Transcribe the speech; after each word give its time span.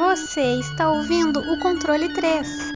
Você 0.00 0.58
está 0.58 0.90
ouvindo 0.90 1.40
o 1.40 1.58
controle 1.58 2.08
3. 2.08 2.72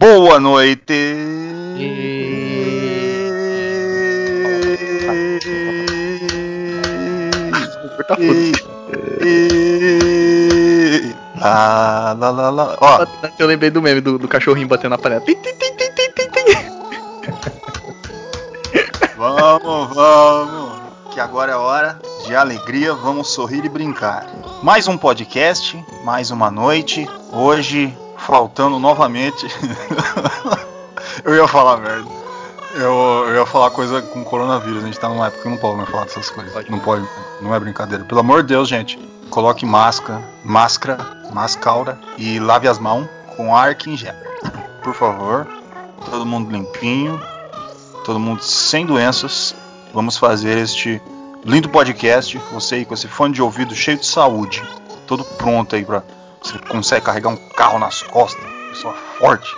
Boa 0.00 0.40
noite. 0.40 0.75
Lá, 12.16 12.30
lá, 12.30 12.50
lá. 12.50 12.76
Ó, 12.80 13.06
Eu 13.38 13.46
lembrei 13.46 13.70
do 13.70 13.82
meme 13.82 14.00
do, 14.00 14.18
do 14.18 14.26
cachorrinho 14.26 14.66
batendo 14.66 14.90
na 14.90 14.98
panela. 14.98 15.22
Vamos, 19.16 19.94
vamos. 19.94 20.72
Que 21.10 21.18
agora 21.20 21.52
é 21.52 21.56
hora 21.56 21.98
de 22.26 22.36
alegria, 22.36 22.92
vamos 22.92 23.28
sorrir 23.28 23.64
e 23.64 23.68
brincar. 23.68 24.26
Mais 24.62 24.86
um 24.86 24.98
podcast, 24.98 25.82
mais 26.04 26.30
uma 26.30 26.50
noite. 26.50 27.08
Hoje, 27.32 27.96
faltando 28.18 28.78
novamente. 28.78 29.46
eu 31.24 31.34
ia 31.34 31.48
falar 31.48 31.78
merda. 31.78 32.10
Eu, 32.74 33.24
eu 33.28 33.36
ia 33.36 33.46
falar 33.46 33.70
coisa 33.70 34.02
com 34.02 34.22
coronavírus. 34.22 34.82
A 34.82 34.86
gente 34.86 35.00
tá 35.00 35.08
numa 35.08 35.28
época 35.28 35.44
que 35.44 35.48
não 35.48 35.56
pode 35.56 35.78
mais 35.78 35.88
falar 35.88 36.04
dessas 36.04 36.28
coisas. 36.28 36.52
Pode. 36.52 36.70
Não 36.70 36.78
pode, 36.78 37.08
não 37.40 37.54
é 37.54 37.58
brincadeira. 37.58 38.04
Pelo 38.04 38.20
amor 38.20 38.42
de 38.42 38.48
Deus, 38.48 38.68
gente. 38.68 38.98
Coloque 39.30 39.64
máscara, 39.64 40.22
máscara, 40.44 40.98
máscara 41.36 42.00
e 42.16 42.40
lave 42.40 42.66
as 42.66 42.78
mãos 42.78 43.06
com 43.36 43.54
arco 43.54 43.90
em 43.90 43.96
gel. 43.96 44.14
Por 44.82 44.94
favor. 44.94 45.46
Todo 46.10 46.24
mundo 46.24 46.50
limpinho, 46.50 47.20
todo 48.04 48.18
mundo 48.18 48.42
sem 48.42 48.86
doenças. 48.86 49.54
Vamos 49.92 50.16
fazer 50.16 50.56
este 50.56 51.00
lindo 51.44 51.68
podcast. 51.68 52.38
Você 52.52 52.76
aí 52.76 52.84
com 52.84 52.94
esse 52.94 53.08
fone 53.08 53.34
de 53.34 53.42
ouvido 53.42 53.74
cheio 53.74 53.98
de 53.98 54.06
saúde, 54.06 54.62
todo 55.06 55.24
pronto 55.24 55.74
aí 55.74 55.84
pra 55.84 56.02
você 56.40 56.58
consegue 56.58 57.04
carregar 57.04 57.30
um 57.30 57.36
carro 57.36 57.78
nas 57.78 58.02
costas, 58.02 58.44
pessoa 58.70 58.94
forte, 59.18 59.54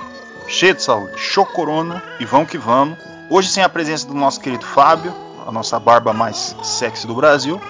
cheia 0.48 0.74
de 0.74 0.82
saúde. 0.82 1.12
Show 1.16 1.46
Corona 1.46 2.02
e 2.18 2.24
vamos 2.24 2.48
que 2.48 2.58
vamos. 2.58 2.98
Hoje 3.30 3.50
sem 3.50 3.62
a 3.62 3.68
presença 3.68 4.06
do 4.06 4.14
nosso 4.14 4.40
querido 4.40 4.64
Fábio, 4.64 5.14
a 5.46 5.52
nossa 5.52 5.78
barba 5.78 6.12
mais 6.12 6.56
sexy 6.62 7.06
do 7.06 7.14
Brasil. 7.14 7.60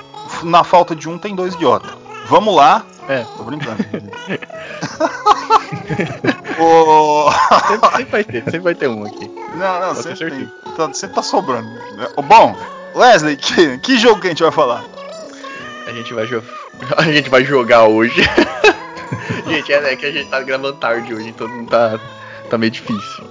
Na 0.44 0.62
falta 0.62 0.94
de 0.94 1.08
um 1.08 1.18
tem 1.18 1.34
dois 1.34 1.54
idiota. 1.54 1.88
Vamos 2.26 2.54
lá. 2.54 2.84
É, 3.08 3.24
Tô 3.36 3.44
brincando. 3.44 3.82
Ô, 6.60 7.30
sempre, 7.66 7.88
sempre 7.90 8.10
vai 8.10 8.24
ter, 8.24 8.44
sempre 8.44 8.58
vai 8.58 8.74
ter 8.74 8.88
um 8.88 9.06
aqui. 9.06 9.30
Não, 9.54 9.80
não, 9.80 9.94
Pode 9.94 10.18
sempre, 10.18 10.30
tem. 10.30 10.52
Tá, 10.76 10.92
sempre 10.92 11.16
tá 11.16 11.22
sobrando. 11.22 11.68
Ô, 12.16 12.22
Bom, 12.22 12.54
Wesley, 12.94 13.36
que, 13.36 13.78
que 13.78 13.96
jogo 13.98 14.20
que 14.20 14.26
a 14.26 14.30
gente 14.30 14.42
vai 14.42 14.52
falar? 14.52 14.84
A 15.86 15.92
gente 15.92 16.12
vai, 16.12 16.26
jo 16.26 16.42
a 16.98 17.02
gente 17.04 17.30
vai 17.30 17.44
jogar 17.44 17.84
hoje. 17.84 18.20
gente, 19.46 19.72
é, 19.72 19.92
é 19.92 19.96
que 19.96 20.04
a 20.04 20.12
gente 20.12 20.28
tá 20.28 20.42
gravando 20.42 20.74
tarde 20.74 21.14
hoje, 21.14 21.28
então 21.28 21.48
não 21.48 21.64
tá, 21.64 21.98
tá 22.50 22.58
meio 22.58 22.70
difícil. 22.70 23.24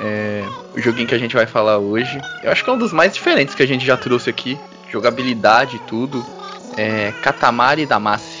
É, 0.00 0.44
o 0.74 0.80
joguinho 0.80 1.08
que 1.08 1.14
a 1.14 1.18
gente 1.18 1.34
vai 1.34 1.46
falar 1.46 1.78
hoje, 1.78 2.20
eu 2.42 2.50
acho 2.52 2.64
que 2.64 2.70
é 2.70 2.72
um 2.72 2.78
dos 2.78 2.92
mais 2.92 3.12
diferentes 3.12 3.54
que 3.54 3.62
a 3.62 3.66
gente 3.66 3.84
já 3.84 3.96
trouxe 3.96 4.30
aqui. 4.30 4.58
Jogabilidade 4.90 5.76
e 5.76 5.80
tudo. 5.80 6.24
É 6.76 7.12
Katamari 7.22 7.84
Damacy. 7.84 8.37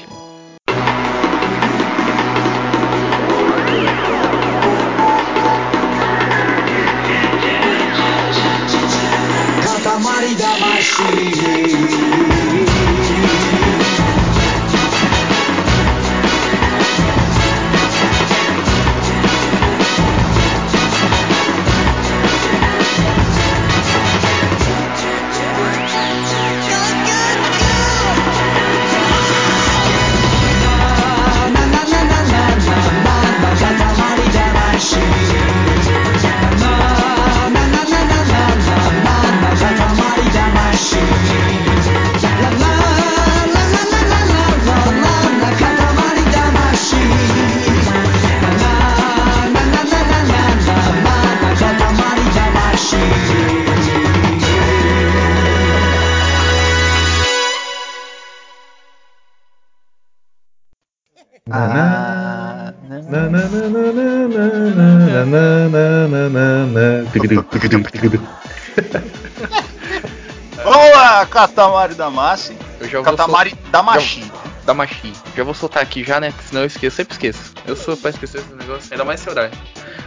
Katamari 71.38 71.94
Damacy. 71.94 72.56
Eu 72.80 72.88
já 72.88 72.98
vou 73.00 73.04
Katamari 73.04 73.54
Damacy. 73.70 74.24
da 74.66 74.74
Machi. 74.74 75.12
Já 75.36 75.44
vou 75.44 75.54
soltar 75.54 75.82
aqui 75.82 76.04
já, 76.04 76.20
né? 76.20 76.34
Senão 76.46 76.62
eu 76.62 76.66
esqueço, 76.66 76.96
sempre 76.96 77.14
esqueço. 77.14 77.54
Eu 77.66 77.74
sou 77.74 77.96
pra 77.96 78.10
esquecer 78.10 78.40
esse 78.40 78.52
negócio, 78.54 78.88
ainda 78.90 79.04
mais 79.04 79.20
esse 79.20 79.30
horário. 79.30 79.56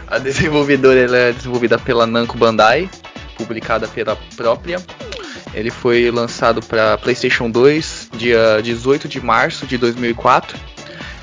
A 0.06 0.18
desenvolvedora 0.18 1.00
ela 1.00 1.16
é 1.16 1.32
desenvolvida 1.32 1.78
pela 1.78 2.06
Namco 2.06 2.36
Bandai, 2.36 2.88
publicada 3.36 3.88
pela 3.88 4.14
própria. 4.36 4.80
Ele 5.54 5.70
foi 5.70 6.10
lançado 6.10 6.62
para 6.62 6.96
PlayStation 6.98 7.50
2 7.50 8.10
dia 8.12 8.60
18 8.62 9.08
de 9.08 9.20
março 9.20 9.66
de 9.66 9.76
2004. 9.76 10.56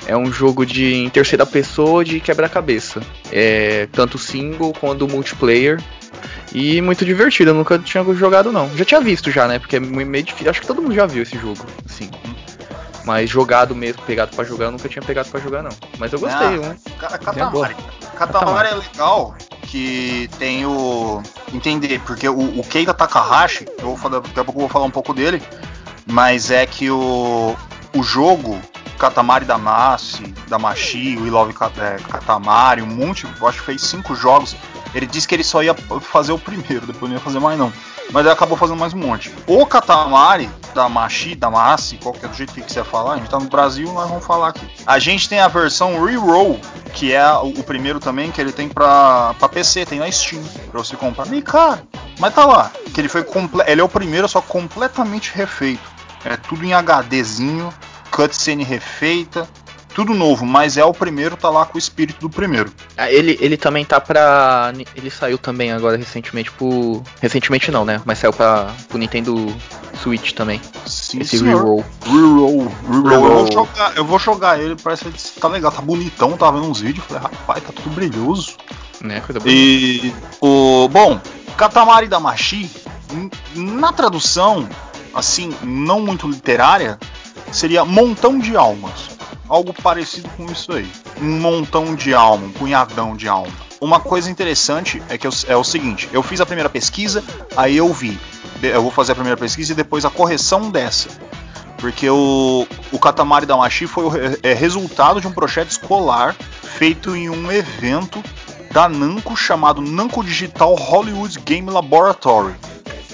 É 0.06 0.16
um 0.16 0.30
jogo 0.30 0.66
de 0.66 0.92
em 0.92 1.08
terceira 1.08 1.46
pessoa 1.46 2.04
de 2.04 2.20
quebra-cabeça. 2.20 3.00
É 3.32 3.88
tanto 3.92 4.18
single 4.18 4.72
quanto 4.72 5.08
multiplayer. 5.08 5.80
E 6.52 6.80
muito 6.80 7.04
divertido, 7.04 7.50
eu 7.50 7.54
nunca 7.54 7.78
tinha 7.78 8.02
jogado 8.14 8.50
não. 8.50 8.68
Já 8.76 8.84
tinha 8.84 9.00
visto 9.00 9.30
já, 9.30 9.46
né? 9.46 9.58
Porque 9.58 9.76
é 9.76 9.80
meio 9.80 10.24
difícil. 10.24 10.50
Acho 10.50 10.60
que 10.60 10.66
todo 10.66 10.82
mundo 10.82 10.94
já 10.94 11.06
viu 11.06 11.22
esse 11.22 11.38
jogo, 11.38 11.64
assim. 11.88 12.10
Mas 13.04 13.30
jogado 13.30 13.74
mesmo, 13.74 14.02
pegado 14.02 14.34
pra 14.34 14.44
jogar, 14.44 14.66
eu 14.66 14.72
nunca 14.72 14.88
tinha 14.88 15.02
pegado 15.02 15.28
pra 15.30 15.40
jogar 15.40 15.62
não. 15.62 15.70
Mas 15.98 16.12
eu 16.12 16.18
gostei, 16.20 16.46
Ah, 16.48 16.50
né? 16.50 16.76
Katamari. 16.98 17.76
Katamari 18.16 18.68
é 18.68 18.74
legal 18.74 19.34
que 19.62 20.28
tem 20.38 20.66
o. 20.66 21.22
Entender, 21.54 22.00
porque 22.06 22.28
o, 22.28 22.60
o 22.60 22.62
Keita 22.64 22.92
Takahashi, 22.92 23.66
eu 23.78 23.86
vou 23.86 23.96
falar, 23.96 24.20
daqui 24.20 24.38
a 24.38 24.44
pouco 24.44 24.58
eu 24.60 24.62
vou 24.62 24.68
falar 24.68 24.84
um 24.84 24.90
pouco 24.90 25.14
dele, 25.14 25.42
mas 26.06 26.50
é 26.50 26.64
que 26.66 26.90
o, 26.90 27.56
o 27.96 28.02
jogo 28.02 28.60
Katamari 28.98 29.44
Damacy, 29.44 30.34
Damashi, 30.48 31.16
o 31.16 31.26
I 31.26 31.30
Love 31.30 31.52
Ka- 31.54 31.72
é, 31.78 31.96
Katamari, 32.08 32.82
um 32.82 32.86
monte, 32.86 33.26
eu 33.40 33.48
acho 33.48 33.60
que 33.60 33.64
fez 33.66 33.82
cinco 33.82 34.14
jogos. 34.14 34.54
Ele 34.94 35.06
disse 35.06 35.26
que 35.26 35.34
ele 35.34 35.44
só 35.44 35.62
ia 35.62 35.74
fazer 36.00 36.32
o 36.32 36.38
primeiro, 36.38 36.86
depois 36.86 37.10
não 37.10 37.18
ia 37.18 37.24
fazer 37.24 37.38
mais 37.38 37.58
não. 37.58 37.72
Mas 38.12 38.24
ele 38.24 38.32
acabou 38.32 38.56
fazendo 38.56 38.78
mais 38.78 38.92
um 38.92 38.98
monte. 38.98 39.32
O 39.46 39.64
Katamari, 39.64 40.50
Damashi, 40.74 41.34
Damacy, 41.34 41.96
qualquer 41.96 42.28
do 42.28 42.36
jeito 42.36 42.52
que 42.52 42.60
quiser 42.60 42.84
falar, 42.84 43.14
a 43.14 43.16
gente 43.18 43.30
tá 43.30 43.38
no 43.38 43.48
Brasil, 43.48 43.92
nós 43.92 44.08
vamos 44.08 44.26
falar 44.26 44.48
aqui. 44.48 44.68
A 44.84 44.98
gente 44.98 45.28
tem 45.28 45.38
a 45.38 45.48
versão 45.48 46.04
Reroll, 46.04 46.60
que 46.92 47.12
é 47.12 47.32
o, 47.34 47.62
primeiro 47.62 48.00
também, 48.00 48.32
que 48.32 48.40
ele 48.40 48.52
tem 48.52 48.68
pra, 48.68 49.34
pra 49.38 49.48
PC, 49.48 49.86
tem 49.86 50.00
na 50.00 50.10
Steam, 50.10 50.42
pra 50.70 50.80
você 50.80 50.96
comprar. 50.96 51.32
E 51.32 51.40
cara, 51.40 51.84
mas 52.18 52.34
tá 52.34 52.44
lá, 52.44 52.72
que 52.92 53.00
ele 53.00 53.08
foi 53.08 53.24
ele 53.66 53.80
é 53.80 53.84
o 53.84 53.88
primeiro, 53.88 54.28
só 54.28 54.40
completamente 54.40 55.32
refeito. 55.32 55.88
É 56.24 56.36
tudo 56.36 56.64
em 56.64 56.72
HDzinho, 56.74 57.72
cutscene 58.10 58.64
refeita, 58.64 59.48
tudo 59.94 60.14
novo, 60.14 60.46
mas 60.46 60.76
é 60.76 60.84
o 60.84 60.92
primeiro, 60.92 61.36
tá 61.36 61.48
lá 61.50 61.66
com 61.66 61.74
o 61.74 61.78
espírito 61.78 62.20
do 62.20 62.30
primeiro. 62.30 62.72
Ah, 62.96 63.10
ele, 63.10 63.36
ele 63.40 63.56
também 63.56 63.84
tá 63.84 64.00
pra. 64.00 64.72
Ele 64.96 65.10
saiu 65.10 65.36
também 65.38 65.72
agora 65.72 65.96
recentemente 65.96 66.50
pro. 66.52 67.02
Recentemente 67.20 67.70
não, 67.70 67.84
né? 67.84 68.00
Mas 68.04 68.18
saiu 68.18 68.32
pra, 68.32 68.72
pro 68.88 68.98
Nintendo 68.98 69.54
Switch 70.02 70.32
também. 70.32 70.60
Sim, 70.86 71.20
esse 71.20 71.38
senhor. 71.38 71.58
reroll. 71.58 71.84
Reroll, 72.06 72.72
reroll. 73.02 73.12
Eu, 73.12 73.44
vou 73.44 73.52
jogar, 73.52 73.96
eu 73.96 74.04
vou 74.04 74.18
jogar 74.18 74.60
ele, 74.60 74.76
parece 74.76 75.04
que 75.06 75.40
tá 75.40 75.48
legal, 75.48 75.70
tá 75.72 75.82
bonitão, 75.82 76.36
tava 76.36 76.58
vendo 76.58 76.70
uns 76.70 76.80
vídeos, 76.80 77.04
falei, 77.06 77.22
rapaz, 77.22 77.62
tá 77.64 77.72
tudo 77.72 77.90
brilhoso. 77.94 78.56
Né? 79.00 79.20
Coisa 79.20 79.40
boa. 79.40 79.50
E 79.52 80.14
o 80.40 80.88
bom, 80.88 81.20
Katamari 81.56 82.06
Damacy, 82.06 82.70
n- 83.12 83.30
na 83.54 83.92
tradução, 83.92 84.68
assim, 85.14 85.52
não 85.62 86.00
muito 86.00 86.28
literária, 86.28 86.98
seria 87.50 87.84
montão 87.84 88.38
de 88.38 88.56
almas. 88.56 89.18
Algo 89.50 89.74
parecido 89.74 90.28
com 90.36 90.46
isso 90.46 90.72
aí. 90.72 90.88
Um 91.20 91.40
montão 91.40 91.94
de 91.96 92.14
alma, 92.14 92.46
um 92.46 92.52
punhadão 92.52 93.16
de 93.16 93.28
alma. 93.28 93.52
Uma 93.80 93.98
coisa 93.98 94.30
interessante 94.30 95.02
é 95.08 95.18
que 95.18 95.26
eu, 95.26 95.32
é 95.48 95.56
o 95.56 95.64
seguinte: 95.64 96.08
eu 96.12 96.22
fiz 96.22 96.40
a 96.40 96.46
primeira 96.46 96.70
pesquisa, 96.70 97.24
aí 97.56 97.76
eu 97.76 97.92
vi. 97.92 98.18
Eu 98.62 98.82
vou 98.82 98.90
fazer 98.90 99.12
a 99.12 99.14
primeira 99.14 99.36
pesquisa 99.36 99.72
e 99.72 99.74
depois 99.74 100.04
a 100.04 100.10
correção 100.10 100.70
dessa. 100.70 101.08
Porque 101.78 102.08
o, 102.08 102.66
o 102.92 102.98
Katamari 102.98 103.46
Damacy 103.46 103.86
foi 103.86 104.04
o 104.04 104.12
é, 104.42 104.52
resultado 104.52 105.20
de 105.20 105.26
um 105.26 105.32
projeto 105.32 105.70
escolar 105.70 106.36
feito 106.62 107.16
em 107.16 107.30
um 107.30 107.50
evento 107.50 108.22
da 108.70 108.86
Namco 108.88 109.34
chamado 109.34 109.80
Namco 109.80 110.22
Digital 110.22 110.74
Hollywood 110.74 111.40
Game 111.40 111.68
Laboratory. 111.70 112.54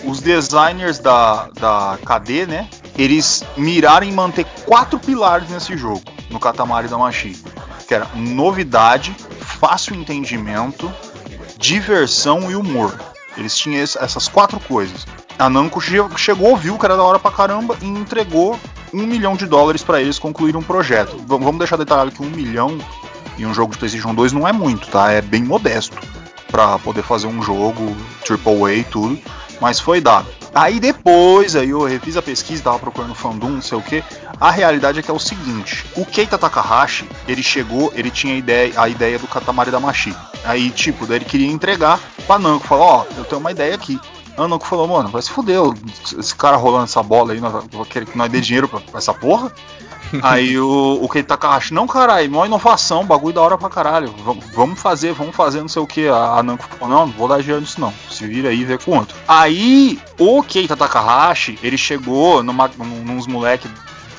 Os 0.04 0.20
designers 0.20 0.98
da, 0.98 1.48
da 1.54 1.98
KD, 2.04 2.46
né, 2.46 2.68
eles 2.98 3.44
miraram 3.56 4.06
em 4.06 4.12
manter 4.12 4.44
quatro 4.64 4.98
pilares 4.98 5.48
nesse 5.48 5.76
jogo, 5.76 6.02
no 6.36 6.40
Katamari 6.40 6.86
Damacy, 6.86 7.42
que 7.88 7.94
era 7.94 8.06
novidade, 8.14 9.16
fácil 9.40 9.94
entendimento, 9.94 10.92
diversão 11.56 12.50
e 12.50 12.54
humor. 12.54 12.94
Eles 13.38 13.56
tinham 13.56 13.82
essas 13.82 14.28
quatro 14.28 14.60
coisas. 14.60 15.06
A 15.38 15.48
Namco 15.48 15.80
chegou, 15.80 16.54
viu 16.56 16.78
que 16.78 16.84
era 16.84 16.94
da 16.94 17.02
hora 17.02 17.18
pra 17.18 17.30
caramba 17.30 17.74
e 17.80 17.86
entregou 17.86 18.58
um 18.92 19.06
milhão 19.06 19.34
de 19.34 19.46
dólares 19.46 19.82
para 19.82 20.00
eles 20.00 20.18
concluir 20.18 20.56
um 20.56 20.62
projeto. 20.62 21.16
Vamos 21.26 21.56
deixar 21.56 21.76
detalhado 21.76 22.12
que 22.12 22.22
um 22.22 22.28
milhão 22.28 22.78
em 23.38 23.46
um 23.46 23.54
jogo 23.54 23.72
de 23.72 23.78
PlayStation 23.78 24.14
2 24.14 24.32
não 24.32 24.46
é 24.46 24.52
muito, 24.52 24.88
tá? 24.88 25.10
É 25.10 25.22
bem 25.22 25.42
modesto 25.42 25.96
para 26.50 26.78
poder 26.78 27.02
fazer 27.02 27.28
um 27.28 27.42
jogo 27.42 27.96
AAA 28.28 28.74
e 28.74 28.84
tudo, 28.84 29.18
mas 29.58 29.80
foi 29.80 30.02
dado. 30.02 30.28
Aí 30.54 30.80
depois, 30.80 31.54
aí 31.54 31.68
eu 31.68 31.84
refiz 31.84 32.16
a 32.16 32.22
pesquisa, 32.22 32.62
tava 32.62 32.78
procurando 32.78 33.14
fandom, 33.14 33.50
não 33.50 33.60
sei 33.60 33.76
o 33.76 33.82
que. 33.82 34.02
A 34.40 34.50
realidade 34.50 34.98
é 34.98 35.02
que 35.02 35.10
é 35.10 35.14
o 35.14 35.18
seguinte: 35.18 35.84
o 35.96 36.04
Keita 36.04 36.38
Takahashi, 36.38 37.08
ele 37.26 37.42
chegou, 37.42 37.92
ele 37.94 38.10
tinha 38.10 38.34
a 38.34 38.36
ideia, 38.36 38.72
a 38.76 38.88
ideia 38.88 39.18
do 39.18 39.26
Katamari 39.26 39.70
Damacy. 39.70 40.14
Aí, 40.44 40.70
tipo, 40.70 41.06
daí 41.06 41.18
ele 41.18 41.24
queria 41.24 41.50
entregar 41.50 41.98
pra 42.26 42.38
Namco, 42.38 42.66
falou: 42.66 42.84
Ó, 42.84 43.04
oh, 43.04 43.18
eu 43.18 43.24
tenho 43.24 43.40
uma 43.40 43.50
ideia 43.50 43.74
aqui. 43.74 43.98
A 44.36 44.46
Namco 44.46 44.66
falou: 44.66 44.86
Mano, 44.86 45.08
vai 45.08 45.22
se 45.22 45.30
fuder, 45.30 45.60
esse 46.18 46.34
cara 46.34 46.56
rolando 46.56 46.84
essa 46.84 47.02
bola 47.02 47.32
aí, 47.32 47.40
vai 47.40 47.86
querer 47.88 48.06
que 48.06 48.16
nós 48.16 48.30
dê 48.30 48.40
dinheiro 48.40 48.68
pra, 48.68 48.80
pra 48.80 48.98
essa 48.98 49.14
porra. 49.14 49.50
Aí 50.22 50.56
o, 50.56 51.00
o 51.02 51.08
Keita 51.08 51.36
Takahashi, 51.36 51.74
não 51.74 51.84
caralho, 51.84 52.30
maior 52.30 52.46
inovação, 52.46 53.04
bagulho 53.04 53.34
da 53.34 53.42
hora 53.42 53.58
pra 53.58 53.68
caralho. 53.68 54.14
Vamos 54.54 54.80
fazer, 54.80 55.12
vamos 55.12 55.34
fazer 55.34 55.60
não 55.60 55.66
sei 55.66 55.82
o 55.82 55.86
que. 55.86 56.06
A, 56.06 56.38
a 56.38 56.42
Namco 56.44 56.64
falou, 56.78 56.94
não, 56.94 57.06
não 57.06 57.12
vou 57.12 57.26
dar 57.26 57.40
dinheiro 57.40 57.60
nisso 57.60 57.80
não. 57.80 57.92
Se 58.08 58.24
vira 58.24 58.50
aí 58.50 58.60
e 58.60 58.64
vê 58.64 58.78
com 58.78 58.96
outro. 58.98 59.16
Aí 59.26 59.98
o 60.16 60.44
Keita 60.44 60.76
Takahashi, 60.76 61.58
ele 61.60 61.76
chegou 61.76 62.40
numa, 62.40 62.70
nos 62.78 63.26
moleques 63.26 63.68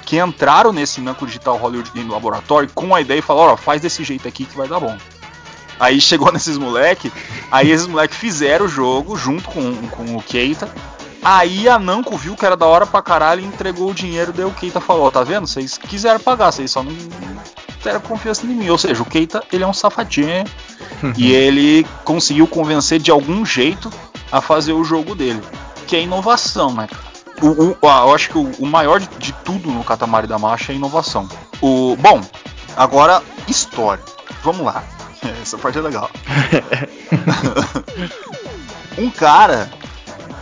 que 0.07 0.17
entraram 0.17 0.71
nesse 0.71 1.01
Namco 1.01 1.25
Digital 1.25 1.57
Hollywood 1.57 1.91
Game 1.93 2.09
Laboratory 2.09 2.69
com 2.73 2.95
a 2.95 3.01
ideia 3.01 3.19
e 3.19 3.21
falou, 3.21 3.49
ó, 3.49 3.57
faz 3.57 3.81
desse 3.81 4.05
jeito 4.05 4.25
aqui 4.25 4.45
que 4.45 4.55
vai 4.55 4.65
dar 4.65 4.79
bom. 4.79 4.97
Aí 5.77 5.99
chegou 5.99 6.31
nesses 6.33 6.57
moleques, 6.57 7.11
aí 7.51 7.69
esses 7.69 7.87
moleques 7.87 8.17
fizeram 8.17 8.65
o 8.65 8.69
jogo 8.69 9.17
junto 9.17 9.49
com, 9.49 9.75
com 9.89 10.15
o 10.15 10.23
Keita. 10.23 10.69
Aí 11.21 11.67
a 11.67 11.77
Namco 11.77 12.15
viu 12.15 12.37
que 12.37 12.45
era 12.45 12.55
da 12.55 12.65
hora 12.65 12.85
pra 12.85 13.01
caralho 13.01 13.41
e 13.41 13.45
entregou 13.45 13.91
o 13.91 13.93
dinheiro, 13.93 14.31
daí 14.31 14.45
o 14.45 14.51
Keita 14.51 14.79
falou, 14.79 15.11
tá 15.11 15.23
vendo? 15.23 15.45
Vocês 15.45 15.77
quiseram 15.77 16.21
pagar, 16.21 16.53
vocês 16.53 16.71
só 16.71 16.81
não 16.81 16.95
tiveram 17.77 17.99
confiança 17.99 18.45
em 18.45 18.49
mim. 18.49 18.69
Ou 18.69 18.77
seja, 18.77 19.03
o 19.03 19.05
Keita, 19.05 19.43
ele 19.51 19.65
é 19.65 19.67
um 19.67 19.73
safadinho 19.73 20.45
e 21.17 21.33
ele 21.33 21.85
conseguiu 22.05 22.47
convencer 22.47 22.97
de 22.97 23.11
algum 23.11 23.45
jeito 23.45 23.91
a 24.31 24.39
fazer 24.39 24.71
o 24.71 24.85
jogo 24.85 25.13
dele. 25.13 25.41
Que 25.85 25.97
é 25.97 26.01
inovação, 26.01 26.73
né, 26.73 26.87
cara? 26.87 27.16
O, 27.41 27.47
o, 27.47 27.77
eu 27.81 28.15
acho 28.15 28.29
que 28.29 28.37
o, 28.37 28.51
o 28.59 28.65
maior 28.65 28.99
de, 28.99 29.33
tudo 29.43 29.69
no 29.69 29.83
Katamari 29.83 30.27
da 30.27 30.39
Marcha 30.39 30.71
é 30.71 30.75
inovação. 30.75 31.29
O, 31.61 31.95
bom, 31.97 32.21
agora 32.75 33.21
história. 33.47 34.03
Vamos 34.43 34.65
lá. 34.65 34.83
Essa 35.41 35.57
parte 35.57 35.77
é 35.77 35.81
legal. 35.81 36.09
um 38.97 39.09
cara 39.09 39.69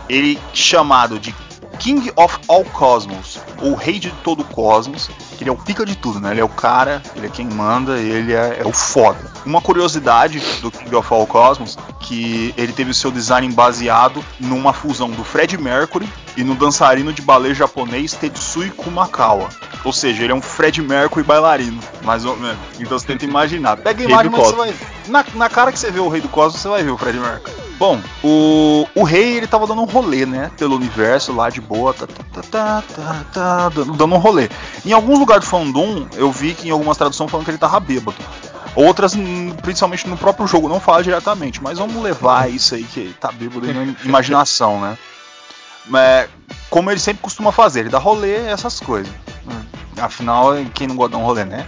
ele 0.08 0.38
chamado 0.52 1.18
de 1.18 1.34
King 1.78 2.10
of 2.16 2.38
All 2.48 2.64
Cosmos, 2.64 3.38
ou 3.60 3.74
Rei 3.74 3.98
de 3.98 4.10
todo 4.24 4.40
o 4.40 4.44
Cosmos, 4.44 5.10
que 5.36 5.44
ele 5.44 5.50
é 5.50 5.52
o 5.52 5.56
pica 5.56 5.84
de 5.84 5.96
tudo, 5.96 6.20
né? 6.20 6.30
Ele 6.30 6.40
é 6.40 6.44
o 6.44 6.48
cara, 6.48 7.02
ele 7.14 7.26
é 7.26 7.28
quem 7.28 7.46
manda, 7.46 7.98
ele 7.98 8.32
é, 8.32 8.60
é, 8.60 8.66
o 8.66 8.72
foda. 8.72 9.18
Uma 9.44 9.60
curiosidade 9.60 10.40
do 10.60 10.70
King 10.70 10.94
of 10.94 11.12
All 11.12 11.26
Cosmos, 11.26 11.78
que 12.06 12.54
ele 12.56 12.72
teve 12.72 12.92
o 12.92 12.94
seu 12.94 13.10
design 13.10 13.52
baseado 13.52 14.24
numa 14.38 14.72
fusão 14.72 15.10
do 15.10 15.24
Fred 15.24 15.58
Mercury 15.58 16.08
e 16.36 16.44
no 16.44 16.54
dançarino 16.54 17.12
de 17.12 17.20
balé 17.20 17.52
japonês 17.52 18.12
Tetsui 18.12 18.70
Kumakawa. 18.70 19.48
Ou 19.84 19.92
seja, 19.92 20.22
ele 20.22 20.32
é 20.32 20.34
um 20.34 20.40
Fred 20.40 20.80
Mercury 20.80 21.24
bailarino, 21.24 21.80
mais 22.04 22.24
ou 22.24 22.36
menos. 22.36 22.58
Então 22.78 22.98
você 22.98 23.06
tenta 23.06 23.24
imaginar. 23.24 23.76
Pega 23.78 24.02
a 24.02 24.08
imagem, 24.08 24.30
mas 24.30 24.40
você 24.40 24.56
vai. 24.56 24.74
Na, 25.08 25.24
na 25.34 25.48
cara 25.48 25.72
que 25.72 25.78
você 25.78 25.90
vê 25.90 25.98
o 25.98 26.08
Rei 26.08 26.20
do 26.20 26.28
Cosmos, 26.28 26.60
você 26.60 26.68
vai 26.68 26.82
ver 26.82 26.90
o 26.90 26.96
Fred 26.96 27.18
Mercury. 27.18 27.66
Bom, 27.78 28.00
o, 28.24 28.86
o 28.94 29.02
rei 29.02 29.36
ele 29.36 29.46
tava 29.46 29.66
dando 29.66 29.82
um 29.82 29.86
rolê, 29.86 30.24
né? 30.24 30.50
Pelo 30.56 30.76
universo 30.76 31.34
lá 31.34 31.50
de 31.50 31.60
boa, 31.60 31.92
tá, 31.92 32.06
tá, 32.06 32.42
tá, 32.42 32.82
tá, 32.82 33.24
tá 33.32 33.68
dando, 33.68 33.92
dando 33.92 34.14
um 34.14 34.18
rolê. 34.18 34.48
Em 34.84 34.92
alguns 34.92 35.18
lugares 35.18 35.44
do 35.44 35.50
fandom, 35.50 36.06
eu 36.14 36.32
vi 36.32 36.54
que 36.54 36.68
em 36.68 36.70
algumas 36.70 36.96
traduções 36.96 37.30
falando 37.30 37.44
que 37.44 37.50
ele 37.50 37.58
tava 37.58 37.78
bêbado. 37.78 38.16
Outras, 38.76 39.14
principalmente 39.62 40.06
no 40.06 40.18
próprio 40.18 40.46
jogo, 40.46 40.68
não 40.68 40.78
fala 40.78 41.02
diretamente, 41.02 41.62
mas 41.62 41.78
vamos 41.78 42.00
levar 42.02 42.50
isso 42.50 42.74
aí 42.74 42.84
que 42.84 43.14
tá 43.18 43.32
bêbado 43.32 43.72
na 43.72 43.84
imaginação, 44.04 44.78
né? 44.78 44.98
É, 45.94 46.28
como 46.68 46.90
ele 46.90 47.00
sempre 47.00 47.22
costuma 47.22 47.50
fazer, 47.50 47.80
ele 47.80 47.88
dá 47.88 47.98
rolê 47.98 48.34
essas 48.34 48.78
coisas. 48.78 49.10
Afinal, 49.98 50.52
quem 50.74 50.86
não 50.86 50.94
gosta 50.94 51.16
de 51.16 51.22
um 51.22 51.24
rolê, 51.24 51.46
né? 51.46 51.66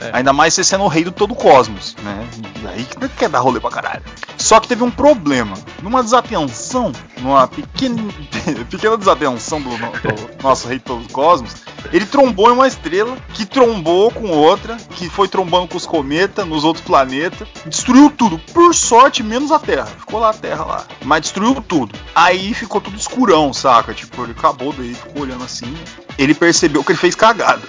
É. 0.00 0.10
Ainda 0.14 0.32
mais 0.32 0.54
você 0.54 0.64
sendo 0.64 0.84
o 0.84 0.88
rei 0.88 1.04
do 1.04 1.12
todo 1.12 1.32
o 1.32 1.36
cosmos, 1.36 1.94
né? 2.02 2.26
Aí 2.68 2.84
que 2.84 3.08
quer 3.10 3.28
dar 3.28 3.40
rolê 3.40 3.60
pra 3.60 3.70
caralho. 3.70 4.02
Só 4.36 4.58
que 4.58 4.68
teve 4.68 4.82
um 4.82 4.90
problema. 4.90 5.54
Numa 5.82 6.02
desatenção, 6.02 6.92
numa 7.18 7.46
pequena, 7.46 8.02
pequena 8.70 8.96
desatenção 8.96 9.60
do, 9.60 9.70
do 9.70 10.42
nosso 10.42 10.68
rei 10.68 10.78
do 10.78 10.84
todo 10.84 11.04
o 11.04 11.12
cosmos, 11.12 11.54
ele 11.92 12.06
trombou 12.06 12.50
em 12.50 12.54
uma 12.54 12.68
estrela, 12.68 13.16
que 13.34 13.44
trombou 13.44 14.10
com 14.10 14.28
outra, 14.28 14.76
que 14.76 15.08
foi 15.08 15.28
trombando 15.28 15.68
com 15.68 15.76
os 15.76 15.86
cometas, 15.86 16.46
nos 16.46 16.64
outros 16.64 16.84
planetas, 16.84 17.48
destruiu 17.66 18.10
tudo. 18.10 18.38
Por 18.52 18.74
sorte, 18.74 19.22
menos 19.22 19.50
a 19.50 19.58
Terra. 19.58 19.86
Ficou 19.86 20.20
lá 20.20 20.30
a 20.30 20.34
Terra 20.34 20.64
lá. 20.64 20.86
Mas 21.04 21.22
destruiu 21.22 21.54
tudo. 21.66 21.98
Aí 22.14 22.54
ficou 22.54 22.80
tudo 22.80 22.96
escurão, 22.96 23.52
saca? 23.52 23.92
Tipo, 23.92 24.24
ele 24.24 24.32
acabou 24.32 24.72
daí, 24.72 24.94
ficou 24.94 25.22
olhando 25.22 25.44
assim. 25.44 25.74
Ele 26.16 26.34
percebeu 26.34 26.84
que 26.84 26.92
ele 26.92 26.98
fez 26.98 27.14
cagada. 27.14 27.62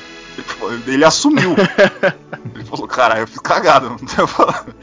Ele 0.87 1.03
assumiu. 1.03 1.55
ele 2.55 2.63
falou, 2.65 2.87
caralho, 2.87 3.21
eu 3.21 3.27
fiz 3.27 3.39
cagada, 3.39 3.89
não 3.89 3.97
tenho 3.97 4.27
falado. 4.27 4.73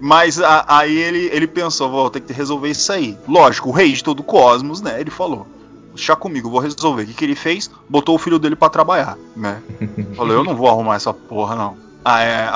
Mas 0.00 0.40
a, 0.40 0.64
aí 0.68 0.96
ele, 0.96 1.28
ele 1.32 1.46
pensou, 1.46 1.90
vou 1.90 2.10
ter 2.10 2.20
que 2.20 2.32
resolver 2.32 2.70
isso 2.70 2.92
aí. 2.92 3.18
Lógico, 3.26 3.68
o 3.68 3.72
rei 3.72 3.92
de 3.92 4.02
todo 4.02 4.20
o 4.20 4.24
cosmos, 4.24 4.80
né? 4.80 5.00
Ele 5.00 5.10
falou, 5.10 5.46
deixa 5.94 6.14
comigo, 6.14 6.50
vou 6.50 6.60
resolver. 6.60 7.02
O 7.02 7.06
que, 7.06 7.14
que 7.14 7.24
ele 7.24 7.34
fez? 7.34 7.70
Botou 7.88 8.14
o 8.14 8.18
filho 8.18 8.38
dele 8.38 8.56
para 8.56 8.70
trabalhar, 8.70 9.18
né? 9.34 9.60
Falou, 10.16 10.34
eu 10.34 10.44
não 10.44 10.54
vou 10.54 10.68
arrumar 10.68 10.96
essa 10.96 11.12
porra, 11.12 11.56
não. 11.56 11.76
Ah, 12.04 12.22
é, 12.22 12.48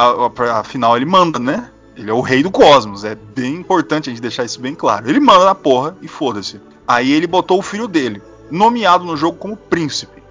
afinal, 0.52 0.96
ele 0.96 1.04
manda, 1.04 1.38
né? 1.38 1.68
Ele 1.96 2.10
é 2.10 2.14
o 2.14 2.20
rei 2.20 2.42
do 2.42 2.50
cosmos. 2.50 3.04
É 3.04 3.14
bem 3.14 3.56
importante 3.56 4.08
a 4.08 4.12
gente 4.12 4.22
deixar 4.22 4.44
isso 4.44 4.60
bem 4.60 4.74
claro. 4.74 5.08
Ele 5.08 5.20
manda 5.20 5.44
na 5.44 5.54
porra 5.54 5.96
e 6.00 6.08
foda-se. 6.08 6.60
Aí 6.86 7.10
ele 7.12 7.26
botou 7.26 7.58
o 7.58 7.62
filho 7.62 7.88
dele, 7.88 8.22
nomeado 8.50 9.04
no 9.04 9.16
jogo 9.16 9.36
como 9.36 9.56
príncipe 9.56 10.21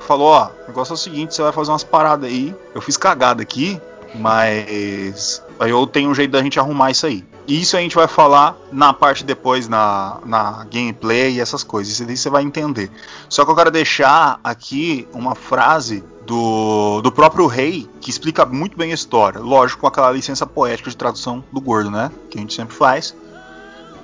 falou, 0.00 0.28
ó, 0.28 0.50
o 0.64 0.68
negócio 0.68 0.92
é 0.92 0.94
o 0.94 0.98
seguinte, 0.98 1.34
você 1.34 1.42
vai 1.42 1.52
fazer 1.52 1.70
umas 1.70 1.84
paradas 1.84 2.28
aí. 2.28 2.54
Eu 2.74 2.80
fiz 2.80 2.96
cagada 2.96 3.42
aqui, 3.42 3.80
mas 4.14 5.42
eu 5.60 5.86
tenho 5.86 6.10
um 6.10 6.14
jeito 6.14 6.30
da 6.30 6.42
gente 6.42 6.58
arrumar 6.58 6.90
isso 6.90 7.06
aí. 7.06 7.24
E 7.46 7.62
isso 7.62 7.76
a 7.76 7.80
gente 7.80 7.96
vai 7.96 8.06
falar 8.06 8.56
na 8.70 8.92
parte 8.92 9.24
depois, 9.24 9.68
na, 9.68 10.18
na 10.24 10.66
gameplay 10.70 11.34
e 11.36 11.40
essas 11.40 11.62
coisas. 11.62 11.94
Isso 11.94 12.08
aí 12.08 12.16
você 12.16 12.28
vai 12.28 12.42
entender. 12.42 12.90
Só 13.28 13.44
que 13.44 13.50
eu 13.50 13.56
quero 13.56 13.70
deixar 13.70 14.38
aqui 14.44 15.08
uma 15.14 15.34
frase 15.34 16.04
do, 16.26 17.00
do 17.00 17.10
próprio 17.10 17.46
rei 17.46 17.88
que 18.02 18.10
explica 18.10 18.44
muito 18.44 18.76
bem 18.76 18.90
a 18.90 18.94
história. 18.94 19.40
Lógico, 19.40 19.80
com 19.80 19.86
aquela 19.86 20.12
licença 20.12 20.46
poética 20.46 20.90
de 20.90 20.96
tradução 20.96 21.42
do 21.50 21.58
gordo, 21.58 21.90
né? 21.90 22.12
Que 22.28 22.36
a 22.36 22.40
gente 22.42 22.52
sempre 22.52 22.76
faz. 22.76 23.16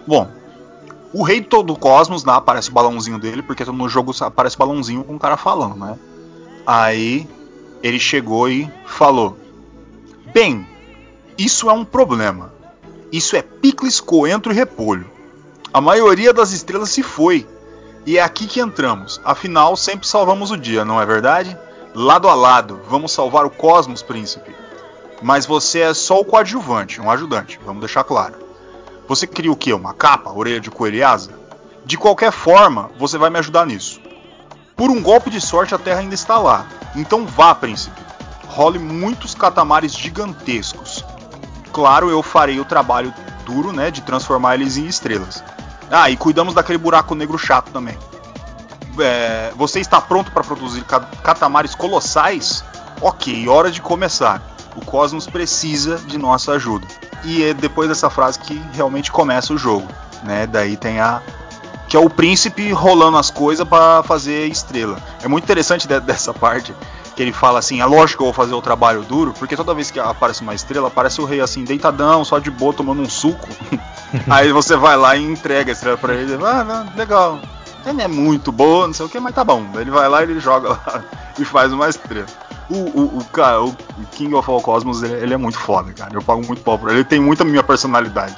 Bom, 0.06 0.30
o 1.14 1.22
rei 1.22 1.40
todo 1.40 1.72
o 1.72 1.78
cosmos, 1.78 2.24
né, 2.24 2.32
aparece 2.32 2.70
o 2.70 2.72
balãozinho 2.72 3.20
dele, 3.20 3.40
porque 3.40 3.64
no 3.64 3.88
jogo 3.88 4.12
aparece 4.20 4.58
balãozinho 4.58 5.04
com 5.04 5.14
o 5.14 5.18
cara 5.18 5.36
falando, 5.36 5.76
né? 5.76 5.96
Aí 6.66 7.28
ele 7.80 8.00
chegou 8.00 8.48
e 8.48 8.68
falou: 8.84 9.38
Bem, 10.32 10.66
isso 11.38 11.70
é 11.70 11.72
um 11.72 11.84
problema. 11.84 12.52
Isso 13.12 13.36
é 13.36 13.42
picles, 13.42 14.00
coentro 14.00 14.50
e 14.50 14.56
repolho. 14.56 15.08
A 15.72 15.80
maioria 15.80 16.32
das 16.32 16.50
estrelas 16.50 16.90
se 16.90 17.02
foi. 17.02 17.46
E 18.04 18.18
é 18.18 18.22
aqui 18.22 18.48
que 18.48 18.60
entramos. 18.60 19.20
Afinal, 19.24 19.76
sempre 19.76 20.08
salvamos 20.08 20.50
o 20.50 20.56
dia, 20.56 20.84
não 20.84 21.00
é 21.00 21.06
verdade? 21.06 21.56
Lado 21.94 22.28
a 22.28 22.34
lado, 22.34 22.80
vamos 22.88 23.12
salvar 23.12 23.46
o 23.46 23.50
cosmos, 23.50 24.02
príncipe. 24.02 24.54
Mas 25.22 25.46
você 25.46 25.80
é 25.80 25.94
só 25.94 26.20
o 26.20 26.24
coadjuvante, 26.24 27.00
um 27.00 27.08
ajudante, 27.08 27.58
vamos 27.64 27.80
deixar 27.80 28.02
claro. 28.02 28.43
Você 29.08 29.26
cria 29.26 29.52
o 29.52 29.56
que? 29.56 29.72
Uma 29.72 29.92
capa, 29.94 30.30
orelha 30.32 30.60
de 30.60 30.70
coelho 30.70 30.96
e 30.96 31.02
asa? 31.02 31.32
De 31.84 31.96
qualquer 31.98 32.32
forma, 32.32 32.90
você 32.98 33.18
vai 33.18 33.28
me 33.30 33.38
ajudar 33.38 33.66
nisso. 33.66 34.00
Por 34.76 34.90
um 34.90 35.02
golpe 35.02 35.30
de 35.30 35.40
sorte, 35.40 35.74
a 35.74 35.78
Terra 35.78 36.00
ainda 36.00 36.14
está 36.14 36.38
lá. 36.38 36.66
Então 36.96 37.26
vá, 37.26 37.54
príncipe. 37.54 38.00
role 38.48 38.78
muitos 38.78 39.34
catamares 39.34 39.92
gigantescos. 39.94 41.04
Claro, 41.72 42.08
eu 42.08 42.22
farei 42.22 42.58
o 42.60 42.64
trabalho 42.64 43.12
duro, 43.44 43.72
né, 43.72 43.90
de 43.90 44.00
transformar 44.00 44.54
eles 44.54 44.76
em 44.76 44.86
estrelas. 44.86 45.42
Ah, 45.90 46.08
e 46.08 46.16
cuidamos 46.16 46.54
daquele 46.54 46.78
buraco 46.78 47.14
negro 47.14 47.36
chato 47.38 47.70
também. 47.70 47.96
É, 48.98 49.52
você 49.56 49.80
está 49.80 50.00
pronto 50.00 50.30
para 50.30 50.44
produzir 50.44 50.82
ca- 50.84 51.00
catamares 51.22 51.74
colossais? 51.74 52.64
Ok, 53.00 53.48
hora 53.48 53.70
de 53.70 53.82
começar. 53.82 54.40
O 54.76 54.84
Cosmos 54.84 55.26
precisa 55.26 55.98
de 55.98 56.16
nossa 56.16 56.52
ajuda. 56.52 56.86
E 57.24 57.42
é 57.44 57.54
depois 57.54 57.88
dessa 57.88 58.10
frase 58.10 58.38
que 58.38 58.60
realmente 58.72 59.10
começa 59.10 59.52
o 59.52 59.58
jogo, 59.58 59.88
né? 60.22 60.46
Daí 60.46 60.76
tem 60.76 61.00
a 61.00 61.20
que 61.88 61.96
é 61.96 62.00
o 62.00 62.08
príncipe 62.10 62.72
rolando 62.72 63.16
as 63.18 63.30
coisas 63.30 63.66
para 63.66 64.02
fazer 64.02 64.46
estrela. 64.48 64.96
É 65.22 65.28
muito 65.28 65.44
interessante 65.44 65.86
de- 65.86 66.00
dessa 66.00 66.32
parte 66.34 66.74
que 67.14 67.22
ele 67.22 67.32
fala 67.32 67.58
assim: 67.60 67.80
é 67.80 67.84
lógico 67.86 68.18
que 68.18 68.22
eu 68.22 68.32
vou 68.32 68.32
fazer 68.34 68.54
o 68.54 68.60
trabalho 68.62 69.02
duro, 69.02 69.32
porque 69.38 69.54
toda 69.56 69.72
vez 69.74 69.90
que 69.90 70.00
aparece 70.00 70.42
uma 70.42 70.54
estrela, 70.54 70.88
aparece 70.88 71.20
o 71.20 71.24
rei 71.24 71.40
assim, 71.40 71.62
deitadão, 71.64 72.24
só 72.24 72.38
de 72.38 72.50
boa, 72.50 72.72
tomando 72.72 73.00
um 73.02 73.08
suco. 73.08 73.48
Aí 74.28 74.52
você 74.52 74.76
vai 74.76 74.96
lá 74.96 75.16
e 75.16 75.22
entrega 75.22 75.70
a 75.70 75.74
estrela 75.74 75.96
pra 75.96 76.14
ele. 76.14 76.34
Ah, 76.44 76.64
não, 76.64 76.86
legal. 76.96 77.38
Ele 77.86 78.00
é 78.00 78.08
muito 78.08 78.50
boa, 78.50 78.86
não 78.86 78.94
sei 78.94 79.04
o 79.04 79.08
que, 79.08 79.20
mas 79.20 79.34
tá 79.34 79.44
bom. 79.44 79.66
Ele 79.74 79.90
vai 79.90 80.08
lá 80.08 80.20
e 80.22 80.24
ele 80.24 80.40
joga 80.40 80.70
lá 80.70 81.04
e 81.38 81.44
faz 81.44 81.70
uma 81.72 81.88
estrela. 81.88 82.26
O, 82.70 82.74
o, 82.76 83.18
o, 83.18 83.24
cara, 83.26 83.62
o 83.62 83.74
King 84.12 84.34
of 84.34 84.50
All 84.50 84.60
Cosmos, 84.60 85.02
ele, 85.02 85.14
ele 85.14 85.34
é 85.34 85.36
muito 85.36 85.58
foda, 85.58 85.92
cara. 85.92 86.14
Eu 86.14 86.22
pago 86.22 86.44
muito 86.46 86.62
pau 86.62 86.78
por 86.78 86.88
ele. 86.88 86.98
Ele 87.00 87.04
tem 87.04 87.20
muita 87.20 87.44
minha 87.44 87.62
personalidade. 87.62 88.36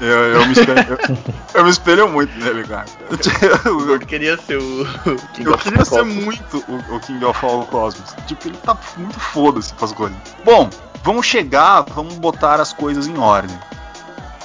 Eu, 0.00 0.08
eu 0.08 0.46
me 0.46 0.52
espelho, 0.52 0.86
eu, 0.88 1.18
eu 1.54 1.64
me 1.64 1.70
espelho 1.70 2.08
muito 2.08 2.36
nele, 2.38 2.64
cara. 2.64 2.84
Eu 3.88 4.00
queria 4.00 4.36
ser 4.36 4.56
o 4.58 4.84
King 5.32 5.48
Eu 5.48 5.54
of 5.54 5.62
queria 5.62 5.84
ser 5.84 6.00
Cosmos. 6.00 6.24
muito 6.24 6.64
o, 6.68 6.96
o 6.96 7.00
King 7.00 7.24
of 7.24 7.46
All 7.46 7.64
Cosmos. 7.66 8.14
Tipo, 8.26 8.48
ele 8.48 8.56
tá 8.58 8.76
muito 8.96 9.18
foda-se 9.20 9.72
com 9.72 9.84
as 9.84 9.92
coisas. 9.92 10.16
Bom, 10.44 10.68
vamos 11.04 11.24
chegar, 11.24 11.82
vamos 11.82 12.14
botar 12.14 12.60
as 12.60 12.72
coisas 12.72 13.06
em 13.06 13.16
ordem. 13.16 13.56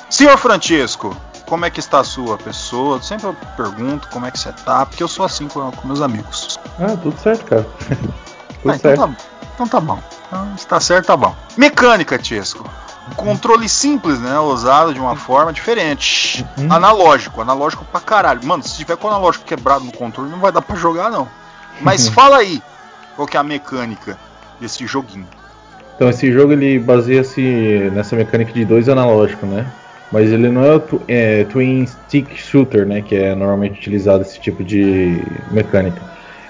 Senhor 0.08 0.38
Francesco, 0.38 1.18
como 1.48 1.66
é 1.66 1.70
que 1.72 1.80
está 1.80 2.00
a 2.00 2.04
sua 2.04 2.38
pessoa? 2.38 3.02
Sempre 3.02 3.28
eu 3.28 3.36
pergunto 3.58 4.08
como 4.10 4.28
é 4.28 4.32
que 4.32 4.40
você 4.40 4.52
tá, 4.54 4.86
porque 4.86 5.02
eu 5.02 5.08
sou 5.08 5.26
assim 5.26 5.48
com, 5.48 5.72
com 5.72 5.88
meus 5.88 6.02
amigos. 6.02 6.60
Ah, 6.80 6.96
tudo 6.96 7.20
certo, 7.20 7.46
cara. 7.46 7.66
Tudo 8.62 8.72
Ah, 8.72 8.76
então, 8.76 8.96
certo. 8.96 9.00
tá, 9.00 9.10
então 9.56 9.68
tá 9.68 9.80
bom. 9.80 10.00
Então, 10.28 10.58
se 10.58 10.68
tá 10.68 10.80
certo, 10.80 11.06
tá 11.08 11.18
bom. 11.18 11.36
Mecânica, 11.58 12.18
Tiesco. 12.18 12.70
Controle 13.16 13.68
simples, 13.68 14.20
né? 14.20 14.38
Usado 14.40 14.94
de 14.94 15.00
uma 15.00 15.16
forma 15.16 15.52
diferente. 15.52 16.46
Uhum. 16.58 16.72
Analógico, 16.72 17.42
analógico 17.42 17.84
pra 17.92 18.00
caralho. 18.00 18.46
Mano, 18.46 18.62
se 18.62 18.78
tiver 18.78 18.96
com 18.98 19.08
o 19.08 19.10
analógico 19.10 19.46
quebrado 19.46 19.84
no 19.84 19.92
controle, 19.92 20.30
não 20.30 20.40
vai 20.40 20.52
dar 20.52 20.62
pra 20.62 20.76
jogar, 20.76 21.10
não. 21.10 21.28
Mas 21.82 22.08
fala 22.08 22.38
aí, 22.38 22.62
qual 23.16 23.28
que 23.28 23.36
é 23.36 23.40
a 23.40 23.44
mecânica 23.44 24.18
desse 24.60 24.86
joguinho? 24.86 25.28
Então 25.96 26.08
esse 26.10 26.32
jogo 26.32 26.54
ele 26.54 26.78
baseia-se 26.80 27.90
nessa 27.94 28.16
mecânica 28.16 28.54
de 28.54 28.64
dois 28.64 28.88
analógicos, 28.88 29.50
né? 29.50 29.66
Mas 30.12 30.32
ele 30.32 30.50
não 30.50 30.64
é 30.64 30.76
o 30.76 30.80
tu- 30.80 31.02
é, 31.08 31.44
Twin 31.46 31.86
Stick 31.86 32.36
Shooter, 32.36 32.86
né? 32.86 33.02
Que 33.02 33.16
é 33.16 33.34
normalmente 33.36 33.80
utilizado 33.80 34.22
esse 34.22 34.40
tipo 34.40 34.64
de 34.64 35.24
mecânica. 35.52 36.02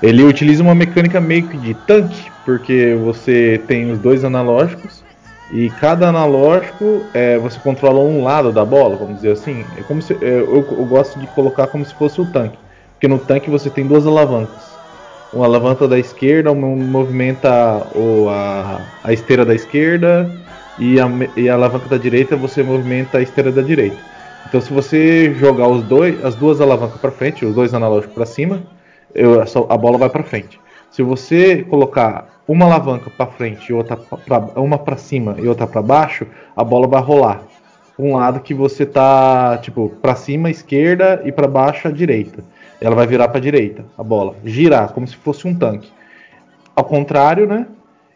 Ele 0.01 0.23
utiliza 0.23 0.63
uma 0.63 0.73
mecânica 0.75 1.19
meio 1.19 1.49
que 1.49 1.57
de 1.57 1.73
tanque, 1.73 2.31
porque 2.45 2.95
você 2.95 3.61
tem 3.67 3.91
os 3.91 3.99
dois 3.99 4.23
analógicos 4.23 5.03
e 5.51 5.69
cada 5.71 6.07
analógico 6.07 7.05
é, 7.13 7.37
você 7.37 7.59
controla 7.59 7.99
um 7.99 8.23
lado 8.23 8.51
da 8.51 8.63
bola, 8.63 8.95
vamos 8.95 9.15
dizer 9.15 9.31
assim. 9.31 9.65
É 9.77 9.83
como 9.83 10.01
se, 10.01 10.13
é, 10.13 10.39
eu, 10.39 10.55
eu 10.55 10.85
gosto 10.85 11.19
de 11.19 11.27
colocar 11.27 11.67
como 11.67 11.83
se 11.83 11.93
fosse 11.95 12.21
o 12.21 12.25
tanque, 12.25 12.57
porque 12.93 13.07
no 13.07 13.19
tanque 13.19 13.49
você 13.49 13.69
tem 13.69 13.85
duas 13.85 14.07
alavancas. 14.07 14.77
Uma 15.33 15.45
alavanca 15.45 15.87
da 15.87 15.99
esquerda 15.99 16.53
mo- 16.53 16.75
movimenta 16.75 17.49
a, 17.51 18.81
a 19.03 19.13
esteira 19.13 19.45
da 19.45 19.53
esquerda 19.53 20.31
e 20.79 20.99
a, 20.99 21.07
e 21.35 21.49
a 21.49 21.55
alavanca 21.55 21.89
da 21.89 21.97
direita 21.97 22.37
você 22.37 22.63
movimenta 22.63 23.17
a 23.17 23.21
esteira 23.21 23.51
da 23.51 23.61
direita. 23.61 23.97
Então 24.47 24.61
se 24.61 24.71
você 24.71 25.33
jogar 25.33 25.67
os 25.67 25.83
dois, 25.83 26.23
as 26.23 26.35
duas 26.35 26.61
alavancas 26.61 26.99
para 27.01 27.11
frente, 27.11 27.45
os 27.45 27.53
dois 27.53 27.73
analógicos 27.73 28.15
para 28.15 28.25
cima, 28.25 28.63
eu- 29.13 29.41
a 29.69 29.77
bola 29.77 29.97
vai 29.97 30.09
para 30.09 30.23
frente. 30.23 30.59
Se 30.91 31.03
você 31.03 31.63
colocar 31.63 32.41
uma 32.47 32.65
alavanca 32.65 33.09
para 33.09 33.27
frente 33.27 33.69
e 33.69 33.73
outra 33.73 33.95
pra, 33.95 34.39
uma 34.55 34.77
para 34.77 34.97
cima 34.97 35.35
e 35.39 35.47
outra 35.47 35.67
para 35.67 35.81
baixo, 35.81 36.25
a 36.55 36.63
bola 36.63 36.87
vai 36.87 37.01
rolar. 37.01 37.43
Um 37.97 38.15
lado 38.15 38.39
que 38.39 38.53
você 38.53 38.85
tá 38.85 39.57
tipo 39.61 39.89
para 40.01 40.15
cima 40.15 40.49
esquerda 40.49 41.21
e 41.25 41.31
para 41.31 41.47
baixo 41.47 41.91
direita. 41.91 42.43
Ela 42.81 42.95
vai 42.95 43.05
virar 43.05 43.27
para 43.27 43.41
direita 43.41 43.85
a 43.97 44.03
bola, 44.03 44.35
girar 44.43 44.93
como 44.93 45.05
se 45.05 45.15
fosse 45.15 45.47
um 45.47 45.53
tanque. 45.53 45.91
Ao 46.75 46.83
contrário, 46.83 47.45
né? 47.45 47.67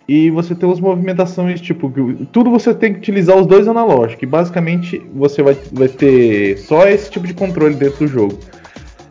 E 0.07 0.29
você 0.31 0.53
tem 0.55 0.69
as 0.69 0.79
movimentações, 0.79 1.61
tipo, 1.61 1.91
tudo 2.31 2.49
você 2.49 2.73
tem 2.73 2.93
que 2.93 2.99
utilizar 2.99 3.37
os 3.37 3.45
dois 3.45 3.67
analógicos. 3.67 4.23
E 4.23 4.25
basicamente 4.25 5.01
você 5.13 5.41
vai, 5.41 5.57
vai 5.71 5.87
ter 5.87 6.57
só 6.57 6.87
esse 6.87 7.09
tipo 7.09 7.25
de 7.27 7.33
controle 7.33 7.75
dentro 7.75 7.99
do 7.99 8.07
jogo. 8.07 8.37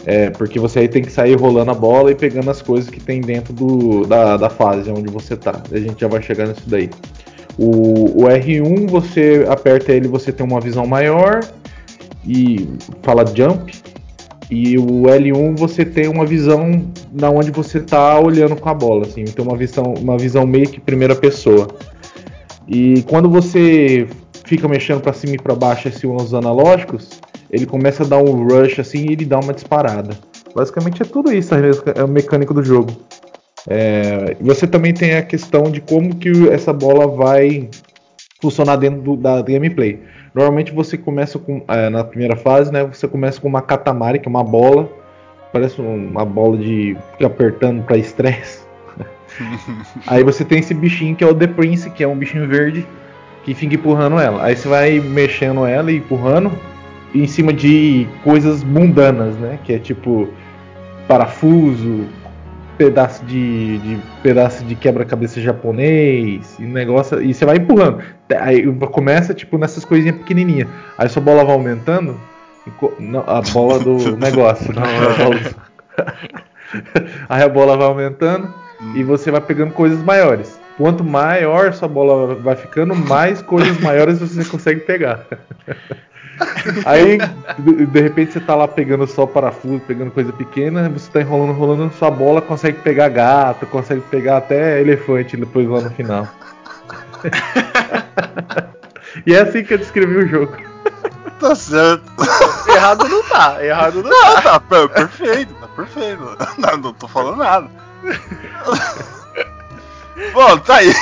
É, 0.04 0.30
porque 0.30 0.58
você 0.58 0.80
aí 0.80 0.88
tem 0.88 1.02
que 1.02 1.12
sair 1.12 1.34
rolando 1.34 1.70
a 1.70 1.74
bola 1.74 2.10
e 2.10 2.14
pegando 2.14 2.50
as 2.50 2.60
coisas 2.60 2.90
que 2.90 2.98
tem 2.98 3.20
dentro 3.20 3.52
do, 3.52 4.04
da, 4.04 4.36
da 4.36 4.50
fase 4.50 4.90
onde 4.90 5.10
você 5.10 5.36
tá. 5.36 5.62
A 5.70 5.78
gente 5.78 6.00
já 6.00 6.08
vai 6.08 6.20
chegar 6.20 6.48
nisso 6.48 6.64
daí. 6.66 6.90
O, 7.56 8.22
o 8.22 8.26
R1 8.26 8.88
você 8.88 9.44
aperta 9.48 9.92
ele, 9.92 10.08
você 10.08 10.32
tem 10.32 10.44
uma 10.44 10.60
visão 10.60 10.86
maior 10.86 11.40
e 12.26 12.68
fala 13.02 13.24
jump. 13.26 13.72
E 14.50 14.76
o 14.76 15.04
L1 15.04 15.56
você 15.56 15.84
tem 15.84 16.08
uma 16.08 16.26
visão 16.26 16.84
da 17.10 17.30
onde 17.30 17.50
você 17.50 17.80
tá 17.80 18.18
olhando 18.20 18.54
com 18.54 18.68
a 18.68 18.74
bola, 18.74 19.06
assim, 19.06 19.24
tem 19.24 19.42
uma 19.42 19.56
visão, 19.56 19.94
uma 19.98 20.18
visão 20.18 20.46
meio 20.46 20.68
que 20.68 20.78
primeira 20.78 21.14
pessoa. 21.14 21.68
E 22.68 23.02
quando 23.08 23.30
você 23.30 24.06
fica 24.44 24.68
mexendo 24.68 25.00
para 25.00 25.14
cima 25.14 25.36
e 25.36 25.38
para 25.38 25.54
baixo 25.54 25.88
assim, 25.88 26.06
os 26.06 26.34
analógicos, 26.34 27.21
ele 27.52 27.66
começa 27.66 28.02
a 28.02 28.06
dar 28.06 28.18
um 28.18 28.46
rush 28.46 28.78
assim 28.80 29.06
e 29.08 29.12
ele 29.12 29.24
dá 29.24 29.38
uma 29.38 29.52
disparada. 29.52 30.16
Basicamente 30.54 31.02
é 31.02 31.04
tudo 31.04 31.32
isso, 31.32 31.54
meca- 31.54 31.92
é 31.96 32.02
o 32.02 32.08
mecânico 32.08 32.54
do 32.54 32.62
jogo. 32.62 32.92
É, 33.68 34.36
você 34.40 34.66
também 34.66 34.92
tem 34.92 35.14
a 35.14 35.22
questão 35.22 35.64
de 35.64 35.80
como 35.80 36.16
que 36.16 36.48
essa 36.48 36.72
bola 36.72 37.06
vai 37.06 37.68
funcionar 38.40 38.76
dentro 38.76 39.00
do- 39.00 39.16
da 39.16 39.40
gameplay. 39.42 40.00
Normalmente 40.34 40.72
você 40.72 40.96
começa 40.96 41.38
com 41.38 41.62
é, 41.68 41.88
na 41.90 42.02
primeira 42.02 42.34
fase, 42.36 42.72
né? 42.72 42.84
Você 42.84 43.06
começa 43.06 43.40
com 43.40 43.46
uma 43.48 43.62
katamari, 43.62 44.18
que 44.18 44.26
é 44.26 44.30
uma 44.30 44.42
bola, 44.42 44.88
parece 45.52 45.80
um- 45.80 46.08
uma 46.08 46.24
bola 46.24 46.56
de 46.56 46.96
ficar 47.12 47.26
apertando 47.26 47.82
para 47.84 47.96
estresse. 47.98 48.62
Aí 50.06 50.24
você 50.24 50.44
tem 50.44 50.58
esse 50.58 50.74
bichinho 50.74 51.14
que 51.14 51.22
é 51.22 51.26
o 51.26 51.34
The 51.34 51.46
Prince, 51.46 51.88
que 51.90 52.02
é 52.02 52.08
um 52.08 52.16
bichinho 52.16 52.48
verde 52.48 52.86
que 53.44 53.54
fica 53.54 53.74
empurrando 53.74 54.18
ela. 54.18 54.42
Aí 54.44 54.56
você 54.56 54.66
vai 54.68 54.98
mexendo 55.00 55.64
ela 55.66 55.90
e 55.92 55.96
empurrando 55.98 56.50
em 57.14 57.26
cima 57.26 57.52
de 57.52 58.06
coisas 58.24 58.62
mundanas, 58.64 59.36
né? 59.36 59.58
Que 59.64 59.74
é 59.74 59.78
tipo 59.78 60.28
parafuso, 61.06 62.06
pedaço 62.78 63.24
de, 63.24 63.78
de 63.78 63.98
pedaço 64.22 64.64
de 64.64 64.74
quebra-cabeça 64.74 65.40
japonês, 65.40 66.56
e 66.58 66.62
negócio, 66.62 67.22
e 67.22 67.34
você 67.34 67.44
vai 67.44 67.56
empurrando. 67.56 68.02
Aí 68.40 68.64
começa 68.90 69.34
tipo 69.34 69.58
nessas 69.58 69.84
coisinhas 69.84 70.16
pequenininhas. 70.16 70.68
Aí 70.96 71.08
sua 71.08 71.22
bola 71.22 71.44
vai 71.44 71.54
aumentando, 71.54 72.18
não, 72.98 73.24
a 73.26 73.40
bola 73.42 73.78
do 73.78 74.16
negócio, 74.16 74.72
não, 74.74 74.82
a 74.82 75.14
bola 75.16 75.38
do- 75.38 75.72
Aí 77.28 77.42
a 77.42 77.48
bola 77.48 77.76
vai 77.76 77.86
aumentando 77.86 78.52
e 78.94 79.04
você 79.04 79.30
vai 79.30 79.40
pegando 79.40 79.72
coisas 79.74 80.02
maiores. 80.02 80.58
Quanto 80.78 81.04
maior 81.04 81.74
sua 81.74 81.86
bola 81.86 82.34
vai 82.36 82.56
ficando, 82.56 82.94
mais 82.94 83.42
coisas 83.42 83.78
maiores 83.80 84.18
você 84.18 84.42
consegue 84.44 84.80
pegar. 84.80 85.26
Aí, 86.84 87.18
de, 87.58 87.86
de 87.86 88.00
repente, 88.00 88.32
você 88.32 88.40
tá 88.40 88.54
lá 88.54 88.66
pegando 88.66 89.06
só 89.06 89.26
parafuso, 89.26 89.80
pegando 89.80 90.10
coisa 90.10 90.32
pequena, 90.32 90.88
você 90.88 91.10
tá 91.10 91.20
enrolando, 91.20 91.52
enrolando, 91.52 91.92
sua 91.94 92.10
bola 92.10 92.40
consegue 92.40 92.78
pegar 92.78 93.08
gato, 93.08 93.66
consegue 93.66 94.00
pegar 94.02 94.38
até 94.38 94.80
elefante 94.80 95.36
depois 95.36 95.68
lá 95.68 95.80
no 95.80 95.90
final. 95.90 96.28
e 99.26 99.34
é 99.34 99.40
assim 99.40 99.64
que 99.64 99.74
eu 99.74 99.78
descrevi 99.78 100.16
o 100.16 100.28
jogo. 100.28 100.56
Tá 101.38 101.54
certo. 101.54 102.02
Errado 102.68 103.08
não 103.08 103.22
tá, 103.24 103.64
errado 103.64 104.02
não 104.02 104.10
tá. 104.10 104.34
Não, 104.34 104.42
tá 104.42 104.60
per- 104.60 104.88
perfeito, 104.88 105.54
tá 105.54 105.66
perfeito. 105.68 106.36
Não, 106.58 106.76
não 106.76 106.94
tô 106.94 107.08
falando 107.08 107.38
nada. 107.38 107.68
Bom, 110.32 110.58
tá 110.58 110.76
aí 110.76 110.92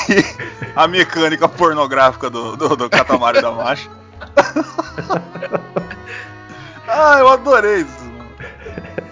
a 0.74 0.88
mecânica 0.88 1.48
pornográfica 1.48 2.30
do, 2.30 2.56
do, 2.56 2.76
do 2.76 2.88
da 2.88 3.52
Marcha. 3.52 3.90
ah, 6.88 7.16
eu 7.18 7.28
adorei 7.28 7.82
isso. 7.82 8.10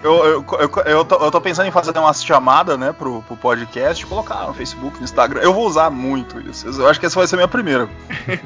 Eu, 0.01 0.13
eu, 0.25 0.45
eu, 0.59 0.71
eu, 0.85 1.05
tô, 1.05 1.15
eu 1.15 1.31
tô 1.31 1.41
pensando 1.41 1.67
em 1.67 1.71
fazer 1.71 1.97
umas 1.97 2.23
chamadas, 2.23 2.79
né, 2.79 2.93
pro, 2.93 3.21
pro 3.23 3.35
podcast, 3.35 4.05
colocar 4.05 4.47
no 4.47 4.53
Facebook, 4.53 4.97
no 4.97 5.03
Instagram. 5.03 5.41
Eu 5.41 5.53
vou 5.53 5.67
usar 5.67 5.89
muito 5.89 6.39
isso. 6.39 6.67
Eu 6.67 6.87
acho 6.87 6.99
que 6.99 7.05
essa 7.05 7.17
vai 7.17 7.27
ser 7.27 7.35
a 7.35 7.37
minha 7.37 7.47
primeira. 7.49 7.89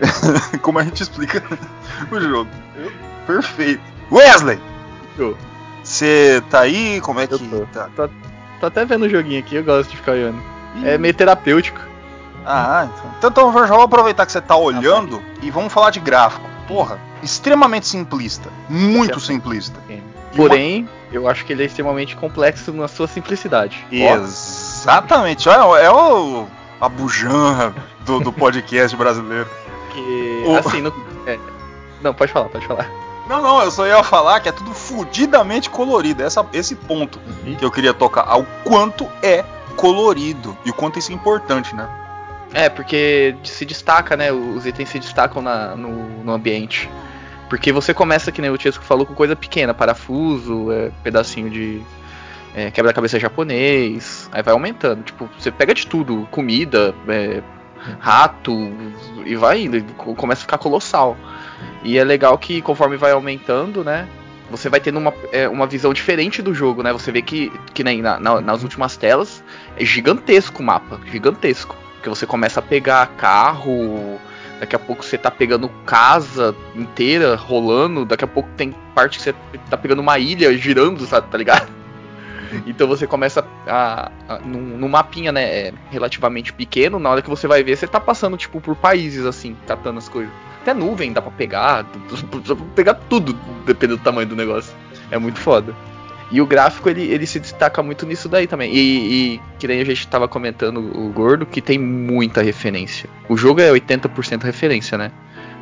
Como 0.64 0.80
a 0.80 0.84
gente 0.84 1.04
explica 1.04 1.44
o 2.12 2.20
jogo. 2.20 2.50
Perfeito. 3.28 3.84
Wesley! 4.12 4.60
Você 5.84 6.42
tá 6.50 6.62
aí? 6.62 7.00
Como 7.02 7.20
é 7.20 7.28
que 7.28 7.34
Eu 7.34 7.40
tô. 7.40 7.66
tá? 7.68 8.10
tô 8.60 8.66
até 8.66 8.86
vendo 8.86 9.06
o 9.06 9.10
joguinho 9.10 9.40
aqui, 9.40 9.56
eu 9.56 9.64
gosto 9.64 9.92
de 9.92 9.98
ficar 9.98 10.14
olhando. 10.14 10.42
É 10.84 10.98
meio 10.98 11.14
terapêutico. 11.14 11.80
Ah, 12.46 12.88
então, 13.20 13.30
então 13.30 13.60
eu 13.60 13.68
já 13.68 13.76
vou 13.76 13.84
aproveitar 13.84 14.26
que 14.26 14.32
você 14.32 14.42
tá 14.42 14.56
olhando 14.56 15.22
e 15.42 15.52
vamos 15.52 15.72
falar 15.72 15.92
de 15.92 16.00
gráfico. 16.00 16.46
Porra, 16.74 17.00
extremamente 17.22 17.88
simplista. 17.88 18.50
Muito 18.70 19.20
simplista. 19.20 19.80
Porém, 20.36 20.90
eu 21.12 21.28
acho 21.28 21.46
que 21.46 21.54
ele 21.54 21.62
é 21.64 21.66
extremamente 21.68 22.16
complexo 22.16 22.74
na 22.74 22.88
sua 22.88 23.08
simplicidade. 23.08 23.86
Exatamente. 23.92 25.48
É, 25.48 25.54
é 25.54 25.92
o, 25.92 26.48
a 26.82 26.90
bujanra 26.90 27.74
do, 28.06 28.20
do 28.20 28.34
podcast 28.34 28.96
brasileiro. 28.98 29.48
Que, 29.92 30.44
O- 30.48 30.58
assim, 30.58 30.82
no- 30.82 30.94
é, 31.28 31.38
não, 32.02 32.14
pode 32.14 32.32
falar, 32.32 32.50
pode 32.50 32.66
falar. 32.66 32.90
Não, 33.30 33.42
não, 33.42 33.62
eu 33.62 33.72
só 33.72 33.86
ia 33.88 34.04
falar 34.04 34.40
que 34.42 34.50
é 34.50 34.52
tudo 34.52 34.74
fudidamente 34.74 35.70
colorido. 35.70 36.24
Essa, 36.24 36.46
esse 36.52 36.76
ponto 36.76 37.20
que 37.58 37.64
eu 37.64 37.72
queria 37.72 37.94
tocar. 37.94 38.26
Ao 38.28 38.44
quanto 38.66 39.08
é 39.22 39.46
colorido. 39.78 40.58
E 40.66 40.72
o 40.72 40.74
quanto 40.74 41.00
isso 41.00 41.12
é 41.12 41.16
importante, 41.16 41.74
né? 41.76 41.88
É, 42.54 42.70
porque 42.70 43.36
se 43.44 43.66
destaca, 43.66 44.16
né? 44.16 44.32
Os 44.32 44.66
itens 44.66 44.90
se 44.90 45.00
destacam 45.00 45.42
na- 45.42 45.76
no, 45.76 46.24
no 46.24 46.32
ambiente. 46.34 46.90
Porque 47.50 47.72
você 47.72 47.94
começa, 47.94 48.32
que 48.32 48.42
nem 48.42 48.50
o 48.52 48.58
Tiesco 48.58 48.84
falou, 48.84 49.06
com 49.06 49.14
coisa 49.14 49.36
pequena, 49.36 49.74
parafuso, 49.74 50.72
é, 50.72 50.92
pedacinho 51.04 51.50
de 51.50 51.82
é, 52.56 52.70
quebra-cabeça 52.70 53.20
japonês, 53.20 54.30
aí 54.32 54.44
vai 54.44 54.54
aumentando. 54.54 55.02
Tipo, 55.04 55.28
você 55.40 55.52
pega 55.52 55.74
de 55.74 55.88
tudo, 55.88 56.28
comida, 56.30 56.94
é, 57.08 57.42
rato, 58.00 58.72
e 59.26 59.36
vai 59.36 59.64
indo, 59.64 59.84
co- 59.96 60.14
começa 60.16 60.42
a 60.42 60.44
ficar 60.44 60.58
colossal. 60.60 61.18
E 61.84 61.98
é 61.98 62.04
legal 62.04 62.38
que 62.38 62.62
conforme 62.62 62.96
vai 62.98 63.12
aumentando, 63.12 63.84
né? 63.84 64.08
Você 64.52 64.70
vai 64.70 64.80
tendo 64.80 65.00
uma, 65.00 65.12
é, 65.32 65.50
uma 65.50 65.66
visão 65.66 65.92
diferente 65.94 66.42
do 66.44 66.54
jogo, 66.54 66.84
né? 66.84 66.94
Você 66.94 67.12
vê 67.12 67.24
que, 67.24 67.52
que 67.74 67.84
nem 67.84 68.02
na- 68.04 68.20
na- 68.20 68.40
nas 68.42 68.62
últimas 68.62 68.96
telas 68.96 69.44
é 69.76 69.84
gigantesco 69.84 70.62
o 70.62 70.66
mapa, 70.66 71.00
gigantesco. 71.08 71.76
Porque 72.04 72.10
você 72.10 72.26
começa 72.26 72.60
a 72.60 72.64
pegar 72.64 73.08
carro, 73.16 74.20
daqui 74.60 74.76
a 74.76 74.80
pouco 74.80 75.06
você 75.06 75.18
tá 75.18 75.32
pegando 75.32 75.70
casa 75.86 76.54
inteira 76.76 77.34
rolando, 77.34 78.04
daqui 78.04 78.26
a 78.26 78.28
pouco 78.28 78.50
tem 78.58 78.76
parte 78.94 79.18
que 79.18 79.24
você 79.24 79.34
tá 79.70 79.78
pegando 79.78 80.02
uma 80.02 80.20
ilha 80.20 80.54
girando, 80.58 81.06
sabe, 81.06 81.30
tá 81.32 81.38
ligado? 81.38 81.72
Então 82.68 82.90
você 82.90 83.08
começa 83.08 83.48
a, 83.66 84.12
a 84.28 84.40
num, 84.40 84.78
num 84.78 84.90
mapinha, 84.90 85.32
né, 85.32 85.44
é, 85.44 85.74
relativamente 85.90 86.52
pequeno, 86.52 87.00
na 87.00 87.10
hora 87.10 87.22
que 87.22 87.30
você 87.30 87.48
vai 87.48 87.64
ver, 87.64 87.78
você 87.78 87.88
tá 87.88 88.02
passando 88.02 88.36
tipo 88.36 88.60
por 88.60 88.76
países 88.76 89.26
assim, 89.26 89.56
catando 89.66 89.98
as 89.98 90.10
coisas. 90.10 90.32
Até 90.62 90.74
nuvem 90.74 91.14
dá 91.14 91.22
pra 91.22 91.32
pegar, 91.32 91.84
dá 92.46 92.56
pra 92.56 92.66
pegar 92.76 92.94
tudo, 93.10 93.34
dependendo 93.66 93.98
do 93.98 94.04
tamanho 94.04 94.28
do 94.28 94.36
negócio. 94.36 94.76
É 95.10 95.18
muito 95.18 95.40
foda. 95.40 95.74
E 96.34 96.42
o 96.42 96.46
gráfico 96.48 96.90
ele, 96.90 97.04
ele 97.04 97.28
se 97.28 97.40
destaca 97.40 97.82
muito 97.84 98.06
nisso 98.08 98.28
daí 98.28 98.48
também. 98.48 98.74
E, 98.74 99.36
e 99.36 99.42
que 99.60 99.68
nem 99.68 99.80
a 99.80 99.86
gente 99.86 100.08
tava 100.08 100.28
comentando, 100.28 100.78
o 100.80 101.10
Gordo, 101.10 101.46
que 101.46 101.62
tem 101.62 101.78
muita 101.78 102.42
referência. 102.42 103.08
O 103.30 103.38
jogo 103.38 103.62
é 103.62 103.70
80% 103.70 104.44
referência, 104.44 104.98
né? 104.98 105.12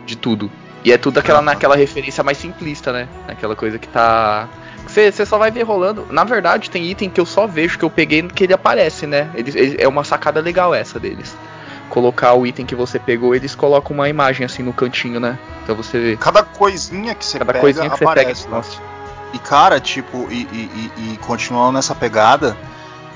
De 0.05 0.15
tudo. 0.15 0.49
E 0.85 0.91
é 0.91 0.97
tudo 0.97 1.19
aquela, 1.19 1.41
naquela 1.41 1.75
referência 1.75 2.23
mais 2.23 2.37
simplista, 2.37 2.91
né? 2.93 3.07
Aquela 3.27 3.55
coisa 3.55 3.77
que 3.77 3.87
tá. 3.87 4.47
Você 4.87 5.11
só 5.25 5.37
vai 5.37 5.51
ver 5.51 5.63
rolando. 5.63 6.07
Na 6.09 6.23
verdade, 6.23 6.69
tem 6.71 6.89
item 6.89 7.09
que 7.09 7.19
eu 7.21 7.25
só 7.25 7.45
vejo 7.45 7.77
que 7.77 7.83
eu 7.85 7.89
peguei 7.89 8.23
que 8.23 8.45
ele 8.45 8.53
aparece, 8.53 9.05
né? 9.05 9.29
Eles, 9.35 9.53
eles- 9.55 9.75
é 9.77 9.87
uma 9.87 10.03
sacada 10.05 10.39
legal 10.39 10.73
essa 10.73 10.97
deles. 10.99 11.35
Colocar 11.89 12.33
o 12.33 12.47
item 12.47 12.65
que 12.65 12.73
você 12.75 12.97
pegou, 12.97 13.35
eles 13.35 13.53
colocam 13.53 13.93
uma 13.93 14.07
imagem 14.07 14.45
assim 14.45 14.63
no 14.63 14.71
cantinho, 14.71 15.19
né? 15.19 15.37
Pra 15.65 15.75
você 15.75 15.99
ver. 15.99 16.17
Cada 16.17 16.41
coisinha 16.43 17.13
que 17.13 17.25
você 17.25 17.37
Cada 17.37 17.51
pega 17.51 17.59
coisinha 17.61 17.89
que 17.89 17.97
você 17.97 18.05
pega. 18.05 18.21
aparece 18.21 18.47
lá. 18.47 18.57
Nossa. 18.57 18.79
E 19.33 19.39
cara, 19.39 19.79
tipo, 19.79 20.27
e, 20.29 20.41
e- 20.51 20.91
e- 20.97 21.13
e 21.13 21.17
continuando 21.17 21.73
nessa 21.73 21.95
pegada, 21.95 22.57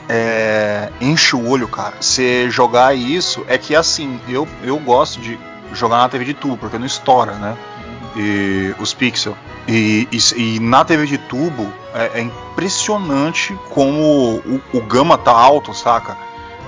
é, 0.08 0.90
enche 1.02 1.36
o 1.36 1.48
olho, 1.48 1.68
cara. 1.68 1.96
Você 2.00 2.50
jogar 2.50 2.96
isso 2.96 3.44
é 3.48 3.58
que 3.58 3.76
assim, 3.76 4.20
eu, 4.28 4.48
eu 4.64 4.78
gosto 4.80 5.20
de 5.20 5.38
jogar 5.74 5.98
na 5.98 6.10
TV 6.10 6.26
de 6.26 6.34
tubo, 6.34 6.58
porque 6.58 6.78
não 6.78 6.86
estoura, 6.86 7.34
né? 7.34 7.58
E, 8.16 8.74
os 8.80 8.94
pixels. 8.94 9.36
E, 9.68 10.08
e- 10.12 10.56
e 10.56 10.60
na 10.60 10.86
TV 10.86 11.06
de 11.06 11.18
tubo 11.18 11.72
é, 11.94 12.20
é 12.20 12.22
impressionante 12.22 13.58
como 13.70 14.42
o, 14.46 14.62
o 14.74 14.82
gama 14.82 15.18
tá 15.18 15.32
alto, 15.32 15.74
saca? 15.74 16.16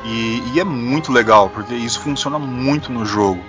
E, 0.03 0.41
e 0.53 0.59
é 0.59 0.63
muito 0.63 1.11
legal, 1.11 1.49
porque 1.49 1.73
isso 1.73 1.99
funciona 2.01 2.37
muito 2.39 2.91
no 2.91 3.05
jogo. 3.05 3.41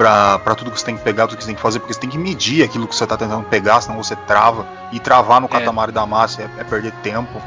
Pra, 0.00 0.38
pra 0.38 0.54
tudo 0.54 0.70
que 0.70 0.80
você 0.80 0.86
tem 0.86 0.96
que 0.96 1.02
pegar, 1.02 1.26
tudo 1.26 1.36
que 1.36 1.44
você 1.44 1.48
tem 1.48 1.56
que 1.56 1.60
fazer, 1.60 1.78
porque 1.78 1.92
você 1.92 2.00
tem 2.00 2.08
que 2.08 2.16
medir 2.16 2.64
aquilo 2.64 2.88
que 2.88 2.96
você 2.96 3.06
tá 3.06 3.18
tentando 3.18 3.44
pegar, 3.44 3.82
senão 3.82 4.02
você 4.02 4.16
trava. 4.16 4.66
E 4.90 4.98
travar 4.98 5.42
no 5.42 5.46
É. 5.46 5.50
Katamari 5.50 5.92
da 5.92 6.06
Massa 6.06 6.40
é, 6.40 6.48
é 6.58 6.64
perder 6.64 6.90
tempo. 7.02 7.38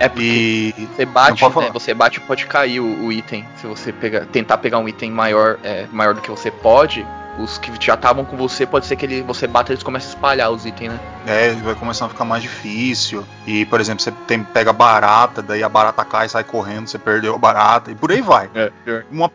É 0.00 0.08
porque 0.08 0.24
E. 0.24 0.88
Você 0.96 1.04
bate, 1.04 1.44
né? 1.44 1.70
Você 1.70 1.92
bate 1.92 2.16
e 2.16 2.20
pode 2.22 2.46
cair 2.46 2.80
o, 2.80 3.04
o 3.04 3.12
item. 3.12 3.44
Se 3.56 3.66
você 3.66 3.92
pegar, 3.92 4.24
tentar 4.24 4.56
pegar 4.56 4.78
um 4.78 4.88
item 4.88 5.10
maior, 5.10 5.58
é, 5.62 5.86
maior 5.92 6.14
do 6.14 6.22
que 6.22 6.30
você 6.30 6.50
pode, 6.50 7.06
os 7.38 7.58
que 7.58 7.70
já 7.78 7.92
estavam 7.92 8.24
com 8.24 8.38
você, 8.38 8.64
pode 8.64 8.86
ser 8.86 8.96
que 8.96 9.04
ele, 9.04 9.20
você 9.20 9.46
bata 9.46 9.70
e 9.70 9.74
eles 9.74 9.82
começam 9.82 10.08
a 10.08 10.14
espalhar 10.14 10.50
os 10.50 10.64
itens, 10.64 10.92
né? 10.92 11.00
É, 11.26 11.52
vai 11.52 11.74
começando 11.74 12.06
a 12.06 12.12
ficar 12.12 12.24
mais 12.24 12.42
difícil. 12.42 13.22
E, 13.46 13.66
por 13.66 13.82
exemplo, 13.82 14.02
você 14.02 14.12
tem, 14.26 14.42
pega 14.42 14.72
barata, 14.72 15.42
daí 15.42 15.62
a 15.62 15.68
barata 15.68 16.02
cai 16.06 16.24
e 16.24 16.30
sai 16.30 16.42
correndo, 16.42 16.88
você 16.88 16.98
perdeu 16.98 17.34
a 17.34 17.38
barata, 17.38 17.90
e 17.90 17.94
por 17.94 18.10
aí 18.10 18.22
vai. 18.22 18.48
É, 18.54 18.72
Uma 19.10 19.30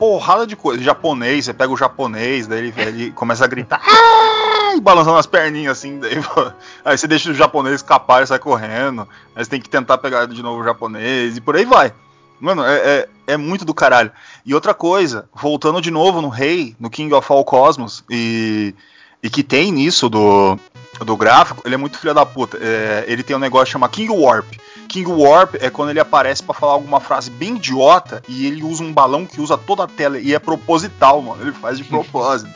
porrada 0.00 0.46
de 0.46 0.56
coisa. 0.56 0.82
Japonês, 0.82 1.44
você 1.44 1.52
pega 1.52 1.70
o 1.70 1.76
japonês, 1.76 2.46
daí 2.46 2.58
ele, 2.58 2.74
ele 2.78 3.10
começa 3.12 3.44
a 3.44 3.46
gritar. 3.46 3.82
"Ah!" 3.84 4.74
E 4.74 4.80
balançando 4.80 5.18
as 5.18 5.26
perninhas 5.26 5.76
assim, 5.76 6.00
daí, 6.00 6.14
aí 6.82 6.96
você 6.96 7.06
deixa 7.06 7.30
o 7.30 7.34
japonês 7.34 7.76
escapar 7.76 8.22
e 8.22 8.26
sai 8.26 8.38
correndo. 8.38 9.06
Aí 9.36 9.44
você 9.44 9.50
tem 9.50 9.60
que 9.60 9.68
tentar 9.68 9.98
pegar 9.98 10.24
de 10.24 10.42
novo 10.42 10.62
o 10.62 10.64
japonês, 10.64 11.36
e 11.36 11.40
por 11.40 11.54
aí 11.54 11.66
vai. 11.66 11.92
Mano, 12.40 12.64
é, 12.64 12.78
é, 12.78 13.08
é 13.26 13.36
muito 13.36 13.66
do 13.66 13.74
caralho. 13.74 14.10
E 14.46 14.54
outra 14.54 14.72
coisa, 14.72 15.28
voltando 15.34 15.82
de 15.82 15.90
novo 15.90 16.22
no 16.22 16.30
Rei, 16.30 16.74
no 16.80 16.88
King 16.88 17.12
of 17.12 17.30
All 17.30 17.44
Cosmos, 17.44 18.02
e, 18.08 18.74
e 19.22 19.28
que 19.28 19.42
tem 19.42 19.70
nisso 19.70 20.08
do, 20.08 20.58
do 21.04 21.16
gráfico, 21.16 21.62
ele 21.64 21.74
é 21.74 21.78
muito 21.78 21.98
filho 21.98 22.14
da 22.14 22.26
puta. 22.26 22.58
É, 22.60 23.04
ele 23.06 23.22
tem 23.22 23.34
um 23.34 23.40
negócio 23.40 23.66
que 23.66 23.72
chama 23.72 23.88
King 23.88 24.10
Warp. 24.12 24.52
King 24.88 25.10
Warp 25.10 25.54
é 25.60 25.70
quando 25.70 25.90
ele 25.90 26.00
aparece 26.00 26.42
pra 26.42 26.54
falar 26.54 26.72
alguma 26.72 27.00
frase 27.00 27.30
bem 27.30 27.56
idiota 27.56 28.22
e 28.28 28.46
ele 28.46 28.62
usa 28.62 28.82
um 28.82 28.92
balão 28.92 29.24
que 29.24 29.40
usa 29.40 29.56
toda 29.56 29.84
a 29.84 29.86
tela. 29.86 30.18
E 30.18 30.34
é 30.34 30.38
proposital, 30.38 31.22
mano. 31.22 31.42
Ele 31.42 31.52
faz 31.52 31.78
de 31.78 31.84
propósito. 31.84 32.50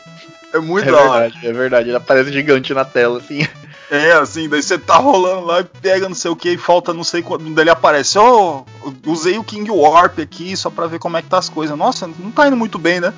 É 0.52 0.58
muito 0.58 0.88
é 0.88 0.92
da 0.92 0.98
hora. 0.98 1.20
verdade, 1.20 1.46
é 1.46 1.52
verdade. 1.52 1.88
Ele 1.88 1.96
aparece 1.96 2.32
gigante 2.32 2.72
na 2.74 2.84
tela, 2.84 3.18
assim. 3.18 3.46
É, 3.90 4.12
assim, 4.12 4.48
daí 4.48 4.62
você 4.62 4.78
tá 4.78 4.96
rolando 4.96 5.46
lá 5.46 5.60
e 5.60 5.64
pega 5.64 6.08
não 6.08 6.14
sei 6.14 6.30
o 6.30 6.36
que 6.36 6.50
e 6.50 6.58
falta 6.58 6.94
não 6.94 7.04
sei 7.04 7.22
quando. 7.22 7.48
Daí 7.54 7.64
ele 7.64 7.70
aparece, 7.70 8.18
ó, 8.18 8.62
usei 9.06 9.38
o 9.38 9.44
King 9.44 9.70
Warp 9.70 10.18
aqui 10.18 10.56
só 10.56 10.70
pra 10.70 10.86
ver 10.86 10.98
como 10.98 11.16
é 11.16 11.22
que 11.22 11.28
tá 11.28 11.38
as 11.38 11.48
coisas. 11.48 11.76
Nossa, 11.76 12.06
não 12.18 12.30
tá 12.30 12.46
indo 12.46 12.56
muito 12.56 12.78
bem, 12.78 13.00
né? 13.00 13.12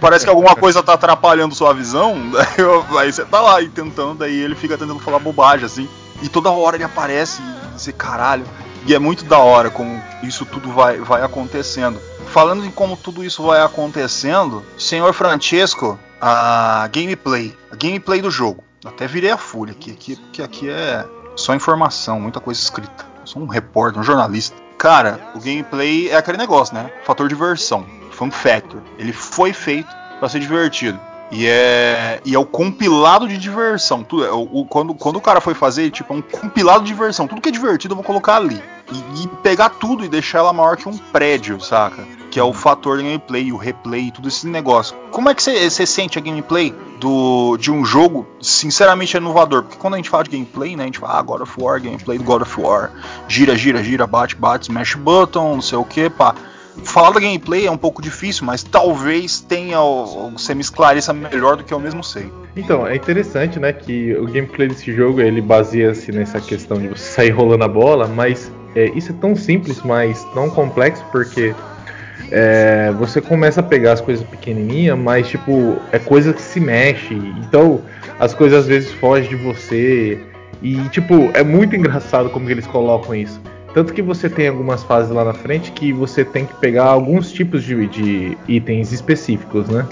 Parece 0.00 0.24
que 0.24 0.30
alguma 0.30 0.54
coisa 0.54 0.82
tá 0.82 0.94
atrapalhando 0.94 1.54
sua 1.54 1.72
visão. 1.72 2.16
Aí 2.98 3.12
você 3.12 3.24
tá 3.24 3.40
lá 3.40 3.60
e 3.60 3.68
tentando, 3.68 4.14
daí 4.14 4.36
ele 4.36 4.54
fica 4.54 4.78
tentando 4.78 4.98
falar 4.98 5.18
bobagem, 5.18 5.66
assim. 5.66 5.88
E 6.22 6.28
toda 6.28 6.50
hora 6.50 6.76
ele 6.76 6.84
aparece 6.84 7.42
e 7.42 7.78
você, 7.78 7.92
caralho. 7.92 8.44
E 8.86 8.94
é 8.94 8.98
muito 8.98 9.24
da 9.24 9.38
hora 9.38 9.70
como 9.70 10.02
isso 10.22 10.44
tudo 10.44 10.70
vai, 10.70 10.98
vai 10.98 11.22
acontecendo. 11.22 12.00
Falando 12.26 12.64
em 12.64 12.70
como 12.70 12.96
tudo 12.96 13.24
isso 13.24 13.42
vai 13.42 13.62
acontecendo, 13.62 14.62
senhor 14.76 15.12
Francesco, 15.12 15.98
a 16.20 16.88
gameplay, 16.92 17.56
a 17.70 17.76
gameplay 17.76 18.20
do 18.20 18.30
jogo. 18.30 18.62
Até 18.84 19.06
virei 19.06 19.30
a 19.30 19.38
folha 19.38 19.72
aqui, 19.72 19.90
aqui 19.90 20.16
porque 20.16 20.42
aqui 20.42 20.68
é 20.68 21.04
só 21.36 21.54
informação, 21.54 22.20
muita 22.20 22.40
coisa 22.40 22.60
escrita. 22.60 23.06
Eu 23.20 23.26
sou 23.26 23.42
um 23.42 23.46
repórter, 23.46 24.00
um 24.00 24.04
jornalista. 24.04 24.56
Cara, 24.76 25.18
o 25.34 25.40
gameplay 25.40 26.10
é 26.10 26.16
aquele 26.16 26.36
negócio, 26.36 26.74
né? 26.74 26.90
Fator 27.04 27.28
diversão, 27.28 27.86
fun 28.14 28.30
factor. 28.30 28.80
Ele 28.98 29.12
foi 29.12 29.52
feito 29.52 29.88
para 30.18 30.28
ser 30.28 30.40
divertido. 30.40 30.98
E 31.30 31.46
é, 31.46 32.20
e 32.24 32.34
é 32.34 32.38
o 32.38 32.44
compilado 32.44 33.26
de 33.26 33.36
diversão. 33.36 34.04
Tudo, 34.04 34.24
é 34.24 34.30
o, 34.30 34.64
quando, 34.64 34.94
quando 34.94 35.16
o 35.16 35.20
cara 35.20 35.40
foi 35.40 35.54
fazer, 35.54 35.90
tipo, 35.90 36.12
é 36.12 36.16
um 36.16 36.22
compilado 36.22 36.84
de 36.84 36.88
diversão. 36.88 37.26
Tudo 37.26 37.40
que 37.40 37.48
é 37.48 37.52
divertido 37.52 37.92
eu 37.92 37.96
vou 37.96 38.04
colocar 38.04 38.36
ali. 38.36 38.62
E, 38.92 39.24
e 39.24 39.28
pegar 39.42 39.70
tudo 39.70 40.04
e 40.04 40.08
deixar 40.08 40.38
ela 40.38 40.52
maior 40.52 40.76
que 40.76 40.88
um 40.88 40.96
prédio, 40.96 41.60
saca? 41.60 42.06
Que 42.30 42.38
é 42.38 42.42
o 42.42 42.52
fator 42.52 42.98
gameplay, 42.98 43.50
o 43.50 43.56
replay, 43.56 44.10
tudo 44.10 44.28
esse 44.28 44.46
negócio. 44.46 44.94
Como 45.10 45.28
é 45.28 45.34
que 45.34 45.42
você 45.42 45.68
você 45.68 45.86
sente 45.86 46.18
a 46.18 46.22
gameplay 46.22 46.74
do, 47.00 47.56
de 47.56 47.72
um 47.72 47.84
jogo, 47.84 48.26
sinceramente, 48.40 49.16
inovador? 49.16 49.62
Porque 49.62 49.78
quando 49.78 49.94
a 49.94 49.96
gente 49.96 50.10
fala 50.10 50.24
de 50.24 50.30
gameplay, 50.30 50.76
né? 50.76 50.84
A 50.84 50.86
gente 50.86 50.98
fala, 50.98 51.18
ah, 51.18 51.22
God 51.22 51.40
of 51.40 51.52
War, 51.58 51.80
gameplay 51.80 52.18
do 52.18 52.24
God 52.24 52.42
of 52.42 52.60
War. 52.60 52.92
Gira, 53.26 53.56
gira, 53.56 53.82
gira, 53.82 54.06
bate, 54.06 54.36
bate, 54.36 54.64
smash 54.64 54.94
button, 54.94 55.54
não 55.54 55.62
sei 55.62 55.78
o 55.78 55.84
que, 55.84 56.10
pá. 56.10 56.34
Falar 56.82 57.12
da 57.12 57.20
gameplay 57.20 57.66
é 57.66 57.70
um 57.70 57.76
pouco 57.76 58.02
difícil, 58.02 58.44
mas 58.44 58.62
talvez 58.62 59.40
tenha. 59.40 59.78
Você 60.32 60.54
me 60.54 60.60
esclareça 60.60 61.12
melhor 61.12 61.56
do 61.56 61.64
que 61.64 61.72
eu 61.72 61.78
mesmo 61.78 62.02
sei. 62.02 62.30
Então, 62.56 62.86
é 62.86 62.96
interessante, 62.96 63.58
né, 63.58 63.72
que 63.72 64.14
o 64.16 64.26
gameplay 64.26 64.68
desse 64.68 64.94
jogo, 64.94 65.20
ele 65.20 65.40
baseia-se 65.40 66.12
nessa 66.12 66.40
questão 66.40 66.78
de 66.78 66.88
você 66.88 67.04
sair 67.04 67.30
rolando 67.30 67.64
a 67.64 67.68
bola, 67.68 68.06
mas 68.06 68.50
é, 68.74 68.86
isso 68.94 69.12
é 69.12 69.14
tão 69.20 69.34
simples, 69.34 69.82
mas 69.82 70.24
tão 70.34 70.50
complexo, 70.50 71.04
porque 71.10 71.54
é, 72.30 72.92
você 72.98 73.20
começa 73.20 73.60
a 73.60 73.62
pegar 73.62 73.92
as 73.92 74.00
coisas 74.00 74.24
pequenininhas, 74.26 74.98
mas, 74.98 75.28
tipo, 75.28 75.76
é 75.92 75.98
coisa 75.98 76.32
que 76.32 76.42
se 76.42 76.60
mexe, 76.60 77.14
então 77.14 77.82
as 78.18 78.34
coisas 78.34 78.60
às 78.60 78.66
vezes 78.66 78.92
fogem 78.92 79.28
de 79.28 79.36
você, 79.36 80.20
e, 80.62 80.76
tipo, 80.88 81.30
é 81.34 81.42
muito 81.42 81.76
engraçado 81.76 82.30
como 82.30 82.48
eles 82.48 82.66
colocam 82.66 83.14
isso. 83.14 83.40
Tanto 83.74 83.92
que 83.92 84.00
você 84.00 84.30
tem 84.30 84.46
algumas 84.46 84.84
fases 84.84 85.10
lá 85.10 85.24
na 85.24 85.34
frente 85.34 85.72
que 85.72 85.92
você 85.92 86.24
tem 86.24 86.46
que 86.46 86.54
pegar 86.54 86.84
alguns 86.84 87.32
tipos 87.32 87.64
de, 87.64 87.86
de 87.88 88.38
itens 88.46 88.92
específicos, 88.92 89.68
né? 89.68 89.84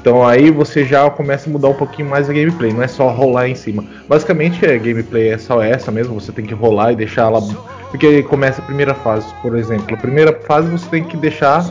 Então 0.00 0.26
aí 0.26 0.50
você 0.50 0.82
já 0.86 1.08
começa 1.10 1.48
a 1.48 1.52
mudar 1.52 1.68
um 1.68 1.74
pouquinho 1.74 2.08
mais 2.08 2.30
a 2.30 2.32
gameplay, 2.32 2.72
não 2.72 2.82
é 2.82 2.88
só 2.88 3.08
rolar 3.10 3.48
em 3.48 3.54
cima. 3.54 3.84
Basicamente 4.08 4.64
a 4.64 4.78
gameplay 4.78 5.28
é 5.28 5.36
só 5.36 5.62
essa 5.62 5.92
mesmo, 5.92 6.18
você 6.18 6.32
tem 6.32 6.46
que 6.46 6.54
rolar 6.54 6.92
e 6.92 6.96
deixar 6.96 7.24
ela. 7.26 7.42
Porque 7.90 8.22
começa 8.22 8.62
a 8.62 8.64
primeira 8.64 8.94
fase, 8.94 9.26
por 9.42 9.54
exemplo. 9.58 9.94
A 9.94 9.98
primeira 9.98 10.32
fase 10.46 10.70
você 10.70 10.88
tem 10.88 11.04
que 11.04 11.18
deixar. 11.18 11.70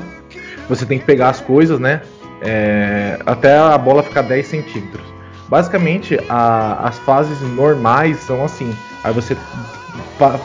Você 0.68 0.86
tem 0.86 1.00
que 1.00 1.06
pegar 1.06 1.30
as 1.30 1.42
coisas, 1.42 1.80
né? 1.80 2.02
É, 2.44 3.18
até 3.26 3.58
a 3.58 3.76
bola 3.78 4.04
ficar 4.04 4.22
10 4.22 4.46
centímetros. 4.46 5.04
Basicamente 5.50 6.20
a- 6.30 6.88
as 6.88 7.00
fases 7.00 7.42
normais 7.42 8.18
são 8.18 8.44
assim. 8.46 8.70
Aí 9.04 9.12
você 9.12 9.36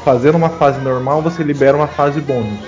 fazendo 0.04 0.36
uma 0.36 0.50
fase 0.50 0.80
normal, 0.80 1.20
você 1.20 1.42
libera 1.42 1.76
uma 1.76 1.88
fase 1.88 2.20
bônus. 2.20 2.60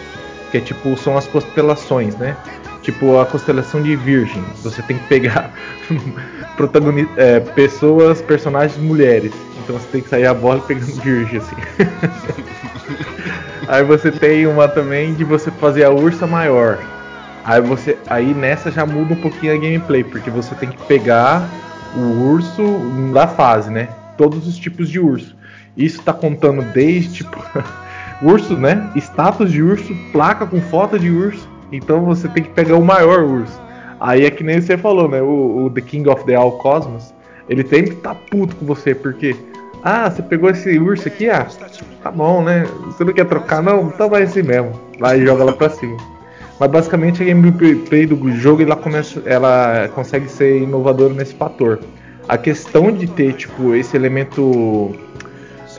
Que 0.50 0.58
é 0.58 0.60
tipo, 0.60 0.96
são 0.96 1.16
as 1.16 1.26
constelações, 1.26 2.16
né? 2.16 2.36
Tipo 2.82 3.18
a 3.18 3.26
constelação 3.26 3.82
de 3.82 3.96
Virgem. 3.96 4.44
Você 4.62 4.80
tem 4.82 4.98
que 4.98 5.06
pegar 5.08 5.52
é, 7.16 7.40
pessoas, 7.40 8.22
personagens 8.22 8.78
mulheres. 8.78 9.32
Então 9.62 9.76
você 9.76 9.86
tem 9.90 10.00
que 10.00 10.08
sair 10.08 10.26
a 10.26 10.34
bola 10.34 10.60
pegando 10.60 10.92
Virgem, 11.02 11.38
assim. 11.38 11.56
aí 13.66 13.82
você 13.82 14.12
tem 14.12 14.46
uma 14.46 14.68
também 14.68 15.14
de 15.14 15.24
você 15.24 15.50
fazer 15.50 15.84
a 15.84 15.90
ursa 15.90 16.26
maior. 16.26 16.78
Aí 17.44 17.60
você. 17.60 17.98
Aí 18.06 18.32
nessa 18.34 18.70
já 18.70 18.86
muda 18.86 19.14
um 19.14 19.20
pouquinho 19.20 19.54
a 19.54 19.56
gameplay, 19.56 20.04
porque 20.04 20.30
você 20.30 20.54
tem 20.54 20.70
que 20.70 20.82
pegar 20.86 21.48
o 21.96 22.30
urso 22.30 22.62
da 23.12 23.26
fase, 23.26 23.70
né? 23.70 23.88
Todos 24.16 24.46
os 24.46 24.56
tipos 24.56 24.88
de 24.88 25.00
urso. 25.00 25.35
Isso 25.76 26.02
tá 26.02 26.12
contando 26.12 26.62
desde 26.72 27.14
tipo. 27.14 27.38
urso, 28.22 28.56
né? 28.56 28.90
Status 28.96 29.52
de 29.52 29.62
urso, 29.62 29.94
placa 30.12 30.46
com 30.46 30.60
foto 30.60 30.98
de 30.98 31.10
urso. 31.10 31.48
Então 31.70 32.04
você 32.04 32.28
tem 32.28 32.42
que 32.42 32.50
pegar 32.50 32.76
o 32.76 32.84
maior 32.84 33.22
urso. 33.22 33.60
Aí 34.00 34.24
é 34.24 34.30
que 34.30 34.44
nem 34.44 34.60
você 34.60 34.76
falou, 34.76 35.08
né? 35.08 35.20
O, 35.22 35.64
o 35.64 35.70
The 35.70 35.80
King 35.80 36.08
of 36.08 36.24
the 36.24 36.34
All 36.34 36.52
Cosmos, 36.52 37.14
ele 37.48 37.66
sempre 37.66 37.94
tá 37.96 38.14
puto 38.14 38.54
com 38.56 38.66
você, 38.66 38.94
porque. 38.94 39.36
Ah, 39.82 40.10
você 40.10 40.22
pegou 40.22 40.50
esse 40.50 40.78
urso 40.78 41.06
aqui? 41.06 41.28
Ah, 41.28 41.46
tá 42.02 42.10
bom, 42.10 42.42
né? 42.42 42.66
Você 42.86 43.04
não 43.04 43.12
quer 43.12 43.26
trocar, 43.26 43.62
não? 43.62 43.88
Então 43.88 44.08
vai 44.08 44.22
assim 44.22 44.42
mesmo. 44.42 44.72
Vai 44.98 45.20
e 45.20 45.26
joga 45.26 45.44
lá 45.44 45.52
pra 45.52 45.70
cima. 45.70 45.96
Mas 46.58 46.70
basicamente 46.70 47.22
a 47.22 47.26
gameplay 47.26 48.06
do 48.06 48.32
jogo 48.32 48.62
ela, 48.62 48.74
começa, 48.74 49.22
ela 49.26 49.88
consegue 49.94 50.28
ser 50.28 50.62
inovadora 50.62 51.12
nesse 51.12 51.34
fator. 51.34 51.80
A 52.28 52.36
questão 52.36 52.90
de 52.90 53.06
ter 53.06 53.34
tipo 53.34 53.74
esse 53.74 53.94
elemento 53.96 54.96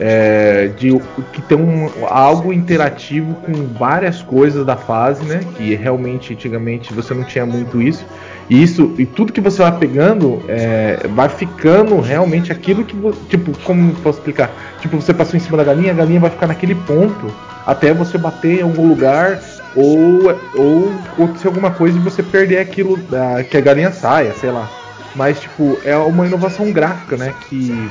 é, 0.00 0.70
de 0.76 0.98
que 1.32 1.42
tem 1.42 1.58
um, 1.58 1.90
algo 2.08 2.52
interativo 2.52 3.34
com 3.34 3.52
várias 3.78 4.22
coisas 4.22 4.64
da 4.64 4.76
fase, 4.76 5.24
né? 5.24 5.40
Que 5.56 5.74
realmente 5.74 6.32
antigamente 6.32 6.92
você 6.92 7.14
não 7.14 7.24
tinha 7.24 7.44
muito 7.44 7.82
isso. 7.82 8.04
E 8.48 8.62
isso 8.62 8.94
e 8.98 9.04
tudo 9.04 9.32
que 9.32 9.40
você 9.40 9.60
vai 9.60 9.76
pegando 9.76 10.42
é, 10.48 11.06
vai 11.14 11.28
ficando 11.28 12.00
realmente 12.00 12.52
aquilo 12.52 12.84
que 12.84 12.96
tipo 13.28 13.52
como 13.64 13.92
posso 13.96 14.18
explicar? 14.18 14.50
Tipo 14.80 14.96
você 14.96 15.12
passou 15.12 15.36
em 15.36 15.40
cima 15.40 15.56
da 15.56 15.64
galinha, 15.64 15.92
a 15.92 15.96
galinha 15.96 16.20
vai 16.20 16.30
ficar 16.30 16.46
naquele 16.46 16.74
ponto 16.74 17.32
até 17.66 17.92
você 17.92 18.16
bater 18.16 18.60
em 18.60 18.62
algum 18.62 18.88
lugar 18.88 19.40
ou 19.74 20.30
ou 20.54 20.92
acontecer 21.12 21.48
alguma 21.48 21.70
coisa 21.70 21.98
e 21.98 22.00
você 22.00 22.22
perder 22.22 22.58
aquilo 22.58 22.96
da, 22.96 23.42
que 23.44 23.56
a 23.56 23.60
galinha 23.60 23.92
saia, 23.92 24.32
sei 24.34 24.50
lá. 24.50 24.70
Mas 25.14 25.40
tipo 25.40 25.78
é 25.84 25.96
uma 25.96 26.26
inovação 26.26 26.72
gráfica, 26.72 27.16
né? 27.16 27.34
Que 27.48 27.90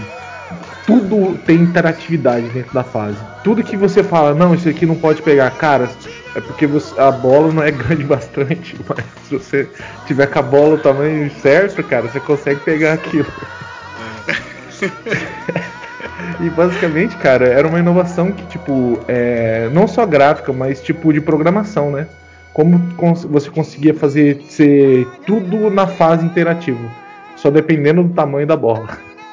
tudo 0.87 1.37
tem 1.39 1.59
interatividade 1.59 2.49
dentro 2.49 2.73
da 2.73 2.83
fase. 2.83 3.21
Tudo 3.43 3.61
que 3.61 3.75
você 3.75 4.01
fala, 4.01 4.33
não, 4.33 4.55
isso 4.55 4.69
aqui 4.69 4.85
não 4.85 4.95
pode 4.95 5.21
pegar, 5.21 5.51
cara, 5.51 5.89
é 6.33 6.39
porque 6.39 6.65
você- 6.65 6.97
a 6.97 7.11
bola 7.11 7.51
não 7.51 7.61
é 7.61 7.69
grande 7.75 8.05
bastante, 8.05 8.79
mas 8.87 9.03
se 9.23 9.33
você 9.33 9.69
tiver 10.05 10.27
com 10.27 10.39
a 10.39 10.41
bola 10.41 10.75
o 10.75 10.77
tamanho 10.77 11.29
certo, 11.29 11.83
cara, 11.83 12.07
você 12.07 12.21
consegue 12.21 12.61
pegar 12.61 12.93
aquilo. 12.93 13.27
e 16.39 16.49
basicamente, 16.49 17.17
cara, 17.17 17.45
era 17.47 17.67
uma 17.67 17.79
inovação 17.79 18.31
que, 18.31 18.47
tipo, 18.47 18.97
é, 19.09 19.69
não 19.73 19.89
só 19.89 20.05
gráfica, 20.05 20.53
mas 20.53 20.81
tipo 20.81 21.11
de 21.11 21.19
programação, 21.19 21.91
né? 21.91 22.07
Como 22.53 22.79
cons- 22.95 23.25
você 23.25 23.49
conseguia 23.49 23.93
fazer 23.93 24.45
ser 24.47 25.05
tudo 25.25 25.69
na 25.69 25.85
fase 25.85 26.25
interativa, 26.25 26.89
só 27.35 27.51
dependendo 27.51 28.03
do 28.03 28.13
tamanho 28.13 28.47
da 28.47 28.55
bola. 28.55 28.87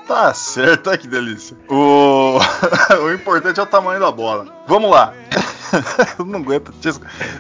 Tá 0.07 0.35
certo, 0.35 0.89
olha 0.89 0.99
que 0.99 1.09
delícia. 1.09 1.57
O... 1.69 2.39
o 3.03 3.13
importante 3.13 3.59
é 3.59 3.63
o 3.63 3.67
tamanho 3.67 4.01
da 4.01 4.11
bola. 4.11 4.47
Vamos 4.67 4.91
lá. 4.91 5.15
Eu 6.19 6.25
não 6.25 6.41
aguento. 6.41 6.73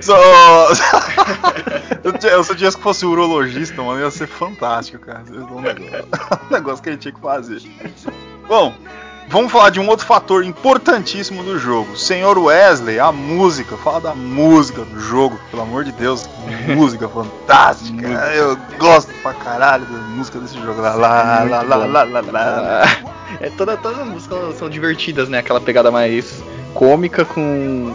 Só... 0.00 0.16
se 2.42 2.54
tivesse 2.56 2.76
que 2.76 2.82
fosse 2.82 3.04
urologista, 3.06 3.82
mano, 3.82 4.00
ia 4.00 4.10
ser 4.10 4.26
fantástico, 4.26 5.04
cara. 5.04 5.24
É 5.28 5.40
um 5.40 5.60
negócio 6.50 6.82
que 6.82 6.88
a 6.88 6.92
gente 6.92 7.02
tinha 7.02 7.14
que 7.14 7.20
fazer. 7.20 7.62
Bom, 8.48 8.74
vamos 9.28 9.50
falar 9.52 9.70
de 9.70 9.80
um 9.80 9.88
outro 9.88 10.06
fator 10.06 10.44
importantíssimo 10.44 11.42
do 11.42 11.58
jogo. 11.58 11.96
Senhor 11.96 12.38
Wesley, 12.38 12.98
a 12.98 13.10
música. 13.12 13.76
Fala 13.76 14.00
da 14.00 14.14
música 14.14 14.82
do 14.82 15.00
jogo, 15.00 15.38
pelo 15.50 15.62
amor 15.62 15.84
de 15.84 15.92
Deus. 15.92 16.28
Música 16.74 17.08
fantástica. 17.10 18.06
Eu 18.34 18.56
gosto 18.78 19.12
pra 19.22 19.32
caralho 19.32 19.84
da 19.86 19.98
música 19.98 20.38
desse 20.38 20.58
jogo. 20.60 20.80
Lá, 20.80 20.94
lá, 20.94 21.42
lá, 21.44 21.62
lá, 21.62 21.76
lá, 21.76 22.04
lá, 22.04 22.20
lá. 22.20 22.82
É, 23.40 23.50
toda, 23.50 23.76
todas 23.76 24.00
as 24.00 24.06
músicas 24.06 24.56
são 24.56 24.68
divertidas, 24.68 25.28
né? 25.28 25.38
Aquela 25.38 25.60
pegada 25.60 25.90
mais 25.90 26.42
cômica 26.74 27.24
com. 27.24 27.94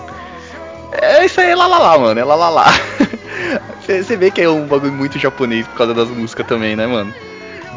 É 0.92 1.26
isso 1.26 1.40
aí, 1.40 1.52
é 1.52 1.56
lá 1.56 1.68
lá 1.68 1.78
lá, 1.78 2.00
mano. 2.00 2.20
É 2.20 2.24
lá 2.24 2.36
lá 2.36 2.50
lá. 2.50 2.66
Você 3.80 4.04
você 4.04 4.16
vê 4.16 4.30
que 4.30 4.40
é 4.40 4.48
um 4.48 4.68
bagulho 4.68 4.94
muito 4.94 5.18
japonês 5.18 5.68
por 5.68 5.76
causa 5.76 5.96
das 5.96 6.10
músicas 6.10 6.46
também, 6.46 6.76
né, 6.76 6.86
mano? 6.86 7.12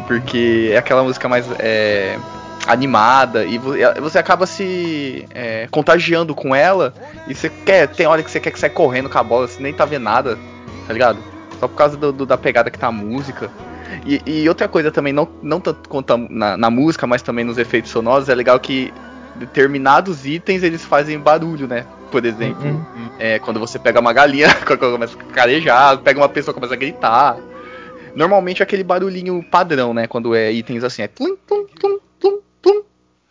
Porque 0.06 0.68
é 0.70 0.76
aquela 0.76 1.02
música 1.02 1.26
mais 1.26 1.46
é, 1.58 2.18
animada 2.66 3.44
e 3.44 3.58
vo- 3.58 3.74
você 4.00 4.18
acaba 4.18 4.46
se 4.46 5.26
é, 5.34 5.66
contagiando 5.70 6.34
com 6.34 6.54
ela 6.54 6.94
e 7.28 7.34
você 7.34 7.48
quer. 7.48 7.88
Tem 7.88 8.06
hora 8.06 8.22
que 8.22 8.30
você 8.30 8.40
quer 8.40 8.50
que 8.50 8.58
saia 8.58 8.70
correndo 8.72 9.08
com 9.10 9.18
a 9.18 9.22
bola, 9.22 9.48
você 9.48 9.62
nem 9.62 9.72
tá 9.72 9.84
vendo 9.84 10.04
nada, 10.04 10.38
tá 10.86 10.92
ligado? 10.92 11.18
Só 11.58 11.68
por 11.68 11.74
causa 11.76 11.96
do- 11.96 12.12
do- 12.12 12.26
da 12.26 12.36
pegada 12.38 12.70
que 12.70 12.78
tá 12.78 12.88
a 12.88 12.92
música. 12.92 13.50
E, 14.06 14.20
e 14.24 14.48
outra 14.48 14.66
coisa 14.68 14.90
também, 14.90 15.12
não, 15.12 15.28
não 15.42 15.60
tanto 15.60 15.88
quanto 15.88 16.16
na, 16.16 16.56
na 16.56 16.70
música, 16.70 17.06
mas 17.06 17.20
também 17.22 17.44
nos 17.44 17.58
efeitos 17.58 17.90
sonoros, 17.90 18.28
é 18.28 18.34
legal 18.34 18.58
que 18.58 18.92
determinados 19.36 20.24
itens 20.26 20.62
eles 20.62 20.84
fazem 20.84 21.18
barulho, 21.18 21.66
né? 21.66 21.84
Por 22.10 22.24
exemplo, 22.24 22.62
Uhum. 22.66 23.10
é, 23.18 23.38
quando 23.38 23.58
você 23.60 23.78
pega 23.78 24.00
uma 24.00 24.12
galinha, 24.12 24.48
começa 24.78 25.16
a 25.18 25.32
carejar, 25.34 25.98
pega 25.98 26.20
uma 26.20 26.28
pessoa 26.28 26.54
começa 26.54 26.74
a 26.74 26.76
gritar. 26.76 27.36
Normalmente 28.14 28.60
é 28.60 28.64
aquele 28.64 28.84
barulhinho 28.84 29.42
padrão, 29.50 29.94
né? 29.94 30.06
Quando 30.06 30.34
é 30.34 30.52
itens 30.52 30.84
assim, 30.84 31.02
é 31.02 31.08
tlum, 31.08 31.34
tlum, 31.46 31.64
tlum. 31.80 31.98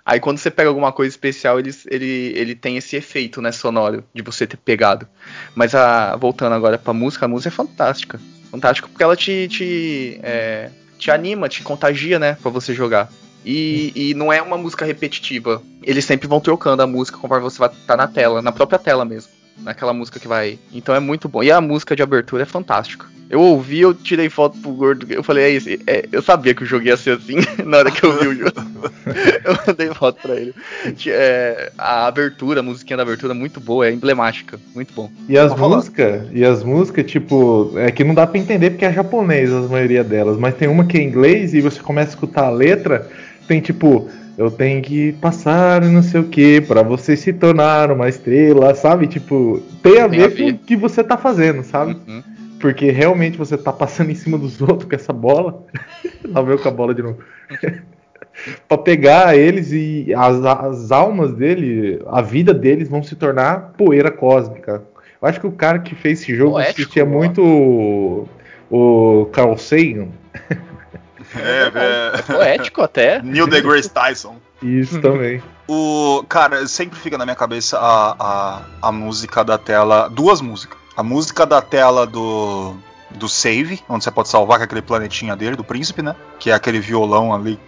Aí 0.05 0.19
quando 0.19 0.37
você 0.37 0.49
pega 0.49 0.69
alguma 0.69 0.91
coisa 0.91 1.09
especial, 1.09 1.59
ele, 1.59 1.71
ele, 1.89 2.33
ele 2.35 2.55
tem 2.55 2.77
esse 2.77 2.95
efeito, 2.95 3.41
né, 3.41 3.51
sonoro, 3.51 4.03
de 4.13 4.21
você 4.21 4.47
ter 4.47 4.57
pegado. 4.57 5.07
Mas 5.55 5.75
a, 5.75 6.15
voltando 6.15 6.53
agora 6.53 6.77
pra 6.77 6.93
música, 6.93 7.25
a 7.25 7.29
música 7.29 7.49
é 7.49 7.51
fantástica. 7.51 8.19
Fantástica 8.49 8.87
porque 8.87 9.03
ela 9.03 9.15
te, 9.15 9.47
te, 9.47 10.19
é, 10.23 10.69
te 10.97 11.11
anima, 11.11 11.47
te 11.47 11.61
contagia, 11.61 12.19
né, 12.19 12.37
pra 12.41 12.51
você 12.51 12.73
jogar. 12.73 13.09
E, 13.45 13.91
e 13.95 14.13
não 14.13 14.31
é 14.31 14.41
uma 14.41 14.57
música 14.57 14.85
repetitiva. 14.85 15.61
Eles 15.81 16.05
sempre 16.05 16.27
vão 16.27 16.39
trocando 16.39 16.83
a 16.83 16.87
música 16.87 17.17
conforme 17.17 17.43
você 17.43 17.57
vai 17.57 17.69
estar 17.69 17.97
na 17.97 18.07
tela, 18.07 18.41
na 18.41 18.51
própria 18.51 18.77
tela 18.77 19.03
mesmo. 19.03 19.31
Naquela 19.57 19.93
música 19.93 20.19
que 20.19 20.27
vai. 20.27 20.59
Então 20.71 20.93
é 20.95 20.99
muito 20.99 21.27
bom. 21.27 21.43
E 21.43 21.51
a 21.51 21.61
música 21.61 21.95
de 21.95 22.03
abertura 22.03 22.43
é 22.43 22.45
fantástica. 22.45 23.05
Eu 23.29 23.39
ouvi, 23.39 23.79
eu 23.79 23.93
tirei 23.93 24.29
foto 24.29 24.57
pro 24.59 24.71
gordo. 24.71 25.05
Eu 25.09 25.23
falei, 25.23 25.45
é 25.45 25.49
isso. 25.51 25.69
É, 25.87 26.05
eu 26.11 26.21
sabia 26.21 26.53
que 26.53 26.63
o 26.63 26.65
jogo 26.65 26.85
ia 26.85 26.97
ser 26.97 27.17
assim 27.17 27.37
na 27.65 27.77
hora 27.77 27.91
que 27.91 28.03
eu 28.03 28.19
vi 28.19 28.27
o 28.27 28.35
jogo. 28.35 28.51
eu 29.45 29.57
mandei 29.67 29.87
foto 29.93 30.21
pra 30.21 30.35
ele. 30.35 30.53
É, 31.07 31.71
a 31.77 32.07
abertura, 32.07 32.59
a 32.59 32.63
musiquinha 32.63 32.97
da 32.97 33.03
abertura, 33.03 33.33
é 33.33 33.35
muito 33.35 33.59
boa, 33.59 33.87
é 33.87 33.91
emblemática. 33.91 34.59
Muito 34.73 34.93
bom. 34.93 35.09
E 35.27 35.37
as 35.37 35.55
músicas, 35.55 36.23
e 36.31 36.43
as 36.43 36.63
músicas, 36.63 37.05
tipo, 37.09 37.73
é 37.77 37.91
que 37.91 38.03
não 38.03 38.13
dá 38.13 38.25
pra 38.27 38.39
entender 38.39 38.71
porque 38.71 38.85
é 38.85 38.93
japonês 38.93 39.51
a 39.51 39.61
maioria 39.61 40.03
delas, 40.03 40.37
mas 40.37 40.55
tem 40.55 40.67
uma 40.67 40.85
que 40.85 40.97
é 40.97 41.01
em 41.01 41.07
inglês 41.07 41.53
e 41.53 41.61
você 41.61 41.79
começa 41.81 42.09
a 42.09 42.13
escutar 42.13 42.45
a 42.45 42.49
letra, 42.49 43.09
tem 43.47 43.59
tipo, 43.59 44.09
eu 44.37 44.49
tenho 44.49 44.81
que 44.81 45.13
passar 45.13 45.81
não 45.81 46.01
sei 46.01 46.21
o 46.21 46.27
que 46.27 46.61
pra 46.61 46.81
você 46.81 47.15
se 47.15 47.33
tornar 47.33 47.91
uma 47.91 48.07
estrela, 48.07 48.73
sabe? 48.73 49.07
Tipo, 49.07 49.61
tem 49.83 49.99
a, 49.99 50.09
Tem 50.09 50.19
ver, 50.19 50.25
a 50.25 50.35
com 50.35 50.49
o 50.49 50.57
que 50.57 50.75
você 50.75 51.03
tá 51.03 51.17
fazendo, 51.17 51.63
sabe? 51.63 51.97
Uhum. 52.07 52.23
Porque 52.59 52.91
realmente 52.91 53.37
você 53.37 53.57
tá 53.57 53.73
passando 53.73 54.11
em 54.11 54.15
cima 54.15 54.37
dos 54.37 54.61
outros 54.61 54.89
com 54.89 54.95
essa 54.95 55.13
bola. 55.13 55.63
Lá 56.27 56.41
veio 56.41 56.59
com 56.59 56.69
a 56.69 56.71
bola 56.71 56.93
de 56.93 57.01
novo. 57.01 57.19
Pra 58.67 58.77
pegar 58.77 59.35
eles 59.35 59.71
e 59.71 60.13
as, 60.15 60.43
as 60.45 60.91
almas 60.91 61.33
dele, 61.33 62.01
a 62.07 62.21
vida 62.21 62.53
deles 62.53 62.89
vão 62.89 63.03
se 63.03 63.15
tornar 63.15 63.73
poeira 63.77 64.11
cósmica. 64.11 64.83
Eu 65.21 65.27
acho 65.27 65.39
que 65.39 65.47
o 65.47 65.51
cara 65.51 65.79
que 65.79 65.93
fez 65.93 66.21
esse 66.21 66.35
jogo 66.35 66.53
Poético, 66.53 66.81
assistia 66.81 67.03
ó. 67.03 67.07
muito 67.07 67.43
o, 67.43 68.27
o 68.69 69.25
Carl 69.27 69.57
Sagan. 69.57 70.07
É, 71.35 72.17
é. 72.17 72.21
Poético 72.23 72.81
até. 72.81 73.21
Neil 73.21 73.47
deGrasse 73.47 73.89
Tyson. 73.89 74.35
Isso 74.61 74.99
também. 74.99 75.41
O 75.67 76.23
cara, 76.27 76.67
sempre 76.67 76.99
fica 76.99 77.17
na 77.17 77.25
minha 77.25 77.35
cabeça 77.35 77.77
a, 77.79 78.15
a, 78.19 78.61
a 78.81 78.91
música 78.91 79.43
da 79.43 79.57
tela, 79.57 80.09
duas 80.09 80.41
músicas. 80.41 80.77
A 80.97 81.03
música 81.03 81.45
da 81.45 81.61
tela 81.61 82.05
do 82.05 82.75
do 83.17 83.27
save, 83.29 83.79
onde 83.89 84.03
você 84.03 84.11
pode 84.11 84.29
salvar 84.29 84.57
com 84.57 84.63
aquele 84.63 84.81
planetinha 84.81 85.35
dele, 85.35 85.55
do 85.55 85.63
príncipe, 85.63 86.01
né? 86.01 86.15
Que 86.39 86.49
é 86.51 86.53
aquele 86.53 86.79
violão 86.79 87.33
ali. 87.33 87.59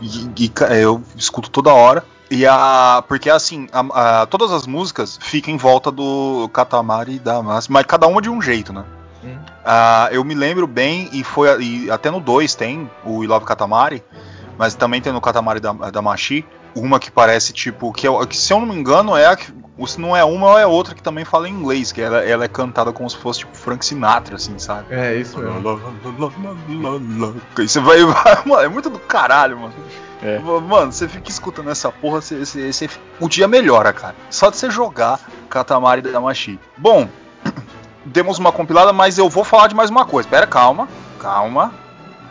E, 0.00 0.44
e, 0.44 0.48
ca- 0.48 0.74
eu 0.74 1.02
escuto 1.16 1.50
toda 1.50 1.72
hora. 1.72 2.04
E 2.30 2.46
a. 2.46 3.04
Porque 3.06 3.28
assim, 3.30 3.68
a- 3.72 4.22
a- 4.22 4.26
todas 4.26 4.50
as 4.50 4.66
músicas 4.66 5.18
ficam 5.20 5.52
em 5.52 5.56
volta 5.56 5.90
do 5.90 6.48
Katamari 6.52 7.18
Damacy, 7.18 7.70
mas 7.70 7.84
cada 7.86 8.06
uma 8.06 8.20
de 8.22 8.30
um 8.30 8.40
jeito, 8.40 8.72
né? 8.72 8.84
Hum. 9.22 9.36
Ah, 9.64 10.08
eu 10.10 10.24
me 10.24 10.34
lembro 10.34 10.66
bem, 10.66 11.08
e 11.12 11.22
foi 11.22 11.62
e 11.62 11.90
até 11.90 12.10
no 12.10 12.20
2 12.20 12.54
tem 12.54 12.90
o 13.04 13.18
We 13.18 13.26
Love 13.26 13.44
Katamari, 13.46 14.02
mas 14.58 14.74
também 14.74 15.00
tem 15.00 15.12
no 15.12 15.20
Katamari 15.20 15.60
da, 15.60 15.72
Damacy, 15.72 16.44
uma 16.76 16.98
que 17.00 17.10
parece 17.10 17.52
tipo. 17.52 17.92
Que, 17.92 18.06
eu- 18.08 18.26
que 18.26 18.36
se 18.36 18.52
eu 18.52 18.60
não 18.60 18.66
me 18.66 18.74
engano, 18.74 19.16
é 19.16 19.26
a 19.26 19.36
que. 19.36 19.52
Se 19.88 20.00
não 20.00 20.16
é 20.16 20.24
uma, 20.24 20.60
é 20.60 20.66
outra 20.66 20.94
que 20.94 21.02
também 21.02 21.24
fala 21.24 21.48
em 21.48 21.52
inglês, 21.52 21.90
que 21.90 22.00
ela, 22.00 22.18
ela 22.24 22.44
é 22.44 22.48
cantada 22.48 22.92
como 22.92 23.10
se 23.10 23.16
fosse 23.16 23.40
tipo 23.40 23.56
Frank 23.56 23.84
Sinatra, 23.84 24.36
assim, 24.36 24.56
sabe? 24.56 24.86
É, 24.94 25.16
isso 25.16 25.36
mesmo. 25.38 25.60
Você 27.56 27.80
vai, 27.80 28.04
vai- 28.04 28.42
Mano, 28.46 28.62
é 28.62 28.68
muito 28.68 28.88
do 28.88 29.00
caralho, 29.00 29.58
mano. 29.58 29.74
É. 30.22 30.38
Mano, 30.38 30.92
você 30.92 31.08
fica 31.08 31.28
escutando 31.28 31.70
essa 31.70 31.90
porra, 31.90 32.20
você, 32.22 32.38
você- 32.46 32.72
você- 32.72 32.88
o 33.18 33.28
dia 33.28 33.48
melhora, 33.48 33.92
cara. 33.92 34.14
Só 34.30 34.48
de 34.48 34.56
você 34.56 34.70
jogar 34.70 35.18
Katamari 35.50 36.00
Damacy. 36.02 36.58
Bom, 36.78 37.08
demos 38.06 38.38
uma 38.38 38.52
compilada, 38.52 38.92
mas 38.92 39.18
eu 39.18 39.28
vou 39.28 39.42
falar 39.42 39.66
de 39.66 39.74
mais 39.74 39.90
uma 39.90 40.04
coisa. 40.06 40.28
Pera, 40.28 40.46
calma, 40.46 40.88
calma. 41.18 41.74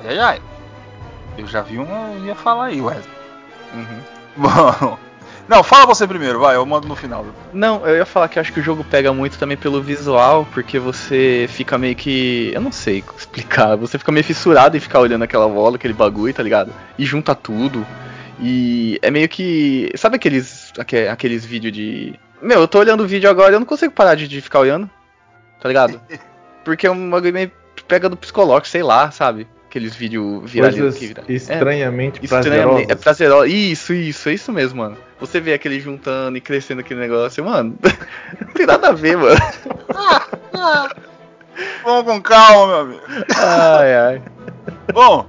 Ai, 0.05 0.17
ai. 0.17 0.41
Eu 1.37 1.45
já 1.45 1.61
vi 1.61 1.77
um, 1.77 2.13
eu 2.15 2.25
ia 2.25 2.35
falar 2.35 2.65
aí, 2.67 2.79
Wesley. 2.81 3.05
Uhum. 3.73 3.99
Mano. 4.35 4.99
Não, 5.45 5.61
fala 5.61 5.85
você 5.85 6.07
primeiro, 6.07 6.39
vai, 6.39 6.55
eu 6.55 6.65
mando 6.65 6.87
no 6.87 6.95
final. 6.95 7.25
Não, 7.51 7.85
eu 7.85 7.97
ia 7.97 8.05
falar 8.05 8.29
que 8.29 8.39
eu 8.39 8.41
acho 8.41 8.53
que 8.53 8.61
o 8.61 8.63
jogo 8.63 8.81
pega 8.85 9.13
muito 9.13 9.37
também 9.37 9.57
pelo 9.57 9.81
visual, 9.81 10.47
porque 10.53 10.79
você 10.79 11.47
fica 11.49 11.77
meio 11.77 11.95
que. 11.97 12.49
Eu 12.53 12.61
não 12.61 12.71
sei 12.71 13.03
explicar. 13.17 13.75
Você 13.75 13.97
fica 13.99 14.09
meio 14.09 14.23
fissurado 14.23 14.77
em 14.77 14.79
ficar 14.79 15.01
olhando 15.01 15.23
aquela 15.23 15.47
bola, 15.49 15.75
aquele 15.75 15.93
bagulho, 15.93 16.33
tá 16.33 16.41
ligado? 16.41 16.73
E 16.97 17.03
junta 17.05 17.35
tudo. 17.35 17.85
E 18.39 18.97
é 19.01 19.11
meio 19.11 19.27
que. 19.27 19.91
Sabe 19.95 20.15
aqueles. 20.15 20.71
aque- 20.79 21.07
aqueles 21.09 21.43
vídeos 21.43 21.73
de. 21.73 22.17
Meu, 22.41 22.61
eu 22.61 22.67
tô 22.67 22.79
olhando 22.79 23.03
o 23.03 23.07
vídeo 23.07 23.29
agora 23.29 23.51
e 23.51 23.55
eu 23.55 23.59
não 23.59 23.67
consigo 23.67 23.91
parar 23.93 24.15
de, 24.15 24.29
de 24.29 24.39
ficar 24.39 24.59
olhando. 24.59 24.89
Tá 25.61 25.67
ligado? 25.67 25.99
Porque 26.63 26.87
é 26.87 26.91
um 26.91 27.09
bagulho 27.09 27.33
meio 27.33 27.51
pega 27.85 28.07
do 28.07 28.15
psicológico, 28.15 28.69
sei 28.69 28.81
lá, 28.81 29.11
sabe? 29.11 29.45
Aqueles 29.73 29.95
vídeos 29.95 30.51
viralizados. 30.51 30.99
Coisas 30.99 31.23
estranhamente 31.27 32.23
Estranhamente. 32.23 32.91
É 32.91 32.95
prazerosas. 32.95 33.01
prazeroso. 33.01 33.45
Isso, 33.47 33.91
isso, 33.91 34.29
é 34.29 34.33
isso 34.35 34.51
mesmo, 34.51 34.77
mano. 34.77 34.95
Você 35.19 35.39
vê 35.39 35.51
aquele 35.51 35.79
juntando 35.79 36.37
e 36.37 36.41
crescendo 36.41 36.81
aquele 36.81 36.99
negócio, 36.99 37.43
mano. 37.43 37.75
não 38.39 38.53
tem 38.53 38.67
nada 38.67 38.89
a 38.89 38.91
ver, 38.91 39.17
mano. 39.17 39.35
Vamos 41.83 42.03
com 42.03 42.21
calma, 42.21 42.67
meu 42.67 42.77
amigo. 42.81 43.01
Ai, 43.35 43.95
ai. 43.95 44.21
Bom, 44.93 45.27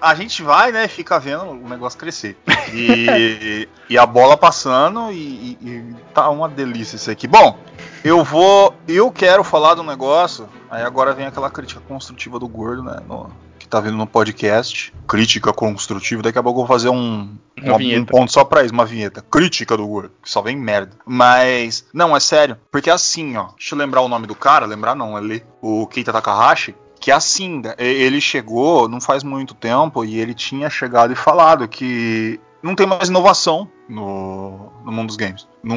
a 0.00 0.14
gente 0.14 0.42
vai, 0.42 0.72
né? 0.72 0.88
Fica 0.88 1.18
vendo 1.18 1.44
o 1.44 1.68
negócio 1.68 1.98
crescer. 1.98 2.36
E, 2.72 3.68
e 3.88 3.98
a 3.98 4.06
bola 4.06 4.36
passando 4.36 5.10
e, 5.12 5.58
e- 5.60 5.94
tá 6.12 6.28
uma 6.30 6.48
delícia 6.48 6.96
isso 6.96 7.10
aqui. 7.10 7.26
Bom, 7.26 7.58
eu 8.04 8.22
vou. 8.24 8.74
Eu 8.86 9.10
quero 9.10 9.44
falar 9.44 9.74
do 9.74 9.82
negócio. 9.82 10.48
Aí 10.70 10.82
agora 10.82 11.12
vem 11.12 11.26
aquela 11.26 11.50
crítica 11.50 11.80
construtiva 11.86 12.38
do 12.38 12.48
gordo, 12.48 12.82
né? 12.82 12.98
no- 13.08 13.30
que 13.58 13.68
tá 13.68 13.80
vindo 13.80 13.96
no 13.96 14.06
podcast. 14.06 14.92
Crítica 15.08 15.52
construtiva. 15.52 16.22
Daqui 16.22 16.38
a 16.38 16.42
pouco 16.42 16.60
eu 16.60 16.66
vou 16.66 16.76
fazer 16.76 16.90
um, 16.90 17.34
Uma 17.62 17.76
um, 17.76 17.98
um 17.98 18.04
ponto 18.04 18.30
só 18.30 18.44
pra 18.44 18.62
isso, 18.62 18.74
uma 18.74 18.84
vinheta. 18.84 19.22
Crítica 19.22 19.76
do 19.76 19.86
gordo. 19.86 20.12
Que 20.22 20.30
só 20.30 20.42
vem 20.42 20.56
merda. 20.56 20.92
Mas. 21.06 21.86
Não, 21.94 22.14
é 22.14 22.20
sério. 22.20 22.58
Porque 22.70 22.90
assim, 22.90 23.36
ó. 23.36 23.48
Deixa 23.56 23.74
eu 23.74 23.78
lembrar 23.78 24.02
o 24.02 24.08
nome 24.08 24.26
do 24.26 24.34
cara. 24.34 24.66
Lembrar 24.66 24.94
não, 24.94 25.16
é 25.16 25.20
ler. 25.20 25.46
O 25.62 25.86
Keita 25.86 26.12
Takahashi 26.12 26.74
que 27.04 27.10
é 27.10 27.14
assim, 27.14 27.60
né, 27.60 27.74
ele 27.76 28.18
chegou 28.18 28.88
não 28.88 28.98
faz 28.98 29.22
muito 29.22 29.52
tempo 29.54 30.02
e 30.06 30.18
ele 30.18 30.32
tinha 30.32 30.70
chegado 30.70 31.12
e 31.12 31.16
falado 31.16 31.68
que 31.68 32.40
não 32.62 32.74
tem 32.74 32.86
mais 32.86 33.10
inovação 33.10 33.68
no, 33.86 34.72
no 34.82 34.90
mundo 34.90 35.08
dos 35.08 35.16
games. 35.16 35.46
Não, 35.62 35.76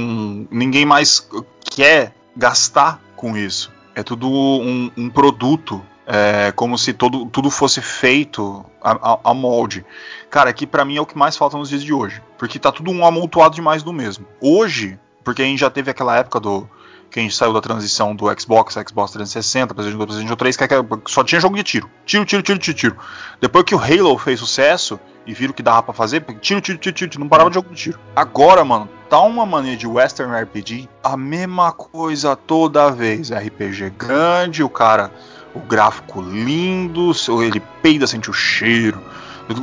ninguém 0.49 0.85
mais 0.85 1.27
quer 1.69 2.13
gastar 2.33 3.01
com 3.17 3.35
isso. 3.35 3.69
É 3.93 4.03
tudo 4.03 4.29
um, 4.29 4.89
um 4.95 5.09
produto, 5.09 5.83
é, 6.05 6.53
como 6.53 6.77
se 6.77 6.93
todo, 6.93 7.25
tudo 7.25 7.49
fosse 7.51 7.81
feito 7.81 8.63
a, 8.81 8.91
a- 9.15 9.19
a 9.25 9.33
molde. 9.33 9.85
Cara, 10.29 10.53
que 10.53 10.65
pra 10.65 10.85
mim 10.85 10.95
é 10.95 11.01
o 11.01 11.05
que 11.05 11.17
mais 11.17 11.35
falta 11.35 11.57
nos 11.57 11.67
dias 11.67 11.83
de 11.83 11.91
hoje. 11.91 12.21
Porque 12.37 12.57
tá 12.57 12.71
tudo 12.71 12.89
um 12.89 13.05
amontoado 13.05 13.53
demais 13.53 13.83
do 13.83 13.91
mesmo. 13.91 14.25
Hoje, 14.39 14.97
porque 15.25 15.41
a 15.41 15.45
gente 15.45 15.59
já 15.59 15.69
teve 15.69 15.91
aquela 15.91 16.15
época 16.15 16.39
do. 16.39 16.69
Que 17.09 17.19
a 17.19 17.23
gente 17.23 17.35
saiu 17.35 17.53
da 17.53 17.61
transição 17.61 18.15
do 18.15 18.25
Xbox, 18.39 18.73
Xbox 18.73 19.11
360, 19.11 19.73
PlayStation 19.73 19.97
2, 19.97 20.07
PlayStation 20.07 20.35
3, 20.35 20.57
que 20.57 20.63
é 20.63 20.67
que 20.67 21.11
só 21.11 21.23
tinha 21.23 21.39
jogo 21.39 21.55
de 21.55 21.63
tiro. 21.63 21.89
Tiro, 22.05 22.25
tiro, 22.25 22.43
tiro, 22.43 22.59
tiro, 22.59 22.77
tiro. 22.77 22.97
Depois 23.39 23.63
que 23.63 23.73
o 23.73 23.79
Halo 23.79 24.17
fez 24.17 24.39
sucesso 24.39 24.99
e 25.25 25.33
viram 25.33 25.53
que 25.53 25.63
dava 25.63 25.83
pra 25.83 25.93
fazer, 25.93 26.21
tiro, 26.41 26.61
tiro, 26.61 26.77
tiro, 26.77 26.95
tiro, 26.95 27.09
tiro, 27.09 27.19
não 27.19 27.29
parava 27.29 27.49
de 27.49 27.55
jogo 27.55 27.69
de 27.69 27.75
tiro. 27.75 27.99
Agora, 28.15 28.63
mano, 28.63 28.89
tá 29.09 29.19
uma 29.21 29.45
mania 29.45 29.75
de 29.75 29.87
Western 29.87 30.33
RPG, 30.41 30.89
a 31.03 31.15
mesma 31.17 31.71
coisa 31.71 32.35
toda 32.35 32.91
vez. 32.91 33.31
RPG 33.31 33.89
grande, 33.97 34.63
o 34.63 34.69
cara, 34.69 35.11
o 35.53 35.59
gráfico 35.59 36.21
lindo, 36.21 37.11
ele 37.41 37.61
peida, 37.81 38.07
sente 38.07 38.29
o 38.29 38.33
cheiro. 38.33 39.01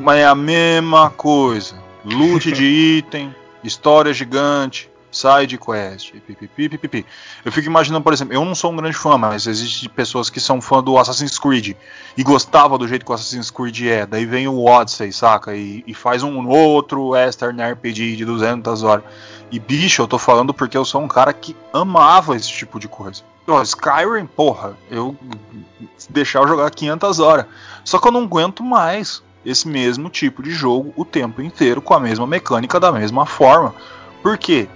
Mas 0.03 0.19
é 0.19 0.27
a 0.27 0.35
mesma 0.35 1.11
coisa. 1.11 1.77
Loot 2.05 2.53
de 2.53 2.65
item, 2.99 3.35
história 3.63 4.13
gigante, 4.13 4.91
side 5.17 5.59
quest, 5.59 6.13
pipipi. 6.27 7.07
Eu 7.45 7.53
fico 7.53 7.67
imaginando, 7.67 8.03
por 8.03 8.13
exemplo, 8.13 8.35
eu 8.35 8.45
não 8.45 8.55
sou 8.55 8.73
um 8.73 8.77
grande 8.77 8.97
fã, 8.97 9.17
mas 9.17 9.47
existem 9.47 9.89
pessoas 9.89 10.29
que 10.29 10.41
são 10.41 10.61
fã 10.61 10.83
do 10.83 10.99
Assassin's 10.99 11.39
Creed 11.39 11.75
e 12.17 12.23
gostava 12.23 12.77
do 12.77 12.87
jeito 12.87 13.05
que 13.05 13.11
o 13.11 13.15
Assassin's 13.15 13.51
Creed 13.51 13.83
é. 13.83 14.07
Daí 14.07 14.27
vem 14.27 14.49
o 14.49 14.65
Odyssey, 14.65 15.13
saca? 15.13 15.55
E, 15.55 15.85
e 15.87 15.95
faz 15.95 16.23
um 16.23 16.47
outro 16.49 17.09
Western 17.09 17.63
RPG 17.63 18.17
de 18.17 18.25
200 18.25 18.83
horas. 18.83 19.05
E 19.51 19.59
bicho, 19.59 20.03
eu 20.03 20.09
tô 20.09 20.19
falando 20.19 20.53
porque 20.53 20.77
eu 20.77 20.85
sou 20.85 21.01
um 21.01 21.09
cara 21.09 21.33
que 21.33 21.57
amava 21.73 22.37
esse 22.37 22.49
tipo 22.49 22.81
de 22.81 22.89
coisa. 22.89 23.23
Ó, 23.47 23.61
Skyrim, 23.63 24.27
porra, 24.27 24.77
eu 24.91 25.15
deixar 26.09 26.41
eu 26.41 26.49
jogar 26.49 26.71
500 26.71 27.19
horas. 27.19 27.47
Só 27.85 27.99
que 27.99 28.09
eu 28.09 28.13
não 28.13 28.23
aguento 28.25 28.63
mais 28.63 29.23
esse 29.45 29.69
mesmo 29.69 30.09
tipo 30.09 30.43
de 30.43 30.51
jogo 30.51 30.93
o 30.97 31.05
tempo 31.05 31.43
inteiro 31.43 31.83
com 31.83 31.93
a 31.95 32.01
mesma 32.01 32.27
mecânica 32.27 32.81
da 32.81 32.91
mesma 32.91 33.27
forma. 33.27 33.75
Por 34.23 34.39
quê? 34.39 34.69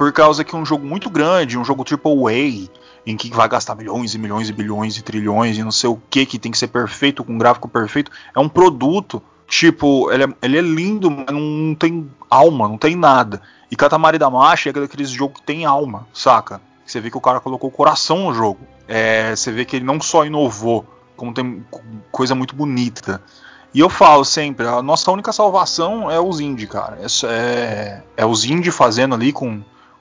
Por 0.00 0.10
causa 0.14 0.42
que 0.42 0.56
um 0.56 0.64
jogo 0.64 0.86
muito 0.86 1.10
grande, 1.10 1.58
um 1.58 1.64
jogo 1.64 1.84
AAA, 1.84 2.70
em 3.06 3.18
que 3.18 3.28
vai 3.28 3.46
gastar 3.46 3.74
milhões 3.74 4.14
e 4.14 4.18
milhões 4.18 4.48
e 4.48 4.52
bilhões 4.54 4.96
e 4.96 5.02
trilhões 5.02 5.58
e 5.58 5.62
não 5.62 5.70
sei 5.70 5.90
o 5.90 6.00
que, 6.08 6.24
que 6.24 6.38
tem 6.38 6.50
que 6.50 6.56
ser 6.56 6.68
perfeito, 6.68 7.22
com 7.22 7.36
gráfico 7.36 7.68
perfeito, 7.68 8.10
é 8.34 8.40
um 8.40 8.48
produto. 8.48 9.22
Tipo, 9.46 10.10
ele 10.10 10.24
é, 10.24 10.28
ele 10.40 10.56
é 10.56 10.62
lindo, 10.62 11.10
mas 11.10 11.26
não 11.28 11.74
tem 11.74 12.10
alma, 12.30 12.66
não 12.66 12.78
tem 12.78 12.96
nada. 12.96 13.42
E 13.70 13.76
Katamari 13.76 14.16
Damacy 14.16 14.70
é 14.70 14.72
aqueles 14.72 15.10
jogos 15.10 15.40
que 15.40 15.46
tem 15.46 15.66
alma, 15.66 16.08
saca? 16.14 16.62
Você 16.86 16.98
vê 16.98 17.10
que 17.10 17.18
o 17.18 17.20
cara 17.20 17.38
colocou 17.38 17.70
coração 17.70 18.24
no 18.28 18.32
jogo. 18.32 18.60
É, 18.88 19.36
você 19.36 19.52
vê 19.52 19.66
que 19.66 19.76
ele 19.76 19.84
não 19.84 20.00
só 20.00 20.24
inovou, 20.24 20.86
como 21.14 21.34
tem 21.34 21.62
co- 21.70 21.82
coisa 22.10 22.34
muito 22.34 22.56
bonita. 22.56 23.20
E 23.74 23.80
eu 23.80 23.90
falo 23.90 24.24
sempre, 24.24 24.66
a 24.66 24.80
nossa 24.80 25.10
única 25.10 25.30
salvação 25.30 26.10
é 26.10 26.18
os 26.18 26.40
indie, 26.40 26.66
cara. 26.66 26.98
É, 27.02 27.26
é, 27.26 28.02
é 28.16 28.24
os 28.24 28.46
indie 28.46 28.70
fazendo 28.70 29.14
ali 29.14 29.30
com, 29.30 29.60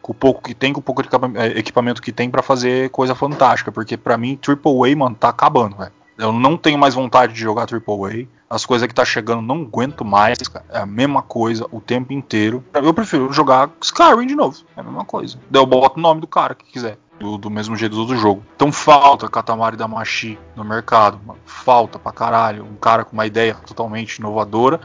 com 0.09 0.11
o 0.11 0.15
pouco 0.15 0.41
que 0.41 0.55
tem, 0.55 0.73
com 0.73 0.79
o 0.79 0.83
pouco 0.83 1.03
de 1.03 1.09
é, 1.37 1.59
equipamento 1.59 2.01
que 2.01 2.11
tem 2.11 2.31
pra 2.31 2.41
fazer 2.41 2.89
coisa 2.89 3.13
fantástica. 3.13 3.71
Porque 3.71 3.95
pra 3.95 4.17
mim, 4.17 4.39
AAA, 4.41 4.95
mano, 4.95 5.15
tá 5.15 5.29
acabando, 5.29 5.77
velho. 5.77 5.91
Eu 6.17 6.33
não 6.33 6.57
tenho 6.57 6.79
mais 6.79 6.95
vontade 6.95 7.33
de 7.33 7.39
jogar 7.39 7.67
AAA. 7.71 8.27
As 8.49 8.65
coisas 8.65 8.87
que 8.87 8.93
tá 8.93 9.05
chegando 9.05 9.43
não 9.43 9.61
aguento 9.61 10.03
mais, 10.03 10.39
cara. 10.39 10.65
É 10.69 10.79
a 10.79 10.85
mesma 10.85 11.21
coisa 11.21 11.67
o 11.71 11.79
tempo 11.79 12.11
inteiro. 12.11 12.63
Eu 12.73 12.93
prefiro 12.93 13.31
jogar 13.31 13.69
Skyrim 13.81 14.25
de 14.25 14.35
novo. 14.35 14.57
É 14.75 14.81
a 14.81 14.83
mesma 14.83 15.05
coisa. 15.05 15.37
Daí 15.49 15.61
eu 15.61 15.65
boto 15.67 15.99
o 15.99 16.01
nome 16.01 16.19
do 16.19 16.27
cara 16.27 16.55
que 16.55 16.65
quiser. 16.65 16.97
Do, 17.19 17.37
do 17.37 17.49
mesmo 17.51 17.75
jeito 17.75 17.93
do 17.93 18.01
outro 18.01 18.17
jogo. 18.17 18.43
Então 18.55 18.71
falta 18.71 19.29
Katamari 19.29 19.77
Damacy 19.77 20.39
no 20.55 20.63
mercado, 20.63 21.19
mano. 21.23 21.39
Falta 21.45 21.99
pra 21.99 22.11
caralho. 22.11 22.65
Um 22.65 22.75
cara 22.75 23.05
com 23.05 23.13
uma 23.13 23.27
ideia 23.27 23.53
totalmente 23.53 24.17
inovadora 24.17 24.81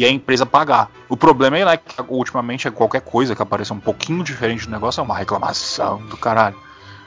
e 0.00 0.04
a 0.06 0.10
empresa 0.10 0.46
pagar. 0.46 0.90
O 1.10 1.16
problema 1.16 1.58
é 1.58 1.64
né, 1.66 1.76
que 1.76 1.94
ultimamente 2.08 2.66
é 2.66 2.70
qualquer 2.70 3.02
coisa 3.02 3.36
que 3.36 3.42
apareça 3.42 3.74
um 3.74 3.78
pouquinho 3.78 4.24
diferente 4.24 4.64
do 4.64 4.70
negócio 4.70 4.98
é 4.98 5.04
uma 5.04 5.14
reclamação 5.14 5.98
do 6.06 6.16
caralho. 6.16 6.56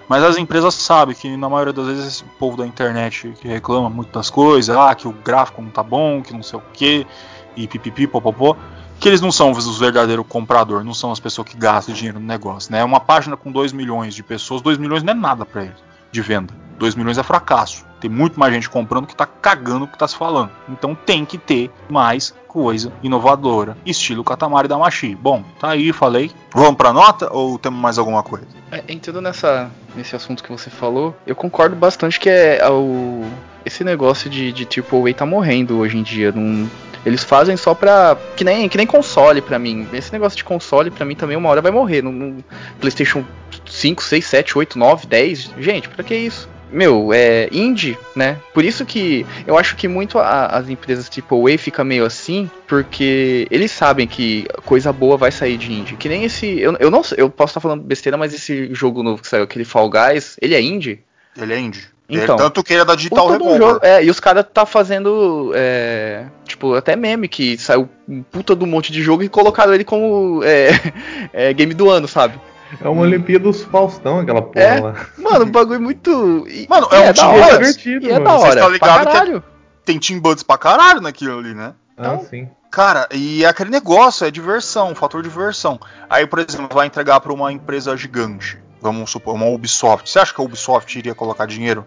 Mas 0.07 0.23
as 0.23 0.37
empresas 0.37 0.75
sabem 0.75 1.15
que 1.15 1.35
na 1.35 1.49
maioria 1.49 1.73
das 1.73 1.87
vezes 1.87 2.05
esse 2.05 2.23
povo 2.37 2.55
da 2.55 2.67
internet 2.67 3.33
que 3.41 3.47
reclama 3.47 3.89
muito 3.89 4.11
das 4.11 4.29
coisas, 4.29 4.77
ah, 4.77 4.93
que 4.93 5.07
o 5.07 5.11
gráfico 5.11 5.59
não 5.59 5.71
tá 5.71 5.81
bom, 5.81 6.21
que 6.21 6.33
não 6.33 6.43
sei 6.43 6.59
o 6.59 6.63
que, 6.71 7.07
e 7.55 7.67
pipipi, 7.67 8.05
popopó, 8.05 8.55
que 8.99 9.07
eles 9.09 9.21
não 9.21 9.31
são 9.31 9.49
os 9.49 9.79
verdadeiros 9.79 10.27
compradores, 10.29 10.85
não 10.85 10.93
são 10.93 11.11
as 11.11 11.19
pessoas 11.19 11.49
que 11.49 11.57
gastam 11.57 11.95
dinheiro 11.95 12.19
no 12.19 12.27
negócio, 12.27 12.71
né? 12.71 12.83
Uma 12.83 12.99
página 12.99 13.35
com 13.35 13.51
2 13.51 13.73
milhões 13.73 14.13
de 14.13 14.21
pessoas, 14.21 14.61
2 14.61 14.77
milhões 14.77 15.01
não 15.01 15.13
é 15.13 15.15
nada 15.15 15.47
pra 15.47 15.63
eles 15.63 15.83
de 16.11 16.21
venda. 16.21 16.53
2 16.77 16.93
milhões 16.93 17.17
é 17.17 17.23
fracasso. 17.23 17.83
Tem 18.03 18.11
muito 18.11 18.37
mais 18.37 18.53
gente 18.53 18.69
comprando 18.69 19.07
que 19.07 19.15
tá 19.15 19.25
cagando 19.25 19.85
o 19.85 19.87
que 19.87 19.97
tá 19.97 20.05
se 20.05 20.17
falando. 20.17 20.51
Então 20.67 20.93
tem 20.93 21.23
que 21.23 21.37
ter 21.37 21.71
mais 21.89 22.35
coisa 22.49 22.91
inovadora, 23.01 23.77
estilo 23.85 24.25
Katamari 24.25 24.67
Damashi. 24.67 25.15
Bom, 25.15 25.41
tá 25.57 25.69
aí, 25.69 25.93
falei. 25.93 26.29
Vamos 26.53 26.75
pra 26.75 26.91
nota 26.91 27.31
ou 27.31 27.57
temos 27.57 27.79
mais 27.79 27.97
alguma 27.97 28.21
coisa? 28.21 28.45
É, 28.73 28.83
entrando 28.89 29.21
nessa, 29.21 29.71
nesse 29.95 30.17
assunto 30.17 30.43
que 30.43 30.51
você 30.51 30.69
falou, 30.69 31.15
eu 31.25 31.33
concordo 31.33 31.77
bastante 31.77 32.19
que 32.19 32.27
é 32.27 32.69
o, 32.69 33.23
esse 33.65 33.85
negócio 33.85 34.29
de, 34.29 34.51
de 34.51 34.67
AAA 34.67 35.13
tá 35.13 35.25
morrendo 35.25 35.77
hoje 35.77 35.97
em 35.97 36.03
dia. 36.03 36.33
Não, 36.33 36.69
eles 37.05 37.23
fazem 37.23 37.55
só 37.55 37.73
pra. 37.73 38.17
Que 38.35 38.43
nem, 38.43 38.67
que 38.67 38.75
nem 38.75 38.85
console 38.85 39.41
pra 39.41 39.57
mim. 39.57 39.87
Esse 39.93 40.11
negócio 40.11 40.35
de 40.35 40.43
console 40.43 40.91
pra 40.91 41.05
mim 41.05 41.15
também 41.15 41.37
uma 41.37 41.47
hora 41.47 41.61
vai 41.61 41.71
morrer. 41.71 42.01
No, 42.01 42.11
no 42.11 42.43
PlayStation 42.81 43.23
5, 43.65 44.03
6, 44.03 44.25
7, 44.25 44.57
8, 44.57 44.77
9, 44.77 45.07
10. 45.07 45.51
Gente, 45.57 45.87
pra 45.87 46.03
que 46.03 46.13
isso? 46.13 46.49
Meu, 46.73 47.13
é 47.13 47.47
indie, 47.51 47.97
né? 48.15 48.37
Por 48.53 48.65
isso 48.65 48.85
que 48.85 49.25
eu 49.45 49.57
acho 49.57 49.75
que 49.75 49.87
muito 49.87 50.17
a, 50.17 50.47
as 50.47 50.67
empresas 50.69 51.07
tipo 51.07 51.47
A 51.47 51.57
fica 51.57 51.83
meio 51.83 52.03
assim, 52.05 52.49
porque 52.67 53.47
eles 53.51 53.71
sabem 53.71 54.07
que 54.07 54.45
coisa 54.65 54.91
boa 54.91 55.15
vai 55.15 55.31
sair 55.31 55.57
de 55.57 55.71
indie. 55.71 55.95
Que 55.95 56.09
nem 56.09 56.23
esse. 56.23 56.59
Eu, 56.59 56.75
eu 56.79 56.89
não 56.89 57.03
sei, 57.03 57.19
eu 57.21 57.29
posso 57.29 57.51
estar 57.51 57.59
falando 57.61 57.83
besteira, 57.83 58.17
mas 58.17 58.33
esse 58.33 58.73
jogo 58.73 59.03
novo 59.03 59.21
que 59.21 59.27
saiu, 59.27 59.43
aquele 59.43 59.63
Fall 59.65 59.89
Guys, 59.89 60.35
ele 60.41 60.55
é 60.55 60.61
indie? 60.61 60.99
Ele 61.37 61.53
é 61.53 61.59
indie. 61.59 61.93
Então, 62.09 62.35
Ele- 62.35 62.43
tanto 62.43 62.63
que 62.63 62.73
ele 62.73 62.81
é 62.81 62.85
da 62.85 62.95
Digital 62.95 63.29
Revolver. 63.29 63.57
jogo- 63.57 63.79
é, 63.81 64.03
e 64.03 64.09
os 64.09 64.19
caras 64.19 64.45
tá 64.53 64.65
fazendo, 64.65 65.51
é, 65.55 66.25
tipo, 66.45 66.73
até 66.73 66.95
meme 66.97 67.27
que 67.29 67.57
saiu 67.57 67.87
um 68.07 68.21
puta 68.21 68.55
de 68.55 68.63
um 68.63 68.67
monte 68.67 68.91
de 68.91 69.01
jogo 69.01 69.23
e 69.23 69.29
colocaram 69.29 69.73
ele 69.73 69.85
como 69.85 70.41
é, 70.43 70.69
é, 71.31 71.53
game 71.53 71.73
do 71.73 71.89
ano, 71.89 72.07
sabe? 72.07 72.37
É 72.81 72.87
uma 72.89 73.01
Olimpíada 73.03 73.43
dos 73.43 73.61
Faustão, 73.63 74.19
aquela 74.19 74.41
porra 74.41 74.65
É. 74.65 74.79
lá. 74.79 74.95
Mano, 75.17 75.45
um 75.45 75.51
bagulho 75.51 75.81
muito. 75.81 76.45
e- 76.47 76.67
Mano, 76.69 76.87
e 76.91 76.95
é 76.95 77.09
um 77.09 77.13
da 77.13 77.27
hora. 77.29 77.57
divertido, 77.57 78.05
E 78.05 78.09
é 78.09 78.13
mano. 78.13 78.25
da 78.25 78.37
hora. 78.37 78.55
tá 78.55 78.61
pra 78.61 78.69
ligado 78.69 79.01
que 79.03 79.07
é- 79.09 79.11
caralho. 79.11 79.43
Tem 79.85 79.99
Team 79.99 80.19
Buds 80.19 80.43
pra 80.43 80.57
caralho 80.57 81.01
naquilo 81.01 81.39
ali, 81.39 81.53
né? 81.53 81.73
Ah, 81.97 82.01
Então, 82.15 82.25
sim. 82.29 82.49
Cara, 82.71 83.07
e 83.11 83.43
é 83.43 83.47
aquele 83.47 83.69
negócio, 83.69 84.25
é 84.25 84.31
diversão, 84.31 84.91
um 84.91 84.95
fator 84.95 85.21
de 85.21 85.29
diversão. 85.29 85.79
Aí, 86.09 86.25
por 86.25 86.39
exemplo, 86.39 86.69
vai 86.73 86.87
entregar 86.87 87.19
pra 87.19 87.31
uma 87.31 87.51
empresa 87.51 87.95
gigante, 87.95 88.57
vamos 88.81 89.11
supor, 89.11 89.35
uma 89.35 89.45
Ubisoft. 89.45 90.09
Você 90.09 90.17
acha 90.19 90.33
que 90.33 90.41
a 90.41 90.43
Ubisoft 90.43 90.97
iria 90.97 91.13
colocar 91.13 91.45
dinheiro 91.45 91.85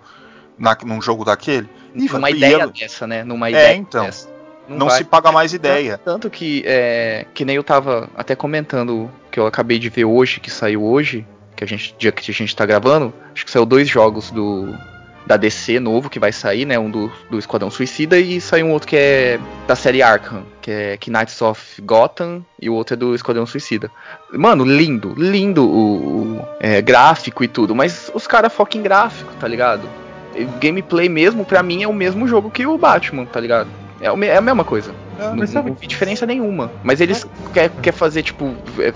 na, 0.57 0.77
num 0.85 1.03
jogo 1.03 1.25
daquele? 1.25 1.69
Ih, 1.95 2.09
Numa 2.13 2.31
ia- 2.31 2.37
ideia 2.37 2.67
dessa, 2.69 3.07
né? 3.07 3.25
Numa 3.25 3.49
É, 3.49 3.51
ideia 3.51 3.75
então. 3.77 4.05
dessa. 4.05 4.29
Não, 4.69 4.89
vai. 4.89 4.99
se 4.99 5.05
paga 5.05 5.31
mais 5.33 5.53
ideia. 5.55 5.99
Tanto 6.05 6.29
que, 6.29 6.63
é, 6.67 7.25
que 7.35 7.45
nem 7.45 7.57
eu 7.57 7.65
tava 7.65 8.09
até 8.17 8.35
comentando, 8.37 9.11
que 9.37 9.41
eu 9.41 9.47
acabei 9.47 9.79
de 9.79 9.91
ver 9.91 10.07
hoje, 10.07 10.41
que 10.41 10.51
saiu 10.51 10.83
hoje, 10.83 11.27
que 11.55 11.63
a 11.63 11.67
gente, 11.67 11.95
dia 11.99 12.11
que 12.11 12.31
a 12.31 12.35
gente 12.35 12.57
tá 12.57 12.65
gravando, 12.65 13.13
acho 13.35 13.45
que 13.45 13.51
saiu 13.51 13.67
dois 13.67 13.87
jogos 13.87 14.31
do 14.31 14.75
da 15.27 15.37
DC 15.37 15.79
novo 15.79 16.09
que 16.09 16.19
vai 16.19 16.33
sair, 16.33 16.65
né? 16.65 16.79
Um 16.79 16.91
do, 16.91 17.13
do 17.29 17.39
Esquadrão 17.39 17.69
Suicida 17.69 18.19
e 18.19 18.41
saiu 18.41 18.67
um 18.67 18.73
outro 18.73 18.89
que 18.89 18.97
é 18.97 19.39
da 19.67 19.77
série 19.77 20.01
Arkham, 20.01 20.43
que 20.63 20.71
é 20.71 20.99
Knights 21.07 21.43
of 21.43 21.83
Gotham, 21.83 22.47
e 22.63 22.71
o 22.71 22.75
outro 22.75 22.95
é 22.95 22.97
do 22.97 23.15
Esquadrão 23.15 23.45
Suicida. 23.45 23.91
Mano, 24.33 24.65
lindo, 24.65 25.13
lindo 25.19 25.69
o, 25.69 26.39
o, 26.39 26.49
é, 26.59 26.81
gráfico 26.81 27.45
e 27.45 27.49
tudo, 27.49 27.75
mas 27.75 28.11
os 28.15 28.27
caras 28.27 28.51
focam 28.55 28.81
em 28.81 28.85
gráfico, 28.85 29.35
tá 29.39 29.47
ligado? 29.47 29.87
Gameplay 30.61 31.11
mesmo, 31.11 31.45
pra 31.45 31.63
mim, 31.63 31.83
é 31.83 31.89
o 31.89 31.93
mesmo 31.93 32.27
jogo 32.27 32.51
que 32.51 32.67
o 32.67 32.79
Batman, 32.79 33.27
tá 33.27 33.41
ligado? 33.41 33.69
É, 34.01 34.07
é 34.07 34.37
a 34.37 34.41
mesma 34.41 34.65
coisa. 34.65 34.95
Não, 35.19 35.37
mas 35.37 35.51
sabe- 35.51 35.71
não 35.71 35.77
vi 35.77 35.87
diferença 35.87 36.27
nenhuma. 36.27 36.71
Mas 36.83 37.01
eles 37.01 37.27
quer, 37.53 37.71
quer 37.71 37.93
fazer, 37.93 38.23
tipo. 38.23 38.45
é, 38.81 38.93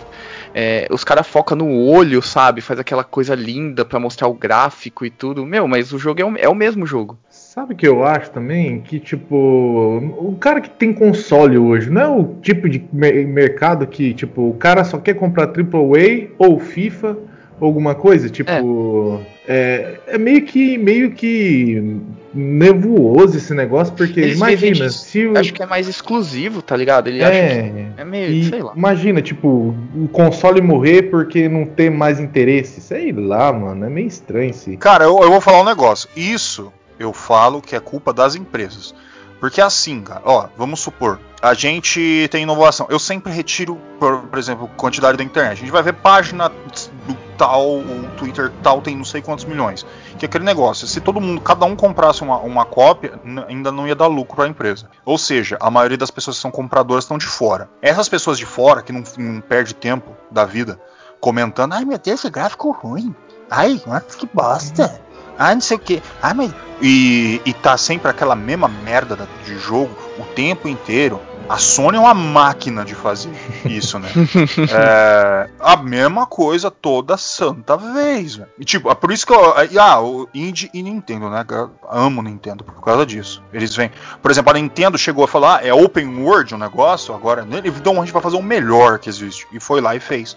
é, 0.52 0.86
os 0.90 1.04
caras 1.04 1.26
focam 1.26 1.56
no 1.56 1.68
olho, 1.86 2.20
sabe? 2.22 2.60
Faz 2.60 2.78
aquela 2.80 3.04
coisa 3.04 3.34
linda 3.34 3.84
pra 3.84 4.00
mostrar 4.00 4.28
o 4.28 4.34
gráfico 4.34 5.04
e 5.04 5.10
tudo. 5.10 5.46
Meu, 5.46 5.66
mas 5.68 5.92
o 5.92 5.98
jogo 5.98 6.20
é 6.20 6.24
o, 6.24 6.36
é 6.36 6.48
o 6.48 6.54
mesmo 6.54 6.86
jogo. 6.86 7.18
Sabe 7.28 7.74
o 7.74 7.76
que 7.76 7.86
eu 7.86 8.04
acho 8.04 8.30
também? 8.30 8.80
Que, 8.80 8.98
tipo, 9.00 9.34
o 9.36 10.36
cara 10.40 10.60
que 10.60 10.70
tem 10.70 10.92
console 10.92 11.58
hoje 11.58 11.90
não 11.90 12.00
é 12.00 12.08
o 12.08 12.24
tipo 12.40 12.68
de 12.68 12.82
mer- 12.92 13.26
mercado 13.26 13.86
que, 13.86 14.14
tipo, 14.14 14.48
o 14.50 14.54
cara 14.54 14.84
só 14.84 14.98
quer 14.98 15.14
comprar 15.14 15.46
AAA 15.48 16.28
ou 16.38 16.58
FIFA 16.60 17.16
ou 17.58 17.66
alguma 17.66 17.94
coisa. 17.94 18.28
Tipo, 18.30 19.20
é, 19.48 19.98
é 20.06 20.18
meio 20.18 20.42
que 20.42 20.78
meio 20.78 21.10
que 21.10 22.00
nebuloso 22.32 23.36
esse 23.36 23.52
negócio, 23.54 23.92
porque 23.94 24.20
Eles 24.20 24.36
imagina, 24.36 24.88
se 24.88 25.26
o. 25.26 25.36
Acho 25.36 25.52
que 25.52 25.62
é 25.62 25.66
mais 25.66 25.88
exclusivo, 25.88 26.62
tá 26.62 26.76
ligado? 26.76 27.08
Ele 27.08 27.22
acha 27.22 27.32
que 27.32 27.36
é, 27.36 27.92
é 27.96 28.04
meio, 28.04 28.30
e 28.30 28.44
sei 28.44 28.62
lá. 28.62 28.72
imagina, 28.76 29.20
tipo, 29.20 29.74
o 29.94 30.08
console 30.08 30.60
morrer 30.60 31.10
porque 31.10 31.48
não 31.48 31.66
tem 31.66 31.90
mais 31.90 32.20
interesse. 32.20 32.80
Sei 32.80 33.12
lá, 33.12 33.52
mano, 33.52 33.84
é 33.84 33.88
meio 33.88 34.06
estranho 34.06 34.50
esse. 34.50 34.76
Cara, 34.76 35.04
eu, 35.04 35.18
eu 35.20 35.30
vou 35.30 35.40
falar 35.40 35.60
um 35.60 35.64
negócio. 35.64 36.08
Isso 36.16 36.72
eu 36.98 37.12
falo 37.12 37.60
que 37.62 37.74
é 37.74 37.80
culpa 37.80 38.12
das 38.12 38.34
empresas. 38.34 38.94
Porque 39.40 39.60
assim, 39.60 40.02
cara, 40.02 40.20
ó, 40.24 40.48
vamos 40.56 40.80
supor, 40.80 41.18
a 41.40 41.54
gente 41.54 42.28
tem 42.30 42.42
inovação. 42.42 42.86
Eu 42.90 42.98
sempre 42.98 43.32
retiro, 43.32 43.78
por, 43.98 44.20
por 44.22 44.38
exemplo, 44.38 44.68
quantidade 44.76 45.16
da 45.16 45.24
internet. 45.24 45.52
A 45.52 45.60
gente 45.60 45.70
vai 45.70 45.82
ver 45.82 45.94
página 45.94 46.48
do 46.48 47.29
tal, 47.40 47.78
o 47.78 48.08
Twitter 48.16 48.52
tal 48.62 48.80
tem 48.82 48.94
não 48.96 49.04
sei 49.04 49.22
quantos 49.22 49.44
milhões. 49.44 49.84
Que 50.18 50.24
é 50.24 50.28
aquele 50.28 50.44
negócio, 50.44 50.86
se 50.86 51.00
todo 51.00 51.20
mundo, 51.20 51.40
cada 51.40 51.64
um 51.64 51.74
comprasse 51.74 52.22
uma, 52.22 52.38
uma 52.38 52.64
cópia, 52.64 53.18
ainda 53.48 53.72
não 53.72 53.86
ia 53.88 53.94
dar 53.94 54.06
lucro 54.06 54.36
para 54.36 54.44
a 54.44 54.48
empresa. 54.48 54.88
Ou 55.04 55.16
seja, 55.16 55.56
a 55.60 55.70
maioria 55.70 55.96
das 55.96 56.10
pessoas 56.10 56.36
que 56.36 56.42
são 56.42 56.50
compradoras 56.50 57.04
estão 57.04 57.16
de 57.18 57.26
fora. 57.26 57.68
Essas 57.80 58.08
pessoas 58.08 58.36
de 58.38 58.44
fora, 58.46 58.82
que 58.82 58.92
não, 58.92 59.02
não 59.18 59.40
perde 59.40 59.74
tempo 59.74 60.10
da 60.30 60.44
vida, 60.44 60.78
comentando, 61.20 61.72
ai 61.72 61.84
meu 61.84 61.98
Deus, 61.98 62.20
esse 62.20 62.30
gráfico 62.30 62.70
ruim. 62.70 63.14
Ai, 63.50 63.80
que 64.18 64.28
bosta. 64.32 65.00
Ai, 65.38 65.54
não 65.54 65.60
sei 65.62 65.76
o 65.76 65.80
que. 65.80 66.02
Ai, 66.22 66.34
mas. 66.34 66.52
E, 66.82 67.40
e 67.44 67.52
tá 67.54 67.76
sempre 67.76 68.10
aquela 68.10 68.36
mesma 68.36 68.68
merda 68.68 69.16
da- 69.16 69.26
de 69.44 69.58
jogo 69.58 69.90
o 70.18 70.22
tempo 70.34 70.68
inteiro. 70.68 71.20
A 71.50 71.58
Sony 71.58 71.96
é 71.96 72.00
uma 72.00 72.14
máquina 72.14 72.84
de 72.84 72.94
fazer 72.94 73.32
isso, 73.64 73.98
né? 73.98 74.08
é, 74.72 75.50
a 75.58 75.76
mesma 75.76 76.24
coisa 76.24 76.70
toda 76.70 77.16
santa 77.16 77.76
vez, 77.76 78.36
velho. 78.36 78.48
E, 78.56 78.64
tipo, 78.64 78.88
é 78.88 78.94
por 78.94 79.10
isso 79.10 79.26
que 79.26 79.32
eu. 79.32 79.52
Ah, 79.80 80.00
o 80.00 80.28
Indie 80.32 80.70
e 80.72 80.80
Nintendo, 80.80 81.28
né? 81.28 81.44
Eu 81.50 81.72
amo 81.90 82.22
Nintendo 82.22 82.62
por 82.62 82.80
causa 82.80 83.04
disso. 83.04 83.42
Eles 83.52 83.74
vêm. 83.74 83.90
Por 84.22 84.30
exemplo, 84.30 84.52
a 84.52 84.54
Nintendo 84.54 84.96
chegou 84.96 85.24
a 85.24 85.28
falar, 85.28 85.56
ah, 85.56 85.66
é 85.66 85.74
open 85.74 86.22
world 86.22 86.54
o 86.54 86.58
negócio, 86.58 87.12
agora. 87.12 87.44
né? 87.44 87.60
Então 87.64 87.94
a 87.96 88.04
gente 88.04 88.12
vai 88.12 88.22
fazer 88.22 88.36
o 88.36 88.42
melhor 88.42 89.00
que 89.00 89.08
existe. 89.08 89.44
E 89.52 89.58
foi 89.58 89.80
lá 89.80 89.96
e 89.96 89.98
fez. 89.98 90.36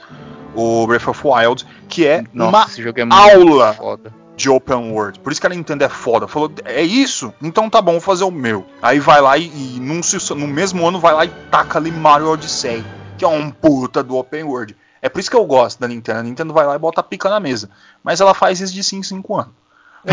O 0.55 0.87
Breath 0.87 1.07
of 1.07 1.21
Wild, 1.23 1.63
que 1.87 2.07
é 2.07 2.23
Nossa, 2.33 2.49
uma 2.49 2.65
esse 2.65 2.81
jogo 2.81 2.99
é 2.99 3.05
aula 3.11 3.73
foda. 3.73 4.22
De 4.35 4.49
open 4.49 4.91
world. 4.91 5.19
Por 5.19 5.31
isso 5.31 5.39
que 5.39 5.47
a 5.47 5.49
Nintendo 5.49 5.83
é 5.83 5.89
foda. 5.89 6.27
Falou, 6.27 6.51
é 6.65 6.81
isso? 6.81 7.33
Então 7.41 7.69
tá 7.69 7.81
bom, 7.81 7.93
vou 7.93 8.01
fazer 8.01 8.23
o 8.23 8.31
meu. 8.31 8.65
Aí 8.81 8.99
vai 8.99 9.21
lá 9.21 9.37
e, 9.37 9.45
e 9.45 9.79
num, 9.79 10.01
no 10.35 10.47
mesmo 10.47 10.87
ano 10.87 10.99
vai 10.99 11.13
lá 11.13 11.25
e 11.25 11.29
taca 11.51 11.77
ali 11.77 11.91
Mario 11.91 12.29
Odyssey, 12.29 12.83
que 13.17 13.23
é 13.25 13.27
um 13.27 13.49
puta 13.51 14.01
do 14.03 14.17
open 14.17 14.43
world. 14.43 14.75
É 15.01 15.09
por 15.09 15.19
isso 15.19 15.29
que 15.29 15.35
eu 15.35 15.45
gosto 15.45 15.79
da 15.79 15.87
Nintendo. 15.87 16.19
A 16.19 16.23
Nintendo 16.23 16.53
vai 16.53 16.65
lá 16.65 16.75
e 16.75 16.79
bota 16.79 17.01
a 17.01 17.03
pica 17.03 17.29
na 17.29 17.39
mesa. 17.39 17.69
Mas 18.03 18.21
ela 18.21 18.33
faz 18.33 18.59
isso 18.61 18.73
de 18.73 18.83
5 18.83 18.99
em 19.01 19.03
5 19.03 19.35
anos. 19.35 19.51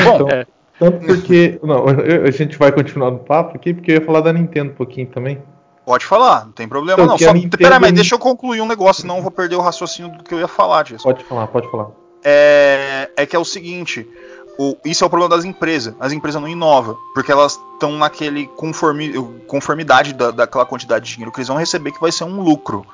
Bom, 0.05 0.15
Então, 0.17 0.29
É. 0.29 0.47
Tanto 0.81 1.07
porque. 1.07 1.61
Não, 1.63 1.85
a 2.27 2.31
gente 2.31 2.57
vai 2.57 2.73
continuar 2.73 3.11
no 3.11 3.19
papo 3.19 3.55
aqui, 3.55 3.75
porque 3.75 3.91
eu 3.93 3.97
ia 3.97 4.01
falar 4.05 4.23
da 4.23 4.33
Nintendo 4.33 4.71
um 4.71 4.75
pouquinho 4.75 5.07
também. 5.09 5.39
pode 5.85 6.07
falar, 6.07 6.47
não 6.47 6.53
tem 6.53 6.67
problema 6.67 6.95
Então, 7.03 7.07
não. 7.13 7.19
Só, 7.19 7.35
Nintendo- 7.35 7.59
pera, 7.59 7.79
mas 7.79 7.93
deixa 7.93 8.15
eu 8.15 8.19
concluir 8.19 8.63
um 8.63 8.67
negócio, 8.67 9.03
senão 9.03 9.17
eu 9.19 9.23
vou 9.23 9.31
perder 9.31 9.57
o 9.57 9.61
raciocínio 9.61 10.11
do 10.17 10.25
que 10.25 10.33
eu 10.33 10.39
ia 10.39 10.49
falar 10.49 10.85
disso. 10.85 11.05
Pode 11.05 11.23
falar, 11.25 11.47
pode 11.49 11.71
falar. 11.71 11.89
É, 12.25 13.11
é 13.17 13.27
que 13.27 13.35
é 13.35 13.39
o 13.39 13.45
seguinte: 13.45 14.07
o- 14.59 14.77
isso 14.85 15.05
é 15.05 15.07
o 15.07 15.11
problema 15.11 15.35
das 15.35 15.45
empresas. 15.45 15.95
As 16.01 16.13
empresas 16.13 16.41
não 16.41 16.49
inovam, 16.49 16.97
porque 17.15 17.33
elas 17.33 17.59
estão 17.75 17.93
naquele 17.93 18.47
conformi, 18.49 19.13
conformidade 19.47 20.13
da, 20.15 20.31
daquela 20.31 20.67
quantidade 20.67 21.07
de 21.07 21.13
dinheiro 21.13 21.33
que 21.33 21.39
eles 21.39 21.49
vão 21.49 21.57
receber, 21.57 21.93
que 21.93 22.01
vai 22.01 22.13
ser 22.13 22.25
um 22.25 22.41
lucro. 22.41 22.85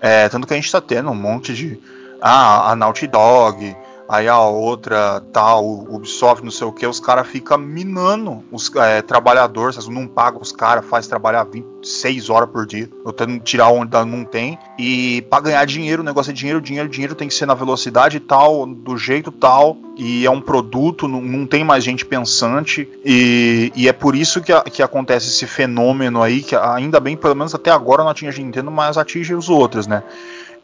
É, 0.00 0.28
tanto 0.28 0.46
que 0.46 0.52
a 0.54 0.56
gente 0.56 0.66
está 0.66 0.80
tendo 0.80 1.10
um 1.10 1.14
monte 1.14 1.52
de. 1.54 1.80
Ah, 2.20 2.72
a 2.72 2.76
Naughty 2.76 3.06
Dog, 3.06 3.76
aí 4.08 4.26
a 4.26 4.40
outra 4.40 5.20
tal, 5.32 5.64
o 5.64 5.96
Ubisoft, 5.96 6.42
não 6.44 6.50
sei 6.50 6.66
o 6.66 6.72
que, 6.72 6.86
os 6.86 6.98
caras 7.00 7.26
ficam 7.26 7.58
minando 7.58 8.42
os 8.50 8.74
é, 8.76 9.02
trabalhadores, 9.02 9.86
não 9.88 10.06
pagam 10.06 10.40
os 10.40 10.50
caras, 10.52 10.84
faz 10.86 11.06
trabalhar 11.06 11.44
26 11.44 12.30
horas 12.30 12.48
por 12.48 12.64
dia, 12.66 12.88
tentando 13.04 13.38
tirar 13.40 13.68
onde 13.68 13.90
não 14.06 14.24
tem, 14.24 14.58
e 14.78 15.22
para 15.30 15.42
ganhar 15.42 15.64
dinheiro, 15.66 16.02
o 16.02 16.04
negócio 16.04 16.30
é 16.30 16.34
dinheiro, 16.34 16.60
dinheiro, 16.60 16.88
dinheiro 16.88 17.14
tem 17.14 17.28
que 17.28 17.34
ser 17.34 17.46
na 17.46 17.54
velocidade 17.54 18.18
tal, 18.20 18.64
do 18.66 18.96
jeito 18.96 19.30
tal, 19.30 19.76
e 19.96 20.24
é 20.24 20.30
um 20.30 20.40
produto, 20.40 21.06
não, 21.08 21.20
não 21.20 21.46
tem 21.46 21.62
mais 21.64 21.82
gente 21.84 22.06
pensante, 22.06 22.88
e, 23.04 23.72
e 23.74 23.88
é 23.88 23.92
por 23.92 24.14
isso 24.16 24.40
que, 24.40 24.52
a- 24.52 24.62
que 24.62 24.82
acontece 24.82 25.28
esse 25.28 25.46
fenômeno 25.46 26.22
aí, 26.22 26.40
que 26.42 26.54
ainda 26.56 26.98
bem, 27.00 27.16
pelo 27.16 27.34
menos 27.34 27.54
até 27.54 27.70
agora 27.70 28.02
não 28.02 28.10
atinge 28.10 28.40
a 28.40 28.44
Nintendo, 28.44 28.70
mas 28.70 28.96
atinge 28.96 29.34
os 29.34 29.48
outros, 29.50 29.86
né? 29.86 30.02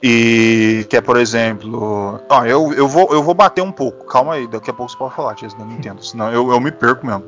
E 0.06 0.84
que 0.90 0.98
é, 0.98 1.00
por 1.00 1.16
exemplo. 1.16 2.20
Ah, 2.28 2.46
eu, 2.46 2.74
eu, 2.74 2.86
vou, 2.86 3.08
eu 3.10 3.22
vou 3.22 3.32
bater 3.32 3.62
um 3.62 3.72
pouco. 3.72 4.04
Calma 4.04 4.34
aí, 4.34 4.46
daqui 4.46 4.68
a 4.68 4.74
pouco 4.74 4.92
você 4.92 4.98
pode 4.98 5.14
falar, 5.14 5.34
Tia, 5.34 5.48
da 5.48 5.64
Nintendo. 5.64 6.04
Senão 6.04 6.30
eu, 6.30 6.50
eu 6.50 6.60
me 6.60 6.70
perco 6.70 7.06
mesmo. 7.06 7.24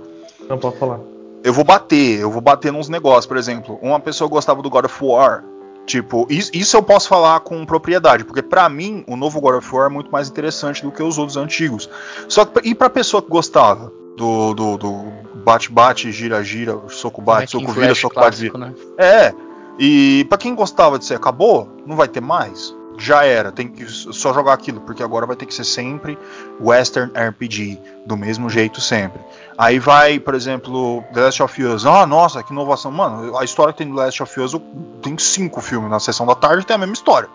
Não, 0.46 0.58
pode 0.58 0.76
falar. 0.76 1.00
Eu 1.42 1.54
vou 1.54 1.64
bater, 1.64 2.20
eu 2.20 2.30
vou 2.30 2.42
bater 2.42 2.70
nos 2.70 2.90
negócios. 2.90 3.24
Por 3.24 3.38
exemplo, 3.38 3.78
uma 3.80 3.98
pessoa 3.98 4.28
gostava 4.28 4.60
do 4.60 4.68
God 4.68 4.84
of 4.84 5.02
War. 5.02 5.42
Tipo, 5.86 6.26
isso, 6.28 6.50
isso 6.52 6.76
eu 6.76 6.82
posso 6.82 7.08
falar 7.08 7.40
com 7.40 7.64
propriedade, 7.64 8.24
porque 8.24 8.42
pra 8.42 8.68
mim 8.68 9.02
o 9.06 9.16
novo 9.16 9.40
God 9.40 9.54
of 9.54 9.74
War 9.74 9.86
é 9.86 9.88
muito 9.88 10.12
mais 10.12 10.28
interessante 10.28 10.82
do 10.82 10.92
que 10.92 11.02
os 11.02 11.16
outros 11.16 11.38
antigos. 11.38 11.88
Só 12.28 12.44
que, 12.44 12.68
e 12.68 12.74
pra 12.74 12.90
pessoa 12.90 13.22
que 13.22 13.30
gostava 13.30 13.90
do, 14.18 14.52
do, 14.52 14.76
do 14.76 15.04
bate, 15.36 15.72
bate, 15.72 16.12
gira, 16.12 16.44
gira, 16.44 16.78
soco 16.88 17.22
bate, 17.22 17.56
Hack 17.56 17.64
and 17.64 17.66
soco 17.68 17.72
vira, 17.72 17.86
slash 17.86 18.00
soco 18.02 18.14
bate, 18.16 18.36
vira. 18.36 18.52
clássico, 18.52 18.82
né? 18.82 18.96
É. 18.98 19.45
E 19.78 20.24
pra 20.28 20.38
quem 20.38 20.54
gostava 20.54 20.98
disso, 20.98 21.14
acabou, 21.14 21.68
não 21.86 21.96
vai 21.96 22.08
ter 22.08 22.20
mais. 22.20 22.74
Já 22.98 23.24
era, 23.24 23.52
tem 23.52 23.68
que 23.68 23.84
só 23.86 24.32
jogar 24.32 24.54
aquilo, 24.54 24.80
porque 24.80 25.02
agora 25.02 25.26
vai 25.26 25.36
ter 25.36 25.44
que 25.44 25.52
ser 25.52 25.64
sempre 25.64 26.18
Western 26.58 27.12
RPG, 27.14 27.78
do 28.06 28.16
mesmo 28.16 28.48
jeito 28.48 28.80
sempre. 28.80 29.20
Aí 29.58 29.78
vai, 29.78 30.18
por 30.18 30.34
exemplo, 30.34 31.04
The 31.12 31.20
Last 31.20 31.42
of 31.42 31.62
Us. 31.62 31.84
Ah, 31.84 32.06
nossa, 32.06 32.42
que 32.42 32.52
inovação. 32.52 32.90
Mano, 32.90 33.36
a 33.36 33.44
história 33.44 33.72
que 33.72 33.78
tem 33.78 33.88
do 33.88 33.96
The 33.96 34.04
Last 34.04 34.22
of 34.22 34.40
Us 34.40 34.56
tem 35.02 35.18
cinco 35.18 35.60
filmes 35.60 35.90
na 35.90 36.00
sessão 36.00 36.24
da 36.24 36.34
tarde 36.34 36.64
tem 36.64 36.74
a 36.74 36.78
mesma 36.78 36.94
história. 36.94 37.28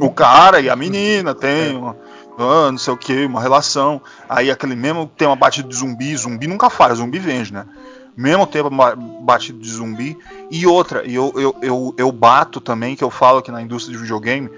O 0.00 0.10
cara 0.10 0.60
e 0.60 0.68
a 0.68 0.74
menina 0.74 1.34
tem 1.36 1.76
uma, 1.78 1.96
ah, 2.38 2.70
não 2.70 2.78
sei 2.78 2.92
o 2.92 2.96
que, 2.96 3.24
uma 3.26 3.40
relação. 3.40 4.00
Aí 4.28 4.50
aquele 4.50 4.74
mesmo 4.76 5.06
tema 5.16 5.34
batido 5.36 5.68
de 5.68 5.76
zumbi, 5.76 6.16
zumbi 6.16 6.46
nunca 6.46 6.68
falha, 6.70 6.94
zumbi 6.94 7.18
vende, 7.18 7.52
né? 7.52 7.64
Mesmo 8.16 8.46
tema 8.46 8.70
ba- 8.70 8.96
batido 8.96 9.58
de 9.58 9.70
zumbi. 9.70 10.16
E 10.50 10.66
outra, 10.66 11.02
eu, 11.04 11.32
eu, 11.36 11.56
eu, 11.62 11.94
eu 11.98 12.12
bato 12.12 12.60
também, 12.60 12.96
que 12.96 13.04
eu 13.04 13.10
falo 13.10 13.42
que 13.42 13.50
na 13.50 13.60
indústria 13.60 13.94
de 13.96 14.02
videogame, 14.02 14.50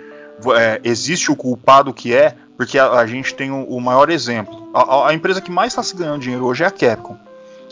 é, 0.57 0.81
existe 0.85 1.33
o 1.33 1.37
culpado 1.37 1.93
que 1.93 2.14
é, 2.14 2.37
porque 2.57 2.79
a, 2.79 2.93
a 2.93 3.07
gente 3.07 3.35
tem 3.35 3.51
o, 3.51 3.64
o 3.64 3.81
maior 3.81 4.11
exemplo. 4.11 4.68
A, 4.72 4.83
a- 4.83 5.09
a 5.11 5.14
empresa 5.14 5.41
que 5.41 5.51
mais 5.51 5.72
está 5.72 5.83
se 5.83 5.97
ganhando 5.97 6.20
dinheiro 6.20 6.45
hoje 6.47 6.62
é 6.62 6.66
a 6.66 6.70
Capcom. 6.70 7.16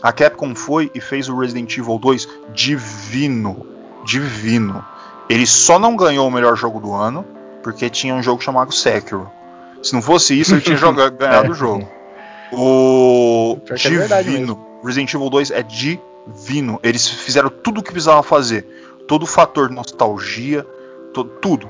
A 0.01 0.11
Capcom 0.11 0.53
foi 0.53 0.91
e 0.93 0.99
fez 1.01 1.27
o 1.29 1.37
Resident 1.39 1.75
Evil 1.77 1.97
2 1.97 2.27
divino. 2.53 3.65
Divino. 4.05 4.83
Ele 5.29 5.45
só 5.45 5.77
não 5.79 5.95
ganhou 5.95 6.27
o 6.27 6.31
melhor 6.31 6.55
jogo 6.55 6.79
do 6.79 6.93
ano 6.93 7.25
porque 7.63 7.89
tinha 7.89 8.13
um 8.13 8.21
jogo 8.23 8.41
chamado 8.41 8.71
Sekiro. 8.73 9.29
Se 9.81 9.93
não 9.93 10.01
fosse 10.01 10.39
isso, 10.39 10.53
ele 10.55 10.61
tinha 10.61 10.77
joga- 10.77 11.09
ganhado 11.11 11.47
É. 11.47 11.51
o 11.51 11.53
jogo. 11.53 11.87
O 12.51 13.57
é 13.69 14.23
divino. 14.23 14.59
Resident 14.83 15.13
Evil 15.13 15.29
2 15.29 15.51
é 15.51 15.63
divino. 15.63 16.79
Eles 16.81 17.07
fizeram 17.07 17.49
tudo 17.49 17.79
o 17.79 17.83
que 17.83 17.91
precisava 17.91 18.23
fazer. 18.23 18.65
Todo 19.07 19.23
o 19.23 19.27
fator 19.27 19.69
nostalgia, 19.69 20.65
tudo. 21.41 21.69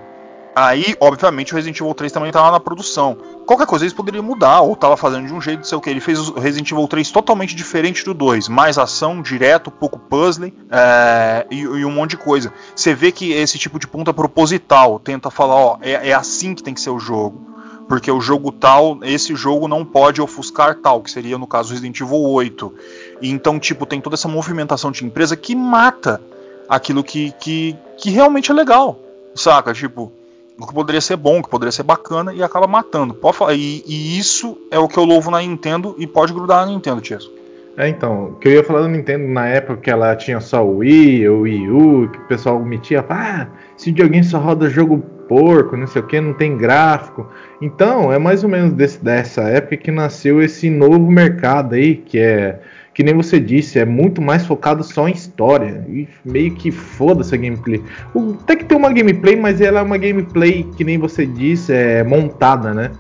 Aí, 0.55 0.95
obviamente, 0.99 1.53
o 1.53 1.55
Resident 1.55 1.79
Evil 1.79 1.93
3 1.93 2.11
também 2.11 2.29
estava 2.29 2.49
na 2.49 2.59
produção. 2.59 3.15
Qualquer 3.45 3.67
coisa 3.67 3.85
eles 3.85 3.93
poderiam 3.93 4.23
mudar, 4.23 4.61
ou 4.61 4.75
tava 4.75 4.97
fazendo 4.97 5.27
de 5.27 5.33
um 5.33 5.39
jeito, 5.39 5.59
não 5.59 5.65
sei 5.65 5.77
o 5.77 5.81
que. 5.81 5.89
Ele 5.89 5.99
fez 5.99 6.29
o 6.29 6.39
Resident 6.39 6.71
Evil 6.71 6.87
3 6.87 7.11
totalmente 7.11 7.55
diferente 7.55 8.03
do 8.03 8.13
2. 8.13 8.47
Mais 8.49 8.77
ação, 8.79 9.21
direto, 9.21 9.69
pouco 9.69 9.99
puzzle 9.99 10.51
é, 10.71 11.45
e, 11.51 11.59
e 11.59 11.85
um 11.85 11.91
monte 11.91 12.11
de 12.11 12.17
coisa. 12.17 12.51
Você 12.75 12.95
vê 12.95 13.11
que 13.11 13.31
esse 13.33 13.59
tipo 13.59 13.77
de 13.77 13.87
ponto 13.87 14.09
é 14.09 14.13
proposital. 14.13 14.99
Tenta 14.99 15.29
falar, 15.29 15.55
ó, 15.55 15.77
é, 15.81 16.09
é 16.09 16.13
assim 16.13 16.55
que 16.55 16.63
tem 16.63 16.73
que 16.73 16.81
ser 16.81 16.89
o 16.89 16.99
jogo. 16.99 17.45
Porque 17.87 18.11
o 18.11 18.19
jogo 18.19 18.51
tal, 18.51 18.99
esse 19.03 19.35
jogo 19.35 19.67
não 19.67 19.85
pode 19.85 20.21
ofuscar 20.21 20.75
tal, 20.75 21.01
que 21.01 21.09
seria 21.09 21.37
no 21.37 21.47
caso 21.47 21.71
Resident 21.71 21.99
Evil 21.99 22.21
8. 22.21 22.73
E 23.21 23.29
então, 23.29 23.59
tipo, 23.59 23.85
tem 23.85 24.01
toda 24.01 24.15
essa 24.15 24.27
movimentação 24.27 24.91
de 24.91 25.05
empresa 25.05 25.37
que 25.37 25.55
mata 25.55 26.21
aquilo 26.67 27.03
que, 27.03 27.31
que, 27.39 27.75
que 27.97 28.09
realmente 28.09 28.51
é 28.51 28.53
legal. 28.53 28.99
Saca? 29.33 29.73
Tipo, 29.73 30.11
o 30.59 30.65
que 30.65 30.73
poderia 30.73 30.99
ser 30.99 31.15
bom, 31.15 31.39
o 31.39 31.43
que 31.43 31.49
poderia 31.49 31.71
ser 31.71 31.83
bacana 31.83 32.33
e 32.33 32.43
acaba 32.43 32.67
matando. 32.67 33.17
E, 33.55 33.83
e 33.85 34.19
isso 34.19 34.57
é 34.71 34.79
o 34.79 34.87
que 34.87 34.97
eu 34.97 35.05
louvo 35.05 35.29
na 35.31 35.39
Nintendo 35.39 35.95
e 35.97 36.07
pode 36.07 36.33
grudar 36.33 36.65
na 36.65 36.71
Nintendo, 36.71 36.99
Tieso. 36.99 37.31
É, 37.77 37.87
então, 37.87 38.35
que 38.41 38.47
eu 38.47 38.53
ia 38.53 38.63
falar 38.63 38.81
da 38.81 38.87
Nintendo 38.87 39.27
na 39.27 39.47
época 39.47 39.77
que 39.77 39.91
ela 39.91 40.15
tinha 40.15 40.39
só 40.39 40.65
o 40.65 40.77
Wii, 40.77 41.29
o 41.29 41.41
Wii 41.41 41.69
U, 41.69 42.09
que 42.09 42.17
o 42.17 42.27
pessoal 42.27 42.59
metia, 42.59 43.05
ah, 43.07 43.47
esse 43.77 43.91
videogame 43.91 44.23
só 44.23 44.39
roda 44.39 44.67
jogo 44.67 45.03
porco, 45.27 45.77
não 45.77 45.87
sei 45.87 46.01
o 46.01 46.05
que, 46.05 46.19
não 46.19 46.33
tem 46.33 46.57
gráfico. 46.57 47.27
Então, 47.61 48.11
é 48.11 48.17
mais 48.17 48.43
ou 48.43 48.49
menos 48.49 48.73
desse, 48.73 49.03
dessa 49.03 49.43
época 49.43 49.77
que 49.77 49.91
nasceu 49.91 50.41
esse 50.41 50.69
novo 50.69 51.11
mercado 51.11 51.75
aí, 51.75 51.95
que 51.95 52.17
é, 52.19 52.59
que 52.93 53.03
nem 53.03 53.13
você 53.13 53.39
disse, 53.39 53.77
é 53.77 53.85
muito 53.85 54.21
mais 54.21 54.45
focado 54.45 54.83
só 54.83 55.07
em 55.07 55.11
história. 55.11 55.85
E 55.87 56.07
meio 56.25 56.53
que 56.55 56.71
foda-se 56.71 57.35
a 57.35 57.37
gameplay. 57.37 57.83
O, 58.13 58.33
tem 58.33 58.57
que 58.57 58.65
ter 58.65 58.75
uma 58.75 58.91
gameplay, 58.91 59.35
mas 59.35 59.61
ela 59.61 59.79
é 59.79 59.83
uma 59.83 59.97
gameplay, 59.97 60.63
que 60.75 60.83
nem 60.83 60.97
você 60.97 61.25
disse, 61.25 61.71
é 61.71 62.03
montada, 62.03 62.73
né? 62.73 62.91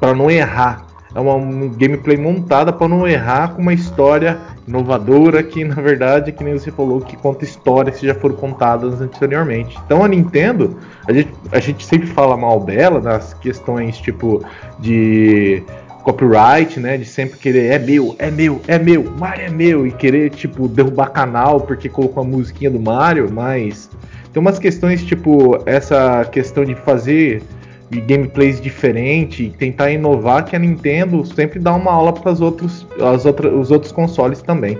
Pra 0.00 0.14
não 0.14 0.30
errar. 0.30 0.86
É 1.14 1.20
uma 1.20 1.34
um 1.36 1.68
gameplay 1.68 2.16
montada 2.16 2.72
para 2.72 2.88
não 2.88 3.06
errar 3.06 3.54
com 3.54 3.62
uma 3.62 3.72
história 3.72 4.38
inovadora 4.66 5.42
que, 5.42 5.64
na 5.64 5.74
verdade, 5.74 6.32
que 6.32 6.42
nem 6.42 6.54
você 6.54 6.70
falou, 6.70 7.00
que 7.00 7.16
conta 7.16 7.44
histórias 7.44 7.98
que 7.98 8.06
já 8.06 8.14
foram 8.14 8.34
contadas 8.34 9.00
anteriormente. 9.00 9.78
Então 9.84 10.02
a 10.02 10.08
Nintendo, 10.08 10.78
a 11.06 11.12
gente, 11.12 11.32
a 11.52 11.60
gente 11.60 11.84
sempre 11.84 12.06
fala 12.06 12.36
mal 12.36 12.60
dela 12.60 13.00
nas 13.00 13.34
questões 13.34 13.98
tipo 13.98 14.44
de 14.78 15.62
copyright, 16.02 16.78
né? 16.78 16.96
De 16.96 17.04
sempre 17.04 17.38
querer 17.38 17.72
é 17.72 17.78
meu, 17.78 18.14
é 18.18 18.30
meu, 18.30 18.60
é 18.68 18.78
meu, 18.78 19.04
Mario 19.18 19.46
é 19.46 19.50
meu 19.50 19.86
e 19.86 19.90
querer 19.90 20.30
tipo 20.30 20.68
derrubar 20.68 21.10
canal 21.10 21.60
porque 21.60 21.88
colocou 21.88 22.22
a 22.22 22.26
musiquinha 22.26 22.70
do 22.70 22.78
Mario, 22.78 23.30
mas 23.32 23.90
tem 24.32 24.40
umas 24.40 24.58
questões 24.58 25.02
tipo 25.04 25.58
essa 25.66 26.24
questão 26.26 26.64
de 26.64 26.74
fazer 26.74 27.42
gameplays 27.90 28.60
diferentes 28.60 29.46
e 29.46 29.50
tentar 29.50 29.90
inovar 29.90 30.44
que 30.44 30.56
a 30.56 30.58
Nintendo 30.58 31.24
sempre 31.24 31.58
dá 31.58 31.74
uma 31.74 31.92
aula 31.92 32.12
para 32.12 32.32
os 32.32 32.40
outros, 32.40 32.86
as 33.00 33.24
os 33.24 33.70
outros 33.70 33.92
consoles 33.92 34.42
também. 34.42 34.78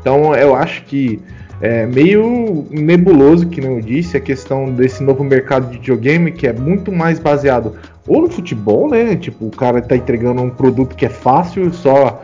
Então 0.00 0.34
eu 0.34 0.54
acho 0.54 0.82
que 0.84 1.20
é 1.60 1.86
meio 1.86 2.66
nebuloso, 2.70 3.46
que 3.46 3.60
não 3.60 3.76
eu 3.76 3.80
disse, 3.80 4.16
a 4.16 4.20
questão 4.20 4.70
desse 4.70 5.02
novo 5.02 5.22
mercado 5.24 5.70
de 5.70 5.78
videogame 5.78 6.32
que 6.32 6.46
é 6.46 6.52
muito 6.52 6.92
mais 6.92 7.18
baseado 7.18 7.76
ou 8.06 8.20
no 8.20 8.30
futebol, 8.30 8.90
né? 8.90 9.16
Tipo, 9.16 9.46
o 9.46 9.50
cara 9.50 9.80
tá 9.80 9.96
entregando 9.96 10.42
um 10.42 10.50
produto 10.50 10.94
que 10.94 11.06
é 11.06 11.08
fácil, 11.08 11.72
só 11.72 12.22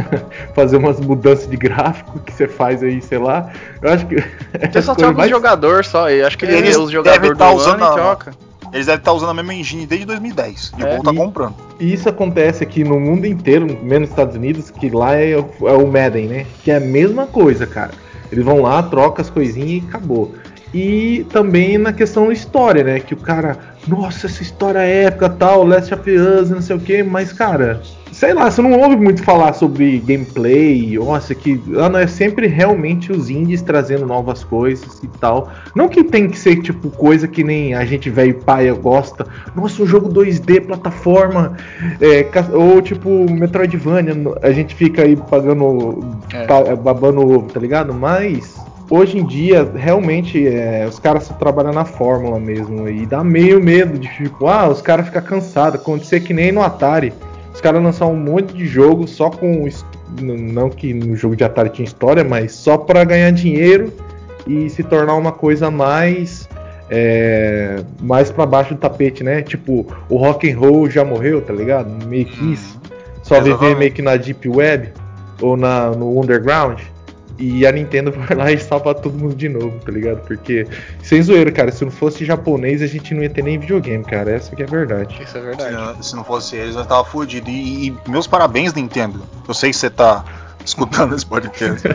fazer 0.54 0.76
umas 0.76 0.98
mudanças 0.98 1.48
de 1.48 1.56
gráfico 1.56 2.18
que 2.20 2.32
você 2.32 2.48
faz 2.48 2.82
aí, 2.82 3.00
sei 3.00 3.18
lá. 3.18 3.50
Eu 3.80 3.92
acho 3.92 4.06
que 4.06 4.16
Você 4.72 4.82
só 4.82 4.94
troca 4.96 5.22
os 5.22 5.28
jogador 5.28 5.84
só, 5.84 6.10
e 6.10 6.22
acho 6.22 6.36
que 6.36 6.44
ele 6.44 6.56
Eles 6.56 6.76
vê 6.76 6.82
os 6.82 6.90
jogadores 6.90 7.20
devem 7.20 7.32
do 7.32 7.38
tá 7.38 7.48
ano 7.48 7.56
usando 7.56 7.84
e 7.84 7.92
troca. 7.92 8.32
Eles 8.72 8.86
devem 8.86 8.98
estar 9.00 9.12
usando 9.12 9.30
a 9.30 9.34
mesma 9.34 9.54
engine 9.54 9.86
desde 9.86 10.06
2010. 10.06 10.72
E 10.78 10.82
É, 10.82 10.84
o 10.84 10.88
povo 10.90 11.02
tá 11.04 11.12
e- 11.12 11.16
comprando. 11.16 11.54
E 11.80 11.92
isso 11.92 12.08
acontece 12.08 12.62
aqui 12.62 12.84
no 12.84 13.00
mundo 13.00 13.26
inteiro, 13.26 13.66
menos 13.82 14.00
nos 14.00 14.10
Estados 14.10 14.36
Unidos, 14.36 14.70
que 14.70 14.88
lá 14.90 15.14
é, 15.16 15.36
o- 15.36 15.68
é 15.68 15.72
o 15.72 15.86
Madden, 15.90 16.26
né? 16.28 16.46
Que 16.62 16.70
é 16.70 16.76
a 16.76 16.80
mesma 16.80 17.26
coisa, 17.26 17.66
cara. 17.66 17.90
Eles 18.30 18.44
vão 18.44 18.60
lá, 18.62 18.82
trocam 18.82 19.22
as 19.22 19.30
coisinhas 19.30 19.82
e 19.82 19.86
acabou. 19.88 20.34
E 20.72 21.26
também 21.32 21.76
na 21.78 21.92
questão 21.92 22.30
história, 22.30 22.84
né? 22.84 23.00
Que 23.00 23.12
o 23.14 23.16
cara, 23.16 23.69
nossa, 23.86 24.26
essa 24.26 24.42
história 24.42 24.78
é 24.78 25.04
épica, 25.04 25.28
tal, 25.28 25.64
Last 25.64 25.92
of 25.94 26.10
Us, 26.10 26.50
não 26.50 26.60
sei 26.60 26.76
o 26.76 26.80
que, 26.80 27.02
mas, 27.02 27.32
cara, 27.32 27.80
sei 28.12 28.34
lá, 28.34 28.50
você 28.50 28.60
não 28.60 28.78
ouve 28.78 28.96
muito 28.96 29.22
falar 29.22 29.52
sobre 29.52 29.98
gameplay, 30.00 30.98
nossa, 30.98 31.34
que 31.34 31.60
não, 31.66 31.98
é 31.98 32.06
sempre 32.06 32.46
realmente 32.46 33.10
os 33.10 33.30
indies 33.30 33.62
trazendo 33.62 34.06
novas 34.06 34.44
coisas 34.44 35.02
e 35.02 35.08
tal. 35.18 35.50
Não 35.74 35.88
que 35.88 36.04
tem 36.04 36.28
que 36.28 36.38
ser, 36.38 36.60
tipo, 36.60 36.90
coisa 36.90 37.26
que 37.26 37.42
nem 37.42 37.74
a 37.74 37.84
gente 37.84 38.10
velho 38.10 38.34
paia 38.34 38.74
gosta, 38.74 39.26
nossa, 39.54 39.82
um 39.82 39.86
jogo 39.86 40.08
2D, 40.12 40.66
plataforma, 40.66 41.56
é, 42.00 42.26
ou 42.52 42.82
tipo, 42.82 43.08
Metroidvania, 43.30 44.14
a 44.42 44.52
gente 44.52 44.74
fica 44.74 45.02
aí 45.02 45.16
pagando, 45.16 46.04
É. 46.32 46.46
babando 46.76 47.20
ovo, 47.22 47.48
tá 47.52 47.58
ligado? 47.60 47.94
Mas 47.94 48.56
hoje 48.90 49.16
em 49.18 49.24
dia, 49.24 49.70
realmente, 49.74 50.46
é, 50.46 50.84
os 50.86 50.98
caras 50.98 51.22
só 51.24 51.34
trabalham 51.34 51.72
na 51.72 51.84
fórmula 51.84 52.38
mesmo. 52.38 52.88
E 52.88 53.06
dá 53.06 53.22
meio 53.22 53.62
medo 53.62 53.98
de 53.98 54.08
tipo, 54.08 54.48
ah, 54.48 54.68
os 54.68 54.82
caras 54.82 55.06
ficam 55.06 55.22
cansados. 55.22 55.80
Acontecer 55.80 56.20
que 56.20 56.34
nem 56.34 56.50
no 56.50 56.60
Atari. 56.60 57.12
Os 57.54 57.60
caras 57.60 57.82
lançaram 57.82 58.12
um 58.12 58.16
monte 58.16 58.52
de 58.52 58.66
jogo 58.66 59.06
só 59.06 59.30
com. 59.30 59.68
Não 60.20 60.68
que 60.68 60.92
no 60.92 61.14
jogo 61.14 61.36
de 61.36 61.44
Atari 61.44 61.70
tinha 61.70 61.86
história, 61.86 62.24
mas 62.24 62.52
só 62.52 62.76
pra 62.76 63.04
ganhar 63.04 63.30
dinheiro 63.30 63.92
e 64.46 64.68
se 64.68 64.82
tornar 64.82 65.14
uma 65.14 65.32
coisa 65.32 65.70
mais. 65.70 66.48
é, 66.90 67.82
mais 68.00 68.30
pra 68.30 68.44
baixo 68.44 68.74
do 68.74 68.80
tapete, 68.80 69.22
né? 69.22 69.42
Tipo, 69.42 69.86
o 70.08 70.16
rock 70.16 70.50
and 70.50 70.58
roll 70.58 70.90
já 70.90 71.04
morreu, 71.04 71.40
tá 71.40 71.52
ligado? 71.52 72.06
Meio 72.06 72.26
que 72.26 72.52
isso. 72.52 72.80
Só 73.22 73.40
viver 73.40 73.76
meio 73.76 73.92
que 73.92 74.02
na 74.02 74.16
Deep 74.16 74.48
Web 74.48 74.92
ou 75.40 75.56
na, 75.56 75.90
no 75.90 76.20
Underground. 76.20 76.80
E 77.40 77.66
a 77.66 77.72
Nintendo 77.72 78.12
vai 78.12 78.36
lá 78.36 78.52
e 78.52 78.58
salva 78.58 78.94
todo 78.94 79.18
mundo 79.18 79.34
de 79.34 79.48
novo, 79.48 79.80
tá 79.80 79.90
ligado? 79.90 80.20
Porque, 80.26 80.66
sem 81.02 81.22
zoeira, 81.22 81.50
cara, 81.50 81.72
se 81.72 81.82
não 81.84 81.90
fosse 81.90 82.24
japonês, 82.24 82.82
a 82.82 82.86
gente 82.86 83.14
não 83.14 83.22
ia 83.22 83.30
ter 83.30 83.42
nem 83.42 83.58
videogame, 83.58 84.04
cara. 84.04 84.30
Essa 84.32 84.54
que 84.54 84.62
é 84.62 84.66
a 84.66 84.68
verdade. 84.68 85.20
Isso 85.22 85.38
é 85.38 85.40
verdade. 85.40 86.06
Se 86.06 86.14
não 86.14 86.22
fosse 86.22 86.56
eles, 86.56 86.76
eu 86.76 86.84
tava 86.84 87.04
fudido. 87.04 87.48
E, 87.48 87.88
e 87.88 87.96
meus 88.06 88.26
parabéns, 88.26 88.74
Nintendo. 88.74 89.22
Eu 89.48 89.54
sei 89.54 89.70
que 89.70 89.76
você 89.76 89.88
tá 89.88 90.22
escutando 90.64 91.14
esse 91.14 91.24
podcast. 91.24 91.88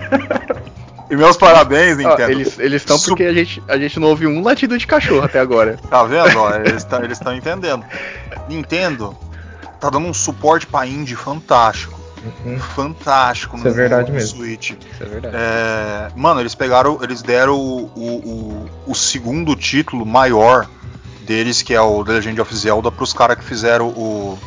e 1.12 1.16
meus 1.16 1.38
parabéns, 1.38 1.98
Nintendo. 1.98 2.32
eles 2.32 2.58
eles 2.58 2.82
estão 2.82 3.00
porque 3.00 3.24
a 3.24 3.34
gente, 3.34 3.62
a 3.68 3.78
gente 3.78 4.00
não 4.00 4.08
ouviu 4.10 4.30
um 4.32 4.41
latido 4.41 4.76
de 4.76 4.88
cachorro 4.88 5.24
até 5.24 5.39
agora. 5.39 5.78
Tá 5.89 6.04
vendo? 6.04 6.39
Ó, 6.39 6.52
eles 6.56 6.88
estão 7.12 7.36
entendendo. 7.36 7.86
Nintendo 8.50 9.16
tá 9.80 9.91
dando 9.91 10.08
um 10.08 10.14
suporte 10.14 10.66
pra 10.66 10.88
indie 10.88 11.16
fantástico. 11.16 11.95
Uhum. 12.45 12.59
Fantástico 12.59 13.57
Isso 13.57 13.67
é 13.67 13.71
verdade 13.71 14.11
mesmo. 14.11 14.38
Switch. 14.38 14.71
Isso 14.71 15.03
é 15.03 15.05
verdade. 15.05 15.36
É, 15.38 16.07
mano, 16.15 16.39
eles 16.39 16.55
pegaram, 16.55 16.99
eles 17.01 17.21
deram 17.21 17.55
o, 17.55 17.86
o, 17.95 17.99
o- 17.99 18.69
o 18.91 18.95
segundo 18.95 19.55
título 19.55 20.05
maior 20.05 20.67
deles, 21.26 21.61
que 21.61 21.73
é 21.73 21.82
o 21.82 22.03
The 22.03 22.11
Legend 22.13 22.41
of 22.41 22.55
Zelda, 22.55 22.91
pros 22.91 23.13
caras 23.13 23.38
que 23.38 23.43
fizeram 23.43 23.88
o 23.89 24.38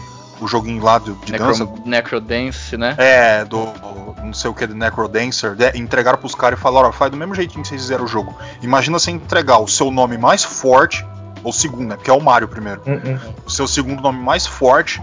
o 0.40 0.46
joguinho 0.46 0.80
lá 0.80 0.98
do- 0.98 1.16
de 1.24 1.32
dança. 1.32 1.64
Necro, 1.64 1.82
Necrodance, 1.84 2.76
né? 2.76 2.94
É, 2.96 3.44
do, 3.44 3.66
do- 3.66 4.14
não 4.22 4.32
sei 4.32 4.48
o 4.48 4.54
que, 4.54 4.68
do 4.68 4.74
Necrodancer, 4.76 5.56
de, 5.56 5.76
entregaram 5.76 6.16
pros 6.16 6.32
caras 6.32 6.56
e 6.56 6.62
falaram, 6.62 6.90
ó, 6.90 6.92
faz 6.92 7.10
do 7.10 7.16
mesmo 7.16 7.34
jeitinho 7.34 7.62
que 7.62 7.68
vocês 7.68 7.80
fizeram 7.80 8.04
o 8.04 8.06
jogo. 8.06 8.32
Imagina 8.62 9.00
você 9.00 9.10
entregar 9.10 9.58
o 9.58 9.66
seu 9.66 9.90
nome 9.90 10.16
mais 10.16 10.44
forte, 10.44 11.04
ou 11.42 11.52
segundo, 11.52 11.88
né? 11.88 11.96
Porque 11.96 12.08
é 12.08 12.14
o 12.14 12.20
Mario 12.22 12.46
primeiro. 12.46 12.80
Hum, 12.86 13.00
hum. 13.04 13.18
O 13.44 13.50
seu 13.50 13.66
segundo 13.66 14.00
nome 14.00 14.20
mais 14.22 14.46
forte 14.46 15.02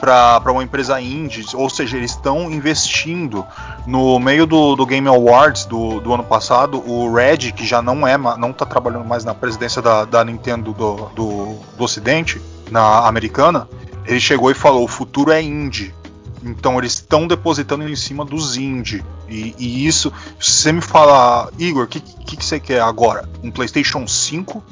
pra 0.00 0.40
uma 0.52 0.62
empresa 0.62 1.00
indie, 1.00 1.44
ou 1.54 1.68
seja, 1.68 1.96
eles 1.96 2.12
estão 2.12 2.50
investindo 2.50 3.44
no 3.86 4.18
meio 4.18 4.46
do, 4.46 4.76
do 4.76 4.86
Game 4.86 5.08
Awards 5.08 5.64
do, 5.64 6.00
do 6.00 6.14
ano 6.14 6.24
passado, 6.24 6.82
o 6.88 7.12
Red, 7.12 7.52
que 7.52 7.66
já 7.66 7.82
não 7.82 8.06
é, 8.06 8.16
não 8.16 8.52
tá 8.52 8.64
trabalhando 8.64 9.04
mais 9.04 9.24
na 9.24 9.34
presidência 9.34 9.82
da, 9.82 10.04
da 10.04 10.24
Nintendo 10.24 10.72
do, 10.72 10.94
do, 11.14 11.56
do 11.76 11.84
Ocidente, 11.84 12.40
na 12.70 13.06
americana, 13.06 13.68
ele 14.06 14.20
chegou 14.20 14.50
e 14.50 14.54
falou: 14.54 14.84
o 14.84 14.88
futuro 14.88 15.30
é 15.30 15.42
indie. 15.42 15.94
Então 16.42 16.78
eles 16.78 16.92
estão 16.92 17.26
depositando 17.26 17.88
em 17.88 17.96
cima 17.96 18.24
dos 18.24 18.56
indie. 18.56 19.04
E, 19.28 19.54
e 19.58 19.86
isso, 19.86 20.12
se 20.38 20.62
você 20.62 20.72
me 20.72 20.80
fala, 20.80 21.50
Igor, 21.58 21.84
o 21.84 21.86
que, 21.86 22.00
que, 22.00 22.36
que 22.36 22.44
você 22.44 22.60
quer 22.60 22.80
agora? 22.80 23.28
Um 23.42 23.50
PlayStation 23.50 24.06
5? 24.06 24.62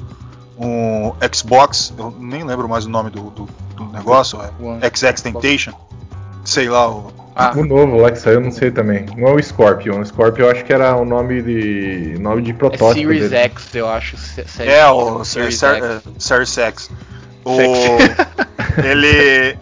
Um 0.59 1.13
Xbox? 1.33 1.93
Eu 1.97 2.13
nem 2.19 2.43
lembro 2.43 2.67
mais 2.67 2.85
o 2.85 2.89
nome 2.89 3.09
do, 3.09 3.29
do, 3.29 3.47
do 3.75 3.85
negócio. 3.91 4.39
É 4.41 4.49
One. 4.63 4.79
XX 4.81 5.21
Temptation? 5.21 5.73
Sei 6.43 6.67
lá. 6.69 6.89
O, 6.89 7.11
Ah, 7.35 7.51
O 7.55 7.63
novo 7.63 7.97
lá 7.97 8.09
que 8.11 8.17
saiu, 8.17 8.35
eu 8.35 8.41
não 8.41 8.49
sei 8.51 8.71
também. 8.71 9.05
Não 9.15 9.27
é 9.27 9.33
o 9.33 9.43
Scorpion. 9.43 9.99
O 10.01 10.05
Scorpion 10.05 10.45
eu 10.45 10.51
acho 10.51 10.65
que 10.65 10.73
era 10.73 10.95
o 10.95 11.05
nome 11.05 11.41
de. 11.43 12.17
nome 12.19 12.41
de 12.41 12.51
é 12.51 12.53
protótipo. 12.55 12.93
Series 13.07 13.29
dele. 13.29 13.43
X, 13.43 13.75
eu 13.75 13.87
acho. 13.87 14.17
se- 14.17 14.45
série- 14.47 14.71
é, 14.71 14.87
o 14.89 15.23
Series 15.23 15.59
Ser- 15.59 15.75
X. 15.75 15.83
é, 15.85 16.01
Series 16.17 16.57
X. 16.57 16.89
O, 17.45 17.57
ele. 18.83 19.57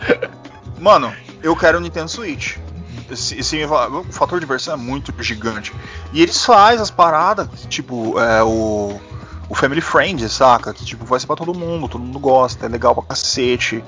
Mano, 0.80 1.12
eu 1.43 1.56
quero 1.56 1.78
o 1.78 1.82
Nintendo 1.82 2.10
Switch. 2.10 2.58
Se, 3.14 3.43
se 3.43 3.56
me 3.58 3.68
falar, 3.68 3.89
o 3.89 4.04
fator 4.06 4.39
de 4.39 4.46
diversão 4.46 4.74
é 4.74 4.78
muito 4.78 5.14
gigante. 5.22 5.72
E 6.12 6.22
eles 6.24 6.43
fazem 6.43 6.82
as 6.82 6.89
paradas, 6.89 7.48
tipo, 7.70 8.20
é, 8.20 8.41
o, 8.41 8.48
o 8.48 9.00
Family 9.66 9.82
Friend, 9.82 10.30
saca? 10.30 10.72
Que 10.72 10.86
tipo, 10.86 11.05
vai 11.05 11.20
ser 11.20 11.26
pra 11.26 11.36
todo 11.36 11.51
mundo, 11.57 11.88
todo 11.88 12.01
mundo 12.01 12.20
gosta, 12.20 12.68
é 12.68 12.70
legal 12.70 12.93
pra 12.93 13.03
cacete. 13.03 13.84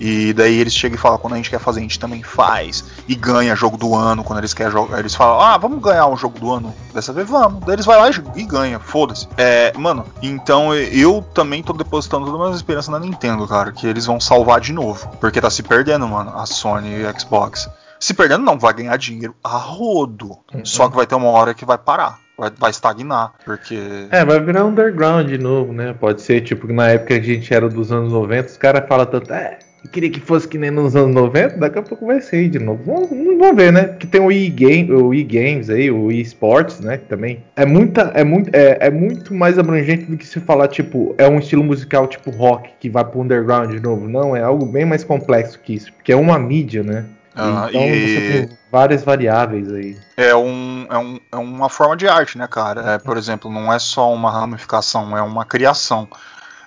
E 0.00 0.32
daí 0.32 0.58
eles 0.58 0.72
chegam 0.72 0.96
e 0.96 0.98
falam, 0.98 1.18
quando 1.18 1.34
a 1.34 1.36
gente 1.36 1.50
quer 1.50 1.60
fazer, 1.60 1.80
a 1.80 1.82
gente 1.82 1.98
também 1.98 2.22
faz. 2.22 2.84
E 3.06 3.14
ganha 3.14 3.54
jogo 3.54 3.76
do 3.76 3.94
ano, 3.94 4.24
quando 4.24 4.38
eles 4.38 4.54
querem 4.54 4.72
jogar. 4.72 4.98
Eles 4.98 5.14
falam, 5.14 5.38
ah, 5.38 5.58
vamos 5.58 5.82
ganhar 5.82 6.06
um 6.06 6.16
jogo 6.16 6.38
do 6.38 6.50
ano 6.50 6.74
dessa 6.94 7.12
vez, 7.12 7.28
vamos. 7.28 7.60
Daí 7.60 7.74
eles 7.74 7.84
vai 7.84 7.98
lá 7.98 8.08
e, 8.08 8.40
e 8.40 8.44
ganha, 8.44 8.78
foda-se. 8.78 9.28
É, 9.36 9.76
mano, 9.76 10.06
então 10.22 10.74
eu 10.74 11.22
também 11.34 11.62
tô 11.62 11.74
depositando 11.74 12.24
toda 12.24 12.38
a 12.38 12.46
minha 12.46 12.56
esperança 12.56 12.90
na 12.90 12.98
Nintendo, 12.98 13.46
cara, 13.46 13.70
que 13.70 13.86
eles 13.86 14.06
vão 14.06 14.18
salvar 14.18 14.62
de 14.62 14.72
novo. 14.72 15.08
Porque 15.20 15.42
tá 15.42 15.50
se 15.50 15.62
perdendo, 15.62 16.08
mano, 16.08 16.32
a 16.38 16.46
Sony 16.46 17.02
e 17.02 17.06
a 17.06 17.18
Xbox. 17.18 17.68
Se 18.00 18.14
perdendo, 18.14 18.44
não, 18.44 18.58
vai 18.58 18.72
ganhar 18.72 18.96
dinheiro 18.96 19.34
a 19.44 19.58
rodo. 19.58 20.38
Só 20.64 20.88
que 20.88 20.96
vai 20.96 21.06
ter 21.06 21.16
uma 21.16 21.28
hora 21.28 21.52
que 21.52 21.66
vai 21.66 21.76
parar. 21.76 22.18
Vai, 22.38 22.50
vai 22.56 22.70
estagnar. 22.70 23.32
Porque. 23.44 23.76
É, 24.10 24.24
vai 24.24 24.40
virar 24.40 24.64
underground 24.64 25.26
de 25.28 25.38
novo, 25.38 25.72
né? 25.72 25.92
Pode 25.98 26.22
ser, 26.22 26.40
tipo, 26.42 26.68
que 26.68 26.72
na 26.72 26.88
época 26.90 27.18
que 27.18 27.20
a 27.20 27.34
gente 27.34 27.52
era 27.52 27.68
dos 27.68 27.90
anos 27.90 28.12
90, 28.12 28.48
os 28.48 28.56
caras 28.56 28.88
falam 28.88 29.06
tanto, 29.06 29.32
é, 29.32 29.58
queria 29.90 30.10
que 30.10 30.20
fosse 30.20 30.46
que 30.46 30.56
nem 30.56 30.70
nos 30.70 30.94
anos 30.94 31.14
90, 31.14 31.56
daqui 31.56 31.78
a 31.78 31.82
pouco 31.82 32.06
vai 32.06 32.20
ser 32.20 32.48
de 32.48 32.58
novo. 32.58 32.82
Vamos, 32.84 33.08
vamos 33.10 33.56
ver, 33.56 33.72
né? 33.72 33.84
Porque 33.84 34.06
tem 34.06 34.20
o 34.20 34.26
Wii, 34.26 34.50
Game, 34.50 34.92
o 34.92 35.08
Wii 35.08 35.24
Games 35.24 35.70
aí, 35.70 35.90
o 35.90 36.04
Wii 36.06 36.20
Sports, 36.22 36.80
né? 36.80 36.98
Que 36.98 37.06
também 37.06 37.42
é, 37.56 37.66
muita, 37.66 38.12
é, 38.14 38.22
muito, 38.22 38.50
é, 38.54 38.78
é 38.82 38.90
muito 38.90 39.34
mais 39.34 39.58
abrangente 39.58 40.04
do 40.04 40.16
que 40.16 40.26
se 40.26 40.38
falar, 40.40 40.68
tipo, 40.68 41.14
é 41.18 41.28
um 41.28 41.38
estilo 41.40 41.64
musical 41.64 42.06
tipo 42.06 42.30
rock 42.30 42.70
que 42.78 42.88
vai 42.88 43.04
pro 43.04 43.20
underground 43.20 43.70
de 43.70 43.80
novo. 43.80 44.08
Não, 44.08 44.36
é 44.36 44.42
algo 44.42 44.64
bem 44.64 44.84
mais 44.84 45.02
complexo 45.02 45.58
que 45.58 45.74
isso, 45.74 45.92
porque 45.92 46.12
é 46.12 46.16
uma 46.16 46.38
mídia, 46.38 46.82
né? 46.84 47.04
Ah, 47.34 47.66
então 47.68 47.82
e- 47.82 48.08
você 48.08 48.46
tem 48.46 48.57
várias 48.70 49.02
variáveis 49.02 49.72
aí. 49.72 49.98
É, 50.16 50.34
um, 50.34 50.86
é, 50.90 50.98
um, 50.98 51.20
é 51.32 51.36
uma 51.36 51.68
forma 51.68 51.96
de 51.96 52.08
arte, 52.08 52.38
né, 52.38 52.46
cara? 52.46 52.92
É, 52.92 52.98
por 52.98 53.16
exemplo, 53.16 53.50
não 53.50 53.72
é 53.72 53.78
só 53.78 54.12
uma 54.12 54.30
ramificação, 54.30 55.16
é 55.16 55.22
uma 55.22 55.44
criação. 55.44 56.08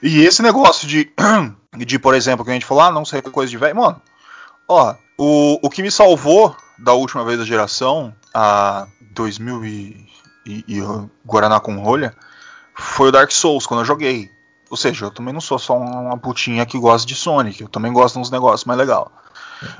E 0.01 0.21
esse 0.21 0.41
negócio 0.41 0.87
de, 0.87 1.11
de 1.77 1.99
por 1.99 2.13
exemplo, 2.13 2.43
que 2.43 2.51
a 2.51 2.53
gente 2.53 2.65
falou, 2.65 2.83
ah, 2.83 2.91
não 2.91 3.05
sei 3.05 3.21
coisa 3.21 3.49
de 3.49 3.57
velho. 3.57 3.75
Mano, 3.75 4.01
ó, 4.67 4.95
o, 5.17 5.59
o 5.61 5.69
que 5.69 5.83
me 5.83 5.91
salvou 5.91 6.55
da 6.79 6.93
última 6.93 7.23
vez 7.23 7.37
da 7.37 7.45
geração, 7.45 8.13
a 8.33 8.87
2000 9.13 9.65
e, 9.65 10.07
e, 10.45 10.65
e 10.67 10.81
Guaraná 11.25 11.59
com 11.59 11.79
rolha, 11.79 12.15
foi 12.73 13.09
o 13.09 13.11
Dark 13.11 13.31
Souls, 13.31 13.67
quando 13.67 13.81
eu 13.81 13.85
joguei. 13.85 14.31
Ou 14.69 14.77
seja, 14.77 15.05
eu 15.05 15.11
também 15.11 15.33
não 15.33 15.41
sou 15.41 15.59
só 15.59 15.77
uma 15.77 16.17
putinha 16.17 16.65
que 16.65 16.79
gosta 16.79 17.05
de 17.05 17.13
Sonic, 17.13 17.61
eu 17.61 17.67
também 17.67 17.91
gosto 17.91 18.15
de 18.15 18.21
uns 18.21 18.31
negócios 18.31 18.65
mais 18.65 18.79
legal. 18.79 19.11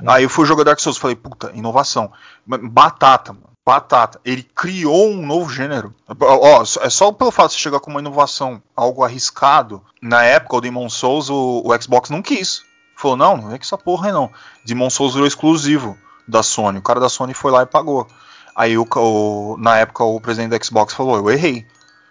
Aí 0.06 0.22
eu 0.24 0.28
fui 0.30 0.46
jogar 0.46 0.64
Dark 0.64 0.78
Souls, 0.80 0.98
falei, 0.98 1.16
puta, 1.16 1.50
inovação. 1.54 2.12
Batata, 2.46 3.32
mano. 3.32 3.46
Batata. 3.64 4.20
Ele 4.24 4.42
criou 4.42 5.08
um 5.10 5.24
novo 5.24 5.48
gênero. 5.48 5.94
Ó, 6.20 6.62
é 6.80 6.90
só 6.90 7.12
pelo 7.12 7.30
fato 7.30 7.50
de 7.50 7.56
você 7.56 7.60
chegar 7.62 7.78
com 7.80 7.90
uma 7.90 8.00
inovação, 8.00 8.60
algo 8.76 9.04
arriscado. 9.04 9.80
Na 10.00 10.24
época, 10.24 10.56
o 10.56 10.60
Demon 10.60 10.88
Souls, 10.90 11.30
o, 11.30 11.62
o 11.64 11.80
Xbox 11.82 12.10
não 12.10 12.20
quis. 12.22 12.62
Falou, 12.96 13.16
não, 13.16 13.36
não 13.36 13.52
é 13.54 13.58
que 13.58 13.64
essa 13.64 13.78
porra 13.78 14.08
aí 14.08 14.12
não. 14.12 14.30
Demon 14.64 14.90
Souls 14.90 15.12
virou 15.14 15.26
exclusivo 15.28 15.96
da 16.26 16.42
Sony. 16.42 16.78
O 16.78 16.82
cara 16.82 16.98
da 17.00 17.08
Sony 17.08 17.34
foi 17.34 17.50
lá 17.52 17.62
e 17.62 17.66
pagou. 17.66 18.06
Aí 18.54 18.76
o, 18.76 18.86
o- 18.96 19.56
na 19.58 19.78
época 19.78 20.02
o 20.04 20.20
presidente 20.20 20.50
da 20.50 20.62
Xbox 20.64 20.92
falou, 20.92 21.16
eu 21.16 21.30
errei. 21.30 21.64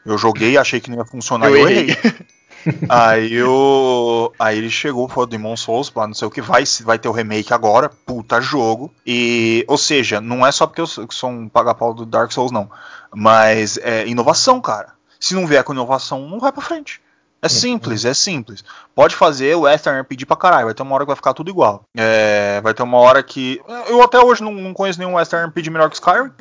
Eu 0.05 0.17
joguei, 0.17 0.57
achei 0.57 0.80
que 0.80 0.89
não 0.89 0.97
ia 0.97 1.05
funcionar, 1.05 1.47
Eu 1.49 1.57
eu, 1.57 1.69
errei. 1.69 1.89
errei. 1.91 2.13
aí, 2.89 3.41
o, 3.43 4.32
aí 4.39 4.57
ele 4.57 4.70
chegou, 4.70 5.07
falou 5.07 5.28
Demon 5.28 5.55
Souls, 5.55 5.89
pá, 5.89 6.07
não 6.07 6.14
sei 6.14 6.28
o 6.28 6.32
que, 6.32 6.41
vai, 6.41 6.64
vai 6.84 6.99
ter 6.99 7.07
o 7.07 7.12
remake 7.12 7.53
agora, 7.53 7.89
puta 7.89 8.41
jogo. 8.41 8.91
E, 9.05 9.66
ou 9.68 9.78
seja, 9.78 10.20
não 10.22 10.45
é 10.45 10.51
só 10.51 10.66
porque 10.68 10.82
eu 10.82 10.88
sou 10.88 11.07
sou 11.09 11.30
um 11.30 11.47
paga-pau 11.47 11.93
do 11.93 12.05
Dark 12.05 12.32
Souls, 12.32 12.51
não. 12.51 12.70
Mas 13.14 13.78
é 13.78 14.07
inovação, 14.07 14.62
cara. 14.62 14.93
Se 15.20 15.36
não 15.36 15.45
vier 15.45 15.64
com 15.64 15.74
inovação, 15.74 16.28
não 16.28 16.39
vai 16.39 16.51
pra 16.51 16.64
frente. 16.64 17.01
É 17.43 17.49
simples, 17.49 18.05
é 18.05 18.14
simples. 18.14 18.64
Pode 18.93 19.16
fazer 19.16 19.55
o 19.55 19.62
Western 19.62 19.99
RPG 20.01 20.28
pra 20.28 20.38
caralho, 20.38 20.66
vai 20.66 20.76
ter 20.76 20.84
uma 20.84 20.93
hora 20.93 21.05
que 21.05 21.07
vai 21.07 21.16
ficar 21.16 21.34
tudo 21.34 21.49
igual. 21.49 21.84
É, 21.97 22.62
vai 22.62 22.72
ter 22.72 22.84
uma 22.84 22.99
hora 22.99 23.24
que. 23.24 23.59
Eu 23.88 24.03
até 24.03 24.20
hoje 24.20 24.43
não, 24.43 24.53
não 24.53 24.74
conheço 24.74 24.99
nenhum 24.99 25.16
Western 25.16 25.47
RPG 25.47 25.72
melhor 25.72 25.89
que 25.89 25.95
Skyrim. 25.95 26.32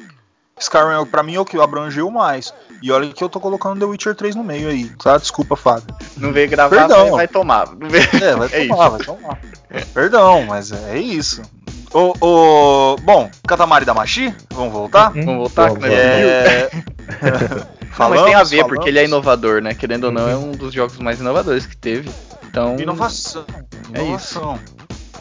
Skyrim, 0.60 1.06
pra 1.10 1.22
mim, 1.22 1.34
é 1.34 1.40
o 1.40 1.44
que 1.44 1.58
abrangeu 1.60 2.10
mais. 2.10 2.52
E 2.82 2.92
olha 2.92 3.08
que 3.12 3.22
eu 3.24 3.28
tô 3.28 3.40
colocando 3.40 3.78
The 3.80 3.84
Witcher 3.86 4.14
3 4.14 4.34
no 4.36 4.44
meio 4.44 4.68
aí, 4.68 4.88
tá? 5.02 5.16
Desculpa, 5.18 5.56
Fábio. 5.56 5.94
Não 6.16 6.32
veio 6.32 6.48
gravar, 6.48 6.76
Perdão. 6.76 7.02
mas 7.06 7.10
vai 7.16 7.28
tomar. 7.28 7.68
Não 7.78 7.88
veio... 7.88 8.04
É, 8.22 8.36
vai 8.36 8.48
É 8.52 8.66
tomar, 8.68 8.88
vai 8.90 9.00
tomar. 9.00 9.38
Perdão, 9.92 10.42
mas 10.44 10.72
é 10.72 10.98
isso. 10.98 11.42
O, 11.92 12.14
o, 12.24 12.96
bom, 13.02 13.28
Katamari 13.48 13.84
Damashi, 13.84 14.32
vamos 14.52 14.72
voltar? 14.72 15.10
Hum, 15.10 15.24
Vamos 15.24 15.36
voltar, 15.38 15.68
vamos, 15.70 15.82
que 15.82 15.88
nós 15.90 15.98
É... 15.98 16.70
Não, 17.98 18.08
mas 18.08 18.22
tem 18.22 18.34
a 18.34 18.44
ver, 18.44 18.56
falamos. 18.58 18.68
porque 18.76 18.88
ele 18.88 18.98
é 19.00 19.04
inovador, 19.04 19.60
né? 19.60 19.74
Querendo 19.74 20.04
ou 20.04 20.12
não, 20.12 20.28
é 20.28 20.36
um 20.36 20.52
dos 20.52 20.72
jogos 20.72 20.96
mais 20.98 21.18
inovadores 21.20 21.66
que 21.66 21.76
teve. 21.76 22.08
Então. 22.44 22.76
Inovação. 22.78 23.44
É 23.92 24.02
Inovação. 24.02 24.58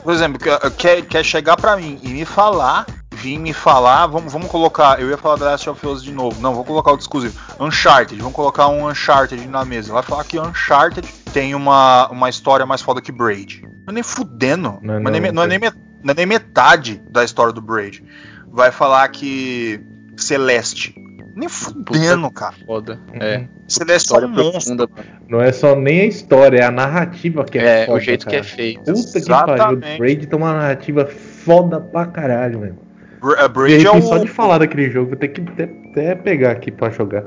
Por 0.03 0.13
exemplo, 0.13 0.39
quer- 0.39 0.71
quer, 0.71 1.01
quer 1.01 1.23
chegar 1.25 1.57
pra 1.57 1.75
mim 1.75 1.99
e 2.03 2.09
me 2.09 2.23
falar, 2.23 2.85
vir 3.21 3.37
me 3.37 3.53
falar, 3.53 4.07
vamos, 4.07 4.31
vamos 4.31 4.47
colocar, 4.49 4.99
eu 5.01 5.09
ia 5.09 5.17
falar 5.17 5.37
The 5.37 5.45
Last 5.45 5.69
of 5.69 5.85
Us 5.87 6.03
de 6.03 6.11
novo, 6.13 6.41
não, 6.41 6.53
vou 6.53 6.63
colocar 6.63 6.93
o 6.93 6.97
exclusivo. 6.97 7.37
Uncharted, 7.59 8.19
vamos 8.21 8.35
colocar 8.35 8.67
um 8.69 8.87
Uncharted 8.89 9.47
na 9.47 9.65
mesa. 9.65 9.91
Vai 9.93 10.03
falar 10.03 10.23
que 10.23 10.39
Uncharted 10.39 11.07
tem 11.33 11.53
uma, 11.53 12.07
uma 12.09 12.29
história 12.29 12.65
mais 12.65 12.81
foda 12.81 13.01
que 13.01 13.11
Braid. 13.11 13.61
Não 13.63 13.89
é 13.89 13.93
nem 13.93 14.03
fudendo. 14.03 14.79
Não 14.81 14.95
é 14.95 14.99
Não, 14.99 15.09
é 15.09 15.19
nem, 15.19 15.31
não, 15.31 15.43
é 15.43 15.47
nem, 15.47 15.59
met- 15.59 15.77
não 16.03 16.11
é 16.11 16.15
nem 16.15 16.25
metade 16.25 17.01
da 17.09 17.23
história 17.23 17.51
do 17.53 17.61
Braid. 17.61 18.03
Vai 18.51 18.71
falar 18.71 19.07
que 19.09 19.79
Celeste. 20.17 20.95
Nem 21.35 21.47
fudendo, 21.47 22.29
cara. 22.31 22.55
Foda. 22.65 22.99
É. 23.13 23.45
Celeste 23.67 24.13
é 24.13 24.17
um 24.25 24.27
monstro. 24.29 24.75
profunda. 24.75 24.89
Não 25.29 25.39
é 25.39 25.51
só 25.51 25.75
nem 25.75 26.01
a 26.01 26.05
história, 26.05 26.59
é 26.59 26.63
a 26.65 26.71
narrativa 26.71 27.45
que 27.45 27.57
é, 27.57 27.83
É, 27.83 27.85
foda, 27.85 27.97
o 27.97 28.01
jeito 28.01 28.25
que 28.25 28.31
cara. 28.31 28.41
é 28.41 28.43
feito. 28.43 28.83
Puta 28.83 29.21
que 29.21 29.27
pariu, 29.27 29.53
Exatamente. 29.55 29.95
o 29.95 29.97
Braid 29.99 30.27
tem 30.27 30.37
uma 30.37 30.53
narrativa 30.53 31.05
foda 31.05 31.79
pra 31.79 32.05
caralho, 32.07 32.59
velho. 32.59 32.77
Bra- 33.21 33.47
De 33.47 33.53
Braid 33.53 33.73
é 33.85 33.89
repente, 33.89 34.05
o. 34.05 34.07
só 34.07 34.17
de 34.17 34.27
falar 34.27 34.57
daquele 34.59 34.89
jogo, 34.89 35.09
vou 35.09 35.17
ter 35.17 35.27
que 35.29 35.41
até, 35.41 35.63
até 35.91 36.15
pegar 36.15 36.51
aqui 36.51 36.71
pra 36.71 36.89
jogar. 36.89 37.23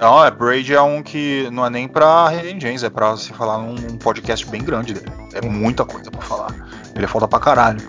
Não, 0.00 0.24
é 0.24 0.30
Braid 0.32 0.74
é 0.74 0.80
um 0.80 1.00
que 1.02 1.48
não 1.52 1.64
é 1.64 1.70
nem 1.70 1.86
pra 1.86 2.32
Gems, 2.58 2.82
é 2.82 2.90
pra 2.90 3.16
se 3.16 3.32
falar 3.32 3.58
num 3.58 3.76
podcast 3.98 4.44
bem 4.48 4.62
grande 4.62 4.94
dele. 4.94 5.06
É 5.34 5.46
muita 5.46 5.84
coisa 5.84 6.10
pra 6.10 6.20
falar. 6.22 6.52
Ele 6.96 7.04
é 7.04 7.08
foda 7.08 7.28
pra 7.28 7.38
caralho. 7.38 7.80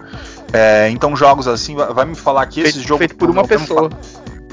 É, 0.51 0.89
então 0.89 1.15
jogos 1.15 1.47
assim, 1.47 1.75
vai, 1.75 1.91
vai 1.91 2.05
me 2.05 2.13
falar 2.15 2.45
que 2.45 2.59
esse 2.61 2.73
Feito, 2.73 2.87
jogo 2.87 2.99
feito 2.99 3.15
por 3.15 3.29
uma 3.31 3.41
não 3.41 3.47
tem 3.47 3.57
um 3.57 3.61
pessoa. 3.61 3.89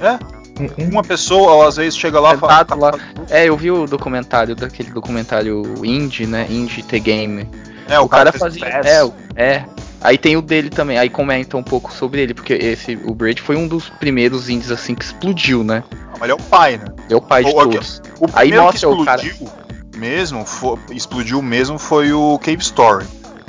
É, 0.01 0.85
uma 0.91 1.03
pessoa, 1.03 1.53
ou 1.53 1.67
às 1.67 1.77
vezes 1.77 1.97
chega 1.99 2.19
lá 2.19 2.35
e 2.35 2.39
fala. 2.39 2.59
Sentado 2.59 2.81
lá. 2.81 2.93
É, 3.29 3.45
eu 3.47 3.57
vi 3.57 3.71
o 3.71 3.87
documentário 3.87 4.55
daquele 4.57 4.91
documentário 4.91 5.63
indie, 5.85 6.27
né? 6.27 6.47
Indie 6.49 6.83
The 6.83 6.99
Game. 6.99 7.47
É, 7.89 7.99
o, 8.01 8.09
cara, 8.09 8.33
fez 8.33 8.41
fazia. 8.43 8.65
PES. 8.65 8.87
É, 8.87 9.05
o- 9.05 9.13
é. 9.37 9.65
Aí 10.01 10.17
tem 10.17 10.37
o 10.37 10.43
dele 10.43 10.71
também. 10.71 10.99
Aí 10.99 11.09
comenta 11.11 11.57
um 11.57 11.63
pouco 11.63 11.93
sobre 11.93 12.21
ele, 12.23 12.33
porque 12.35 12.55
esse 12.55 12.99
o 13.05 13.15
Braid 13.15 13.41
foi 13.43 13.57
um 13.57 13.69
dos 13.69 13.89
primeiros 13.89 14.49
indies 14.49 14.71
assim 14.71 14.95
que 14.95 15.05
explodiu, 15.05 15.63
né? 15.63 15.83
Não, 16.17 16.25
ele 16.25 16.33
é 16.33 16.35
o 16.35 16.39
pai, 16.39 16.77
né? 16.79 16.85
É 17.11 17.17
o 17.17 17.21
pai 17.21 17.45
de 17.45 17.51
O- 17.51 17.55
todos. 17.55 18.01
O 18.19 18.25
Aí 18.33 18.49
primeiro 18.51 18.63
mostra 18.65 18.89
que 18.89 18.95
o 18.95 19.05
cara- 19.05 19.23
explodiu 19.23 19.53
mesmo, 19.97 20.45
fo- 20.47 20.79
explodiu 20.91 21.43
mesmo 21.43 21.79
foi 21.79 22.13
o 22.13 22.39
Cave 22.39 22.63
Story. 22.63 23.05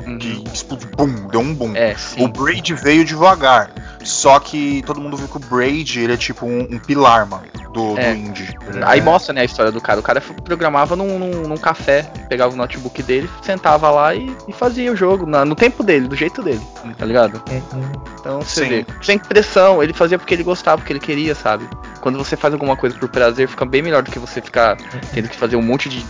Uhum. 0.06 0.18
que 0.18 0.44
explodiu, 0.52 0.90
bum, 0.98 1.28
deu 1.28 1.40
um 1.40 1.54
boom. 1.54 1.76
É. 1.76 1.96
O 2.18 2.28
Braid 2.28 2.74
veio 2.74 3.06
devagar. 3.06 3.70
Só 4.12 4.40
que 4.40 4.84
todo 4.86 5.00
mundo 5.00 5.16
viu 5.16 5.28
que 5.28 5.38
o 5.38 5.40
Braid 5.40 6.00
ele 6.02 6.14
é 6.14 6.18
tipo 6.18 6.46
um, 6.46 6.62
um 6.70 6.78
pilar, 6.78 7.26
mano, 7.26 7.44
do, 7.74 7.98
É. 7.98 8.14
do 8.14 8.20
indie. 8.20 8.54
Aí 8.86 9.00
É. 9.00 9.02
mostra, 9.04 9.34
né, 9.34 9.42
a 9.42 9.46
história 9.46 9.72
do 9.72 9.80
cara. 9.80 10.00
O 10.00 10.04
cara 10.04 10.20
programava 10.44 10.96
num, 10.96 11.18
num, 11.18 11.42
num 11.48 11.58
café, 11.58 12.04
pegava 12.28 12.54
o 12.54 12.58
notebook 12.58 13.02
dele, 13.02 13.30
sentava 13.42 13.90
lá 13.90 14.14
e, 14.14 14.36
e 14.48 14.54
fazia 14.54 14.92
o 14.92 14.96
jogo 14.96 15.26
na- 15.26 15.46
no 15.46 15.56
tempo 15.56 15.82
dele, 15.84 16.08
do 16.08 16.16
jeito 16.16 16.44
dele, 16.44 16.62
tá 16.98 17.06
ligado? 17.06 17.42
Uhum. 17.50 17.92
Então 18.20 18.42
você 18.42 18.64
Sim. 18.64 18.70
vê. 18.70 18.86
Sem 19.02 19.18
pressão, 19.18 19.82
ele 19.82 19.94
fazia 19.94 20.20
porque 20.20 20.34
ele 20.34 20.44
gostava, 20.44 20.78
porque 20.80 20.92
ele 20.94 21.00
queria, 21.00 21.34
sabe? 21.34 21.68
Quando 22.02 22.18
você 22.18 22.36
faz 22.36 22.54
alguma 22.54 22.76
coisa 22.76 22.98
por 22.98 23.08
prazer, 23.10 23.48
fica 23.48 23.66
bem 23.66 23.82
melhor 23.82 24.04
do 24.04 24.12
que 24.12 24.20
você 24.20 24.42
ficar 24.42 24.76
tendo 25.14 25.30
que 25.30 25.36
fazer 25.38 25.56
um 25.56 25.62
monte 25.62 25.88
de 25.90 26.06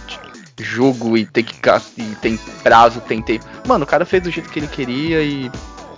de 0.53 0.65
jogo 0.65 1.17
e 1.17 1.25
ter 1.25 1.43
que 1.43 1.55
e 1.97 2.03
tem 2.21 2.37
prazo, 2.61 2.99
tem 3.01 3.21
tempo. 3.21 3.45
Mano, 3.65 3.83
o 3.83 3.87
cara 3.87 4.05
fez 4.05 4.21
do 4.21 4.29
jeito 4.29 4.49
que 4.49 4.59
ele 4.59 4.67
queria 4.67 5.23
e 5.23 5.49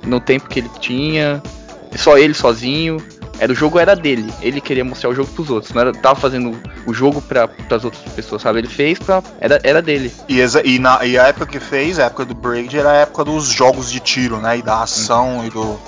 no 0.06 0.20
tempo 0.22 0.48
que 0.48 0.60
ele 0.60 0.70
tinha, 0.80 1.42
só 1.98 2.18
ele 2.18 2.34
sozinho. 2.34 2.98
Era 3.40 3.52
o 3.52 3.56
jogo 3.56 3.80
era 3.80 3.96
dele, 3.96 4.32
ele 4.42 4.62
queria 4.62 4.86
mostrar 4.86 5.10
o 5.10 5.16
jogo 5.16 5.28
pros 5.32 5.50
outros, 5.50 5.74
não 5.74 5.82
era 5.82 5.92
tava 5.92 6.18
fazendo 6.18 6.56
o 6.86 6.94
jogo 6.94 7.20
para 7.20 7.50
as 7.72 7.84
outras 7.84 8.04
pessoas, 8.14 8.44
sabe? 8.44 8.60
Ele 8.60 8.68
fez 8.68 9.00
pra 9.00 9.24
era, 9.42 9.60
era 9.64 9.82
dele. 9.82 10.14
E, 10.30 10.40
exa- 10.40 10.62
e 10.64 10.78
na, 10.78 11.04
e 11.04 11.18
a 11.18 11.24
época 11.28 11.48
que 11.48 11.60
fez, 11.60 11.98
a 12.00 12.04
época 12.06 12.26
do 12.26 12.36
Braid, 12.36 12.78
era 12.78 12.92
a 12.92 12.96
época 12.98 13.24
dos 13.26 13.48
jogos 13.48 13.92
de 13.92 14.00
tiro, 14.00 14.38
né? 14.38 14.60
E 14.60 14.62
da 14.62 14.84
ação 14.84 15.44
e 15.46 15.50
do. 15.50 15.80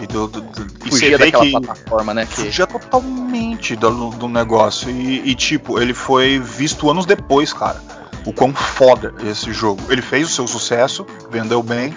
E 0.00 0.06
do, 0.06 0.28
do- 0.28 0.40
do- 0.42 0.66
e 0.86 0.90
Fugia 0.90 1.18
daquela 1.18 1.44
que 1.44 1.50
plataforma, 1.50 2.14
né? 2.14 2.24
Que 2.24 2.34
fugia 2.36 2.66
totalmente 2.66 3.74
do, 3.76 4.10
do 4.10 4.28
negócio. 4.28 4.88
E, 4.88 5.28
e, 5.30 5.34
tipo, 5.34 5.80
ele 5.80 5.92
foi 5.92 6.38
visto 6.38 6.88
anos 6.88 7.04
depois, 7.04 7.52
cara. 7.52 7.82
O 8.24 8.32
quão 8.32 8.54
foda 8.54 9.12
esse 9.28 9.52
jogo. 9.52 9.80
Ele 9.90 10.02
fez 10.02 10.28
o 10.28 10.30
seu 10.32 10.46
sucesso, 10.46 11.04
vendeu 11.30 11.62
bem, 11.62 11.94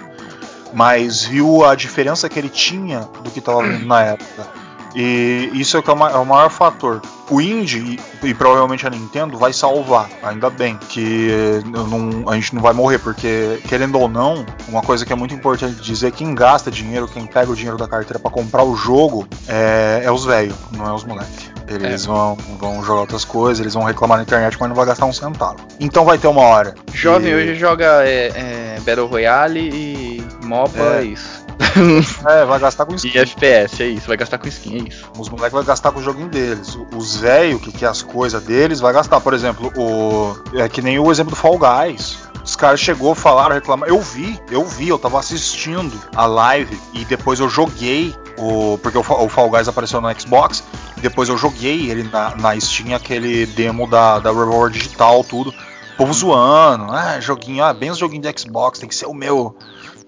mas 0.72 1.24
viu 1.24 1.64
a 1.64 1.74
diferença 1.74 2.28
que 2.28 2.38
ele 2.38 2.48
tinha 2.48 3.00
do 3.22 3.30
que 3.30 3.40
tava 3.40 3.62
vendo 3.62 3.86
na 3.86 4.02
época. 4.02 4.46
E 4.94 5.50
isso 5.54 5.76
é, 5.76 5.82
que 5.82 5.88
é, 5.88 5.92
é 5.94 5.96
o 6.16 6.26
maior 6.26 6.50
fator. 6.50 7.00
O 7.30 7.40
indie 7.40 8.00
e, 8.24 8.34
provavelmente 8.34 8.84
a 8.84 8.90
Nintendo 8.90 9.38
vai 9.38 9.52
salvar, 9.52 10.10
ainda 10.20 10.50
bem, 10.50 10.76
que 10.88 11.62
não- 11.64 12.28
a 12.28 12.34
gente 12.34 12.52
não 12.56 12.60
vai 12.60 12.72
morrer, 12.72 12.98
porque 12.98 13.60
querendo 13.68 13.96
ou 14.00 14.08
não, 14.08 14.44
uma 14.66 14.82
coisa 14.82 15.06
que 15.06 15.12
é 15.12 15.16
muito 15.16 15.32
importante 15.32 15.80
dizer, 15.80 16.10
quem 16.10 16.34
gasta 16.34 16.72
dinheiro, 16.72 17.06
quem 17.06 17.24
pega 17.24 17.52
o 17.52 17.54
dinheiro 17.54 17.78
da 17.78 17.86
carteira 17.86 18.18
pra 18.18 18.32
comprar 18.32 18.64
o 18.64 18.74
jogo, 18.74 19.28
é, 19.46 20.00
é 20.02 20.10
os 20.10 20.24
velhos, 20.24 20.56
não 20.72 20.88
é 20.88 20.92
os 20.92 21.04
moleques. 21.04 21.49
Eles 21.70 22.04
vão, 22.04 22.36
vão 22.58 22.82
jogar 22.82 23.00
outras 23.02 23.24
coisas, 23.24 23.60
eles 23.60 23.74
vão 23.74 23.84
reclamar 23.84 24.18
na 24.18 24.24
internet, 24.24 24.56
mas 24.58 24.68
não 24.68 24.74
vai 24.76 24.84
gastar 24.86 25.06
um 25.06 25.12
centavo. 25.12 25.58
Então 25.78 26.04
vai 26.04 26.18
ter 26.18 26.26
uma 26.26 26.42
hora. 26.42 26.74
jovem 26.92 27.28
que- 27.30 27.34
hoje 27.36 27.54
joga 27.54 28.04
é, 28.04 28.28
é, 28.76 28.80
Battle 28.84 29.06
Royale 29.06 29.60
e 29.60 30.26
MOBA, 30.44 30.78
É. 30.78 30.98
é 30.98 31.02
isso. 31.04 31.40
É, 32.26 32.44
vai 32.44 32.58
gastar 32.58 32.86
com 32.86 32.94
skin. 32.94 33.10
E 33.14 33.18
FPS, 33.18 33.82
é 33.82 33.86
isso, 33.86 34.08
vai 34.08 34.16
gastar 34.16 34.38
com 34.38 34.48
skin, 34.48 34.76
é 34.84 34.88
isso. 34.88 35.04
Os 35.18 35.28
moleques 35.28 35.52
vão 35.52 35.62
gastar 35.62 35.92
com 35.92 36.00
o 36.00 36.02
joguinho 36.02 36.28
deles. 36.28 36.74
O- 36.74 36.86
Os 36.96 37.16
velhos, 37.16 37.60
que 37.60 37.70
quer 37.70 37.86
as 37.86 38.02
coisas 38.02 38.42
deles, 38.42 38.80
vai 38.80 38.92
gastar. 38.92 39.20
Por 39.20 39.34
exemplo, 39.34 39.70
o. 39.76 40.36
É 40.58 40.68
que 40.68 40.82
nem 40.82 40.98
o 40.98 41.10
exemplo 41.10 41.30
do 41.30 41.36
Fall 41.36 41.58
Guys. 41.58 42.18
Os 42.42 42.56
caras 42.56 42.80
chegou, 42.80 43.14
falaram, 43.14 43.54
reclamaram. 43.54 43.94
Eu 43.94 44.00
vi, 44.00 44.40
eu 44.50 44.64
vi, 44.64 44.88
eu 44.88 44.98
tava 44.98 45.18
assistindo 45.20 45.92
a 46.16 46.24
live 46.26 46.76
e 46.94 47.04
depois 47.04 47.38
eu 47.38 47.48
joguei 47.48 48.14
o. 48.38 48.78
Porque 48.82 48.96
o, 48.98 49.02
o 49.02 49.28
Fall 49.28 49.50
Guys 49.50 49.68
apareceu 49.68 50.00
no 50.00 50.08
Xbox. 50.18 50.64
Depois 51.00 51.28
eu 51.28 51.36
joguei 51.38 51.90
ele 51.90 52.02
na, 52.04 52.34
na 52.36 52.60
Steam, 52.60 52.94
aquele 52.94 53.46
demo 53.46 53.88
da, 53.88 54.18
da 54.18 54.30
Reward 54.30 54.76
Digital, 54.78 55.24
tudo. 55.24 55.50
O 55.50 55.96
povo 55.96 56.12
zoando, 56.12 56.84
ah, 56.92 57.20
joguinho, 57.20 57.62
ah, 57.64 57.72
bem 57.74 57.90
os 57.90 57.98
joguinhos 57.98 58.26
de 58.26 58.40
Xbox, 58.40 58.78
tem 58.78 58.88
que 58.88 58.94
ser 58.94 59.06
o 59.06 59.12
meu 59.14 59.54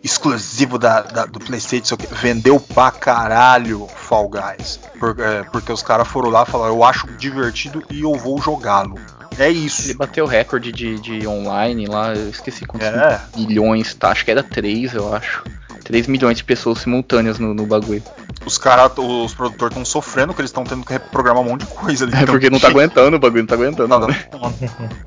exclusivo 0.03 0.79
da, 0.79 1.03
da- 1.03 1.27
do 1.27 1.39
PlayStation. 1.39 1.85
sei 1.87 1.95
o 1.95 1.99
quê. 1.99 2.09
Vendeu 2.11 2.59
pra 2.59 2.91
caralho 2.91 3.87
Fall 3.97 4.29
Guys. 4.29 4.81
Por- 4.99 5.19
é, 5.21 5.43
porque 5.45 5.73
os 5.73 5.83
caras 5.83 6.09
foram 6.09 6.29
lá 6.31 6.45
e 6.47 6.51
falaram: 6.51 6.75
Eu 6.75 6.85
acho 6.85 7.07
divertido 7.19 7.83
e 7.91 8.03
eu 8.03 8.15
vou 8.15 8.41
jogá-lo. 8.41 8.99
É 9.39 9.49
Ele 9.49 9.65
isso. 9.65 9.97
bateu 9.97 10.25
o 10.27 10.29
recorde 10.29 10.71
de, 10.73 10.99
de 10.99 11.27
online 11.27 11.87
lá, 11.87 12.15
eu 12.15 12.29
esqueci 12.29 12.67
quantos 12.67 12.87
É. 12.87 13.19
milhões, 13.35 13.95
tá? 13.95 14.11
Acho 14.11 14.25
que 14.27 14.31
era 14.31 14.43
3, 14.43 14.93
eu 14.95 15.15
acho. 15.15 15.43
3 15.83 16.07
milhões 16.07 16.37
de 16.37 16.45
pessoas 16.45 16.79
simultâneas 16.79 17.39
no, 17.39 17.55
no 17.55 17.67
bagulho. 17.67 18.03
Os 18.45 18.59
caras, 18.59 18.93
os 18.97 19.35
produtores 19.35 19.73
estão 19.73 19.85
sofrendo 19.85 20.35
que 20.35 20.41
eles 20.41 20.51
estão 20.51 20.65
tendo 20.65 20.85
que 20.85 20.93
reprogramar 20.93 21.43
um 21.43 21.47
monte 21.47 21.61
de 21.61 21.67
coisa 21.67 22.05
ali. 22.05 22.15
É 22.15 22.27
porque 22.27 22.51
não 22.51 22.59
tá 22.59 22.69
aguentando 22.69 23.17
o 23.17 23.21
bagulho, 23.21 23.43
não 23.43 23.47
tá 23.47 23.55
aguentando. 23.55 23.89
Nada. 23.89 24.07
né? 24.07 24.17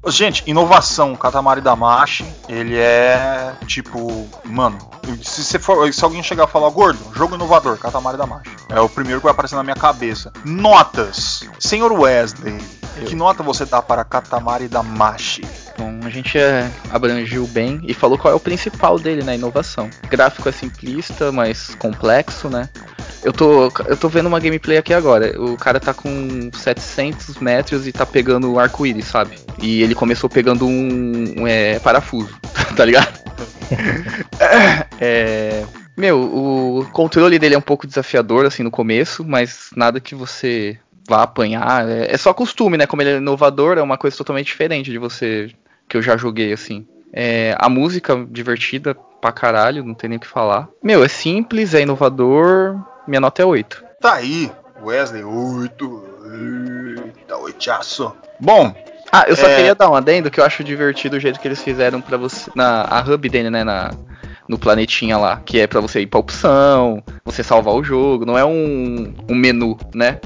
Gente, 0.08 0.44
inovação, 0.46 1.16
Katamari 1.16 1.62
Damashi, 1.62 2.26
ele 2.48 2.78
é 2.78 3.54
tipo, 3.66 4.28
mano, 4.46 4.78
se, 5.22 5.44
você 5.44 5.60
for, 5.60 5.92
se 5.94 6.04
alguém 6.04 6.24
chegar 6.24 6.48
e 6.48 6.52
falar, 6.52 6.70
gordo, 6.70 7.00
jogo 7.14 7.36
inovador, 7.36 7.78
Katamari 7.78 8.18
Damashi. 8.18 8.50
É 8.70 8.80
o 8.80 8.88
primeiro 8.88 9.20
que 9.20 9.26
vai 9.26 9.32
aparecer 9.32 9.56
na 9.56 9.64
minha 9.64 9.76
cabeça. 9.76 10.32
Notas. 10.44 11.48
Senhor 11.60 11.92
Wesley, 11.92 12.58
que 13.06 13.16
nota 13.16 13.44
você 13.44 13.66
dá 13.66 13.82
para 13.82 14.04
Katamari 14.04 14.68
Damashi? 14.68 15.42
Bom, 15.78 16.00
a 16.04 16.10
gente 16.10 16.38
é, 16.38 16.70
abrangiu 16.90 17.46
bem 17.48 17.82
e 17.84 17.94
falou 17.94 18.18
qual 18.18 18.34
é 18.34 18.36
o 18.36 18.40
principal 18.40 18.98
dele, 18.98 19.24
né? 19.24 19.36
Inovação. 19.36 19.90
O 20.04 20.08
gráfico 20.08 20.48
é 20.48 20.52
simplista, 20.52 21.32
mas 21.32 21.76
complexo, 21.76 22.50
né? 22.50 22.70
Eu 23.24 23.34
tô, 23.34 23.72
eu 23.88 23.98
tô 23.98 24.08
vendo 24.08 24.28
uma 24.28 24.40
gameplay 24.40 24.78
aqui 24.78 24.94
agora. 24.94 25.40
O 25.42 25.58
cara 25.58 25.80
tá 25.80 25.94
com 25.94 26.50
700 26.54 27.38
metros 27.40 27.88
e 27.88 27.92
tá 27.92 28.06
pegando 28.06 28.54
o 28.54 28.60
arco-íris, 28.60 29.08
sabe? 29.08 29.36
E 29.62 29.82
ele 29.82 29.96
começou 29.96 30.30
pegando 30.30 30.66
um, 30.66 31.42
um, 31.42 31.48
é, 31.48 31.80
parafuso, 31.80 32.34
tá 32.78 32.86
ligado? 32.86 33.20
É, 35.02 35.66
meu, 35.98 36.22
o 36.22 36.86
controle 36.92 37.40
dele 37.40 37.56
é 37.56 37.58
um 37.58 37.62
pouco 37.62 37.88
desafiador, 37.88 38.46
assim, 38.46 38.64
no 38.64 38.72
começo, 38.72 39.24
mas 39.24 39.70
nada 39.76 40.00
que 40.00 40.14
você 40.14 40.78
vá 41.08 41.24
apanhar. 41.24 41.88
É, 41.90 42.14
é 42.14 42.18
só 42.18 42.34
costume, 42.34 42.78
né? 42.78 42.86
Como 42.88 43.02
ele 43.02 43.10
é 43.12 43.18
inovador, 43.18 43.78
é 43.78 43.82
uma 43.82 43.98
coisa 43.98 44.16
totalmente 44.18 44.48
diferente 44.48 44.92
de 44.92 44.98
você 44.98 45.52
que 45.88 45.98
eu 45.98 46.02
já 46.02 46.18
joguei, 46.18 46.52
assim. 46.54 46.86
É, 47.14 47.56
a 47.60 47.70
música 47.70 48.26
divertida 48.30 48.96
pra 49.22 49.32
caralho, 49.32 49.84
não 49.84 49.94
tem 49.94 50.10
nem 50.10 50.18
o 50.18 50.20
que 50.22 50.28
falar. 50.28 50.68
Meu, 50.84 51.04
é 51.04 51.08
simples, 51.08 51.74
é 51.74 51.82
inovador. 51.82 52.78
Minha 53.08 53.22
nota 53.22 53.42
é 53.42 53.46
8. 53.46 53.84
Tá 54.02 54.16
aí, 54.16 54.52
Wesley, 54.84 55.24
8. 55.24 56.04
Eita, 57.16 57.38
oitaço. 57.38 58.12
Bom, 58.40 58.74
Ah, 59.12 59.26
eu 59.30 59.36
só 59.36 59.48
É. 59.48 59.56
queria 59.56 59.76
dar 59.76 59.90
um 59.90 59.96
adendo 59.96 60.30
que 60.30 60.40
eu 60.42 60.44
acho 60.44 60.62
divertido 60.64 61.16
o 61.16 61.20
jeito 61.20 61.40
que 61.40 61.48
eles 61.48 61.62
fizeram 61.64 62.02
pra 62.02 62.18
você. 62.18 62.52
Na 62.54 62.82
a 62.82 63.00
hub 63.02 63.30
dele, 63.30 63.50
né? 63.50 63.64
Na, 63.64 63.92
no 64.50 64.58
planetinha 64.60 65.16
lá. 65.18 65.40
Que 65.46 65.60
é 65.62 65.68
pra 65.68 65.80
você 65.80 66.02
ir 66.02 66.08
pra 66.08 66.20
opção, 66.20 67.02
você 67.24 67.42
salvar 67.42 67.76
o 67.76 67.84
jogo. 67.84 68.26
Não 68.26 68.38
é 68.38 68.44
um, 68.44 69.14
um 69.30 69.36
menu, 69.36 69.78
né? 69.94 70.20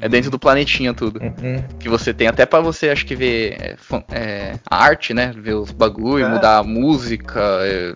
É 0.00 0.08
dentro 0.08 0.30
do 0.30 0.38
planetinha 0.38 0.92
tudo. 0.94 1.20
Uhum. 1.22 1.62
Que 1.78 1.88
você 1.88 2.12
tem 2.12 2.26
até 2.28 2.44
pra 2.46 2.60
você, 2.60 2.90
acho 2.90 3.04
que 3.06 3.14
ver 3.14 3.56
é, 3.60 3.76
é, 4.10 4.54
a 4.68 4.82
arte, 4.84 5.12
né? 5.14 5.32
Ver 5.36 5.54
os 5.54 5.70
bagulho, 5.70 6.24
É. 6.24 6.28
mudar 6.28 6.58
a 6.58 6.62
música, 6.62 7.40
é, 7.62 7.94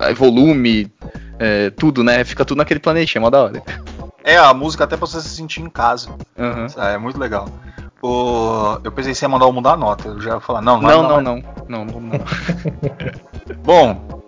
é, 0.00 0.14
volume, 0.14 0.90
é, 1.38 1.70
tudo, 1.70 2.02
né? 2.02 2.24
Fica 2.24 2.44
tudo 2.44 2.58
naquele 2.58 2.80
planetinha, 2.80 3.20
mó 3.20 3.30
da 3.30 3.42
hora. 3.42 3.62
é 4.24 4.36
a 4.36 4.52
música 4.52 4.84
até 4.84 4.96
pra 4.96 5.06
você 5.06 5.20
se 5.20 5.28
sentir 5.28 5.60
em 5.60 5.68
casa. 5.68 6.10
Aham. 6.38 6.66
É 6.78 6.98
muito 6.98 7.18
legal. 7.18 7.48
O... 8.02 8.78
Eu 8.84 8.92
pensei 8.92 9.12
que 9.12 9.18
você 9.18 9.24
ia 9.24 9.28
mandar 9.28 9.46
eu 9.46 9.52
mudar 9.52 9.72
a 9.72 9.76
nota. 9.76 10.08
Eu 10.08 10.20
já 10.20 10.34
ia 10.34 10.40
falar, 10.40 10.60
não, 10.60 10.80
Não, 10.80 11.02
não, 11.02 11.22
não, 11.22 11.22
não. 11.22 11.42
Não, 11.68 11.84
não, 11.84 12.00
não. 12.00 12.20
Bom, 13.64 14.22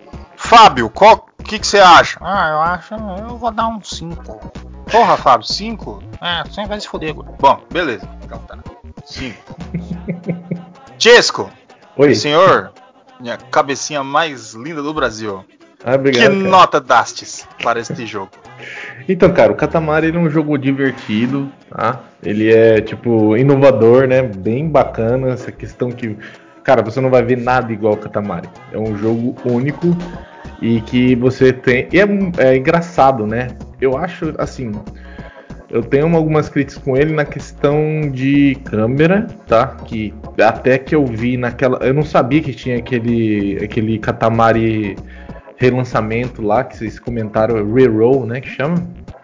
Fábio, 0.48 0.88
qual 0.88 1.28
o 1.38 1.42
que, 1.42 1.58
que 1.58 1.66
você 1.66 1.78
acha? 1.78 2.18
Ah, 2.22 2.48
eu 2.48 2.60
acho, 2.60 2.94
eu 3.28 3.36
vou 3.36 3.50
dar 3.50 3.68
um 3.68 3.82
5. 3.82 4.50
Porra, 4.90 5.14
Fábio, 5.18 5.46
5? 5.46 6.02
É, 6.22 6.42
você 6.42 6.64
vai 6.64 6.80
se 6.80 6.88
foder 6.88 7.10
agora. 7.10 7.32
Bom, 7.38 7.60
beleza. 7.70 8.08
Então 8.24 8.38
tá. 8.38 8.56
5. 9.04 9.36
Chesco, 10.98 11.50
Oi. 11.98 12.14
senhor, 12.14 12.72
minha 13.20 13.36
cabecinha 13.36 14.02
mais 14.02 14.54
linda 14.54 14.82
do 14.82 14.94
Brasil. 14.94 15.44
Ah, 15.84 15.96
obrigado. 15.96 16.30
que 16.30 16.36
cara. 16.38 16.50
nota 16.50 16.80
dastes 16.80 17.46
para 17.62 17.78
este 17.78 18.06
jogo? 18.06 18.30
Então, 19.06 19.30
cara, 19.30 19.52
o 19.52 19.54
Katamari 19.54 20.06
ele 20.06 20.16
é 20.16 20.20
um 20.20 20.30
jogo 20.30 20.56
divertido, 20.56 21.52
tá? 21.68 22.00
Ele 22.22 22.50
é, 22.50 22.80
tipo, 22.80 23.36
inovador, 23.36 24.08
né? 24.08 24.22
Bem 24.22 24.66
bacana 24.66 25.28
essa 25.28 25.52
questão 25.52 25.90
que, 25.90 26.16
cara, 26.64 26.82
você 26.82 27.02
não 27.02 27.10
vai 27.10 27.22
ver 27.22 27.36
nada 27.36 27.70
igual 27.70 27.92
ao 27.92 27.98
Katamari. 27.98 28.48
É 28.72 28.78
um 28.78 28.96
jogo 28.96 29.36
único 29.44 29.94
e 30.60 30.80
que 30.80 31.14
você 31.14 31.52
tem. 31.52 31.88
E 31.92 32.00
é, 32.00 32.06
é 32.38 32.56
engraçado, 32.56 33.26
né? 33.26 33.48
Eu 33.80 33.96
acho, 33.96 34.34
assim. 34.38 34.72
Eu 35.70 35.82
tenho 35.82 36.16
algumas 36.16 36.48
críticas 36.48 36.82
com 36.82 36.96
ele 36.96 37.12
na 37.12 37.26
questão 37.26 38.10
de 38.10 38.56
câmera, 38.64 39.26
tá? 39.46 39.66
Que 39.84 40.14
até 40.42 40.78
que 40.78 40.94
eu 40.94 41.04
vi 41.04 41.36
naquela. 41.36 41.78
Eu 41.84 41.92
não 41.92 42.04
sabia 42.04 42.40
que 42.40 42.54
tinha 42.54 42.78
aquele, 42.78 43.58
aquele 43.62 43.98
Katamari 43.98 44.96
relançamento 45.58 46.40
lá, 46.40 46.64
que 46.64 46.76
vocês 46.76 46.98
comentaram, 46.98 47.70
Reroll, 47.72 48.24
né? 48.24 48.40
Que 48.40 48.48
chama. 48.48 48.76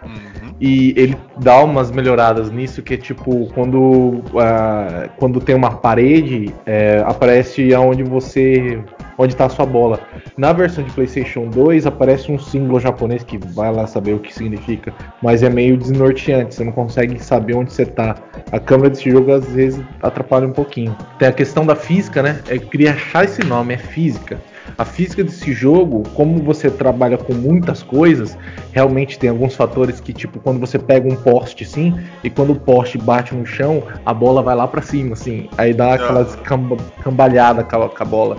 Uhum. 0.02 0.54
E 0.60 0.92
ele 0.96 1.16
dá 1.40 1.62
umas 1.62 1.90
melhoradas 1.90 2.50
nisso, 2.50 2.82
que 2.82 2.94
é 2.94 2.96
tipo, 2.96 3.46
quando, 3.54 4.22
ah, 4.38 5.08
quando 5.16 5.40
tem 5.40 5.54
uma 5.54 5.76
parede, 5.76 6.52
é, 6.66 7.02
aparece 7.06 7.72
aonde 7.72 8.02
você 8.02 8.82
onde 9.18 9.36
tá 9.36 9.46
a 9.46 9.48
sua 9.48 9.66
bola. 9.66 10.00
Na 10.36 10.52
versão 10.52 10.84
de 10.84 10.90
PlayStation 10.92 11.48
2 11.48 11.86
aparece 11.86 12.30
um 12.30 12.38
símbolo 12.38 12.80
japonês 12.80 13.22
que 13.22 13.38
vai 13.38 13.72
lá 13.72 13.86
saber 13.86 14.14
o 14.14 14.18
que 14.18 14.32
significa, 14.32 14.92
mas 15.22 15.42
é 15.42 15.50
meio 15.50 15.76
desnorteante, 15.76 16.54
você 16.54 16.64
não 16.64 16.72
consegue 16.72 17.22
saber 17.22 17.54
onde 17.54 17.72
você 17.72 17.86
tá. 17.86 18.16
A 18.50 18.58
câmera 18.58 18.90
desse 18.90 19.10
jogo 19.10 19.32
às 19.32 19.46
vezes 19.46 19.82
atrapalha 20.02 20.46
um 20.46 20.52
pouquinho. 20.52 20.96
Tem 21.18 21.28
a 21.28 21.32
questão 21.32 21.64
da 21.64 21.74
física, 21.74 22.22
né? 22.22 22.40
Eu 22.48 22.60
queria 22.60 22.92
achar 22.92 23.24
esse 23.24 23.44
nome, 23.44 23.74
é 23.74 23.78
física. 23.78 24.38
A 24.76 24.84
física 24.84 25.22
desse 25.22 25.52
jogo, 25.52 26.02
como 26.14 26.42
você 26.42 26.70
trabalha 26.70 27.16
com 27.16 27.32
muitas 27.34 27.82
coisas, 27.82 28.36
realmente 28.72 29.18
tem 29.18 29.30
alguns 29.30 29.54
fatores 29.54 30.00
que, 30.00 30.12
tipo, 30.12 30.40
quando 30.40 30.58
você 30.58 30.78
pega 30.78 31.06
um 31.08 31.14
poste 31.14 31.64
assim, 31.64 31.94
e 32.24 32.30
quando 32.30 32.52
o 32.52 32.56
poste 32.58 32.98
bate 32.98 33.34
no 33.34 33.46
chão, 33.46 33.82
a 34.04 34.12
bola 34.12 34.42
vai 34.42 34.56
lá 34.56 34.66
pra 34.66 34.82
cima, 34.82 35.12
assim. 35.12 35.48
Aí 35.56 35.72
dá 35.72 35.94
aquelas 35.94 36.34
camba- 36.36 36.76
cambalhada 37.02 37.62
com 37.62 37.82
a, 37.82 37.88
com 37.88 38.02
a 38.02 38.06
bola. 38.06 38.36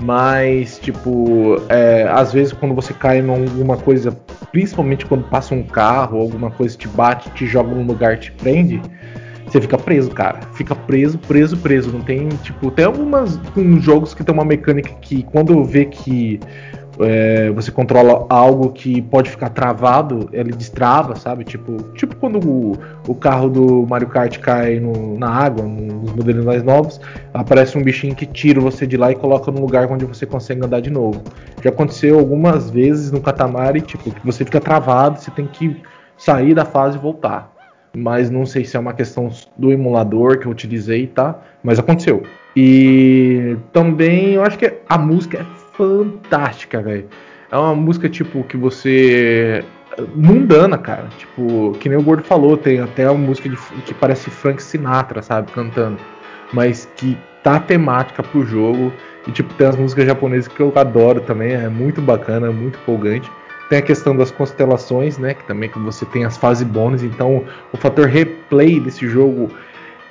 Mas, 0.00 0.78
tipo, 0.78 1.56
é, 1.68 2.08
às 2.10 2.32
vezes 2.32 2.52
quando 2.52 2.74
você 2.74 2.92
cai 2.92 3.20
em 3.20 3.30
alguma 3.30 3.76
coisa, 3.76 4.10
principalmente 4.50 5.06
quando 5.06 5.24
passa 5.24 5.54
um 5.54 5.62
carro, 5.62 6.20
alguma 6.20 6.50
coisa 6.50 6.76
te 6.76 6.88
bate, 6.88 7.30
te 7.30 7.46
joga 7.46 7.74
num 7.74 7.86
lugar, 7.86 8.18
te 8.18 8.32
prende, 8.32 8.80
você 9.46 9.60
fica 9.60 9.78
preso, 9.78 10.10
cara. 10.10 10.40
Fica 10.54 10.74
preso, 10.74 11.16
preso, 11.18 11.56
preso. 11.56 11.92
Não 11.92 12.00
tem, 12.00 12.28
tipo, 12.42 12.70
tem 12.70 12.84
algumas 12.84 13.38
uns 13.56 13.84
jogos 13.84 14.12
que 14.12 14.24
tem 14.24 14.34
uma 14.34 14.44
mecânica 14.44 14.92
que 15.00 15.22
quando 15.22 15.62
vê 15.62 15.84
que 15.84 16.40
é, 17.00 17.50
você 17.50 17.70
controla 17.70 18.26
algo 18.28 18.70
que 18.72 19.02
pode 19.02 19.30
ficar 19.30 19.48
travado, 19.50 20.28
ele 20.32 20.52
destrava, 20.52 21.16
sabe? 21.16 21.44
Tipo, 21.44 21.82
tipo 21.94 22.14
quando 22.16 22.38
o, 22.38 22.78
o 23.06 23.14
carro 23.14 23.48
do 23.48 23.86
Mario 23.86 24.08
Kart 24.08 24.38
cai 24.38 24.78
no- 24.78 25.18
na 25.18 25.28
água, 25.28 25.64
nos 25.64 26.12
modelos 26.12 26.44
mais 26.44 26.62
novos, 26.62 27.00
aparece 27.32 27.76
um 27.76 27.82
bichinho 27.82 28.14
que 28.14 28.26
tira 28.26 28.60
você 28.60 28.86
de 28.86 28.96
lá 28.96 29.10
e 29.10 29.14
coloca 29.16 29.50
num 29.50 29.60
lugar 29.60 29.90
onde 29.90 30.04
você 30.04 30.24
consegue 30.26 30.64
andar 30.64 30.80
de 30.80 30.90
novo. 30.90 31.22
Já 31.60 31.70
aconteceu 31.70 32.18
algumas 32.18 32.70
vezes 32.70 33.10
no 33.10 33.20
Katamari, 33.20 33.80
tipo, 33.80 34.10
que 34.12 34.24
você 34.24 34.44
fica 34.44 34.60
travado, 34.60 35.20
você 35.20 35.30
tem 35.30 35.46
que 35.46 35.82
sair 36.16 36.54
da 36.54 36.64
fase 36.64 36.96
e 36.96 37.00
voltar. 37.00 37.52
Mas 37.96 38.28
não 38.28 38.44
sei 38.44 38.64
se 38.64 38.76
é 38.76 38.80
uma 38.80 38.92
questão 38.92 39.28
do 39.56 39.72
emulador 39.72 40.38
que 40.38 40.46
eu 40.46 40.52
utilizei, 40.52 41.06
tá? 41.06 41.38
Mas 41.62 41.78
aconteceu. 41.78 42.22
E 42.56 43.56
também 43.72 44.34
eu 44.34 44.42
acho 44.42 44.58
que 44.58 44.72
a 44.88 44.98
música 44.98 45.38
é 45.38 45.53
fantástica, 45.76 46.80
velho. 46.82 47.08
É 47.50 47.56
uma 47.56 47.74
música 47.74 48.08
tipo 48.08 48.42
que 48.44 48.56
você 48.56 49.64
mundana, 50.14 50.76
cara. 50.78 51.08
Tipo, 51.18 51.72
que 51.78 51.88
nem 51.88 51.98
o 51.98 52.02
Gordo 52.02 52.22
falou, 52.24 52.56
tem 52.56 52.80
até 52.80 53.08
uma 53.10 53.26
música 53.26 53.48
de- 53.48 53.56
que 53.86 53.94
parece 53.94 54.30
Frank 54.30 54.62
Sinatra, 54.62 55.22
sabe, 55.22 55.52
cantando, 55.52 55.98
mas 56.52 56.88
que 56.96 57.16
tá 57.42 57.60
temática 57.60 58.22
pro 58.22 58.44
jogo 58.44 58.92
e 59.26 59.30
tipo 59.32 59.52
tem 59.54 59.66
as 59.66 59.76
músicas 59.76 60.06
japonesas 60.06 60.48
que 60.48 60.60
eu 60.60 60.72
adoro 60.76 61.20
também, 61.20 61.52
é 61.52 61.68
muito 61.68 62.00
bacana, 62.00 62.50
muito 62.50 62.78
empolgante. 62.78 63.30
Tem 63.68 63.78
a 63.78 63.82
questão 63.82 64.16
das 64.16 64.30
constelações, 64.30 65.16
né, 65.18 65.34
que 65.34 65.44
também 65.44 65.68
que 65.70 65.78
você 65.78 66.04
tem 66.06 66.24
as 66.24 66.36
fases 66.36 66.66
bônus, 66.66 67.02
então 67.02 67.44
o 67.72 67.76
fator 67.76 68.06
replay 68.06 68.78
desse 68.80 69.08
jogo 69.08 69.50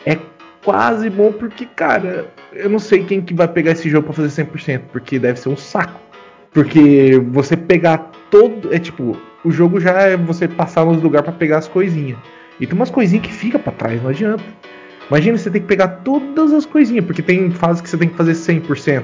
é 0.05 0.15
quase 0.63 1.09
bom 1.09 1.31
porque, 1.31 1.65
cara, 1.65 2.27
eu 2.53 2.69
não 2.69 2.79
sei 2.79 3.03
quem 3.03 3.21
que 3.21 3.33
vai 3.33 3.47
pegar 3.47 3.71
esse 3.71 3.89
jogo 3.89 4.05
pra 4.07 4.13
fazer 4.13 4.43
100%, 4.45 4.81
porque 4.91 5.19
deve 5.19 5.39
ser 5.39 5.49
um 5.49 5.57
saco. 5.57 5.99
Porque 6.51 7.19
você 7.31 7.57
pegar 7.57 8.11
todo. 8.29 8.73
É 8.73 8.79
tipo, 8.79 9.17
o 9.43 9.51
jogo 9.51 9.79
já 9.79 9.91
é 10.01 10.15
você 10.17 10.47
passar 10.47 10.85
nos 10.85 11.01
lugares 11.01 11.25
pra 11.25 11.33
pegar 11.37 11.57
as 11.57 11.67
coisinhas. 11.67 12.17
E 12.59 12.67
tem 12.67 12.75
umas 12.75 12.91
coisinhas 12.91 13.25
que 13.25 13.33
fica 13.33 13.57
pra 13.57 13.71
trás, 13.73 14.01
não 14.01 14.09
adianta. 14.11 14.43
Imagina 15.09 15.37
você 15.37 15.49
tem 15.49 15.61
que 15.61 15.67
pegar 15.67 15.87
todas 16.03 16.53
as 16.53 16.65
coisinhas, 16.65 17.03
porque 17.05 17.21
tem 17.21 17.49
fases 17.51 17.81
que 17.81 17.89
você 17.89 17.97
tem 17.97 18.07
que 18.07 18.15
fazer 18.15 18.33
100%. 18.33 19.03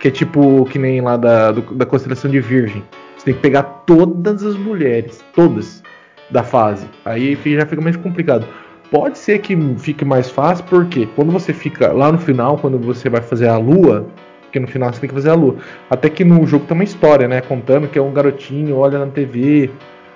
Que 0.00 0.08
é 0.08 0.10
tipo, 0.10 0.64
que 0.66 0.78
nem 0.78 1.00
lá 1.00 1.16
da, 1.16 1.52
do- 1.52 1.74
da 1.74 1.86
constelação 1.86 2.28
de 2.30 2.40
Virgem. 2.40 2.82
Você 3.16 3.26
tem 3.26 3.34
que 3.34 3.40
pegar 3.40 3.62
todas 3.86 4.42
as 4.44 4.56
mulheres, 4.56 5.24
todas 5.32 5.82
da 6.30 6.42
fase. 6.42 6.86
Aí 7.04 7.38
já 7.46 7.64
fica 7.64 7.80
mais 7.80 7.94
complicado. 7.96 8.44
Pode 8.92 9.18
ser 9.18 9.38
que 9.40 9.56
fique 9.78 10.04
mais 10.04 10.30
fácil, 10.30 10.64
porque 10.68 11.06
quando 11.16 11.32
você 11.32 11.52
fica 11.52 11.90
lá 11.92 12.12
no 12.12 12.18
final, 12.18 12.58
quando 12.58 12.78
você 12.78 13.08
vai 13.08 13.22
fazer 13.22 13.48
a 13.48 13.56
lua, 13.56 14.06
porque 14.42 14.60
no 14.60 14.68
final 14.68 14.92
você 14.92 15.00
tem 15.00 15.08
que 15.08 15.14
fazer 15.14 15.30
a 15.30 15.34
lua. 15.34 15.56
Até 15.90 16.08
que 16.10 16.22
no 16.24 16.46
jogo 16.46 16.66
tem 16.66 16.74
uma 16.76 16.84
história, 16.84 17.26
né? 17.26 17.40
Contando 17.40 17.88
que 17.88 17.98
é 17.98 18.02
um 18.02 18.12
garotinho, 18.12 18.76
olha 18.76 18.98
na 18.98 19.06
TV. 19.06 19.70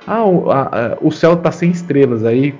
Ah, 0.06 0.24
o, 0.24 0.50
a- 0.50 0.68
a- 0.70 0.98
o 1.00 1.10
céu 1.10 1.34
tá 1.36 1.50
sem 1.50 1.70
estrelas. 1.70 2.22
Aí, 2.24 2.54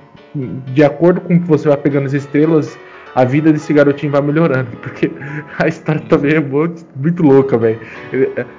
de 0.73 0.83
acordo 0.83 1.21
com 1.21 1.39
que 1.39 1.47
você 1.47 1.67
vai 1.69 1.77
pegando 1.77 2.07
as 2.07 2.13
estrelas, 2.13 2.77
a 3.13 3.23
vida 3.23 3.53
desse 3.53 3.71
garotinho 3.71 4.11
vai 4.11 4.21
melhorando. 4.21 4.69
Porque 4.81 5.11
a 5.59 5.67
história 5.67 6.01
também 6.09 6.33
é 6.33 6.39
muito, 6.39 6.83
muito 6.95 7.21
louca, 7.21 7.57
velho. 7.59 7.79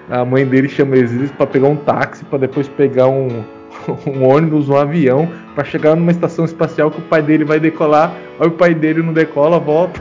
A 0.09 0.25
mãe 0.25 0.47
dele 0.47 0.69
chama 0.69 0.97
eles 0.97 1.31
pra 1.33 1.47
pegar 1.47 1.67
um 1.69 1.77
táxi, 1.77 2.25
pra 2.25 2.39
depois 2.39 2.69
pegar 2.69 3.09
um, 3.09 3.43
um 4.07 4.27
ônibus, 4.27 4.69
um 4.69 4.77
avião, 4.77 5.29
pra 5.55 5.64
chegar 5.64 5.95
numa 5.95 6.11
estação 6.11 6.45
espacial 6.45 6.91
que 6.91 6.99
o 6.99 7.05
pai 7.05 7.23
dele 7.23 7.45
vai 7.45 7.61
decolar. 7.61 8.14
Aí 8.39 8.47
o 8.47 8.53
pai 8.53 8.75
dele 8.75 9.03
não 9.03 9.12
decola, 9.12 9.59
volta. 9.59 10.01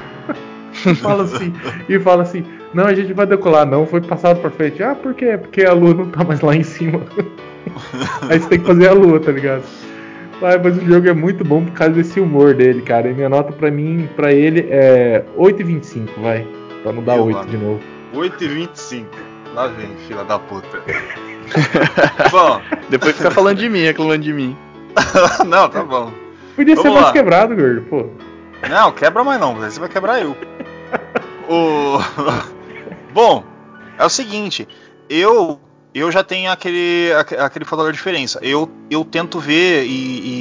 e 0.85 0.95
fala 0.95 1.23
assim, 1.23 1.53
e 1.87 1.99
fala 1.99 2.23
assim, 2.23 2.43
não, 2.73 2.85
a 2.85 2.93
gente 2.93 3.13
vai 3.13 3.25
decolar, 3.25 3.65
não, 3.65 3.85
foi 3.85 4.01
passado 4.01 4.39
pra 4.39 4.51
frente. 4.51 4.83
Ah, 4.83 4.95
por 4.95 5.13
quê? 5.13 5.37
Porque 5.37 5.63
a 5.63 5.73
lua 5.73 5.93
não 5.93 6.09
tá 6.09 6.23
mais 6.23 6.41
lá 6.41 6.55
em 6.55 6.63
cima. 6.63 7.01
Aí 8.29 8.39
você 8.39 8.49
tem 8.49 8.59
que 8.59 8.65
fazer 8.65 8.87
a 8.87 8.93
lua, 8.93 9.19
tá 9.19 9.31
ligado? 9.31 9.63
Ah, 10.41 10.59
mas 10.63 10.77
o 10.77 10.81
jogo 10.81 11.07
é 11.07 11.13
muito 11.13 11.43
bom 11.43 11.63
por 11.65 11.73
causa 11.73 11.95
desse 11.95 12.19
humor 12.19 12.53
dele, 12.53 12.81
cara. 12.81 13.09
E 13.09 13.13
minha 13.13 13.29
nota 13.29 13.51
pra 13.51 13.71
mim, 13.71 14.07
pra 14.15 14.31
ele 14.31 14.67
é 14.69 15.23
8,25, 15.35 16.09
vai. 16.21 16.45
Pra 16.83 16.91
não 16.91 17.03
dar 17.03 17.15
Meu 17.15 17.25
8 17.25 17.37
mano. 17.37 17.49
de 17.49 17.57
novo. 17.57 17.79
8 18.13 18.43
e 18.43 18.47
25. 18.47 19.09
Lá 19.55 19.67
vem, 19.67 19.89
fila 20.07 20.23
da 20.23 20.37
puta. 20.37 20.81
bom, 22.31 22.61
Depois 22.89 23.15
fica 23.15 23.31
falando 23.31 23.57
de 23.57 23.69
mim, 23.69 23.81
reclamando 23.83 24.23
de 24.23 24.33
mim. 24.33 24.57
não, 25.47 25.69
tá 25.69 25.83
bom. 25.83 26.11
Podia 26.55 26.75
ser 26.75 26.81
Vamos 26.81 26.93
mais 26.95 27.05
lá. 27.07 27.13
quebrado, 27.13 27.55
gordo, 27.55 27.81
pô. 27.83 28.05
Não, 28.69 28.91
quebra 28.91 29.23
mais 29.23 29.39
não, 29.39 29.55
você 29.55 29.79
vai 29.79 29.89
quebrar 29.89 30.21
eu. 30.21 30.35
o... 31.49 31.97
Bom, 33.13 33.43
é 33.97 34.05
o 34.05 34.09
seguinte, 34.09 34.67
eu 35.09 35.59
eu 35.93 36.11
já 36.11 36.23
tenho 36.23 36.51
aquele, 36.51 37.11
aque- 37.17 37.35
aquele 37.35 37.65
fator 37.65 37.85
da 37.85 37.91
diferença. 37.91 38.37
Eu, 38.43 38.69
eu 38.89 39.03
tento 39.03 39.39
ver 39.39 39.83
e, 39.85 39.89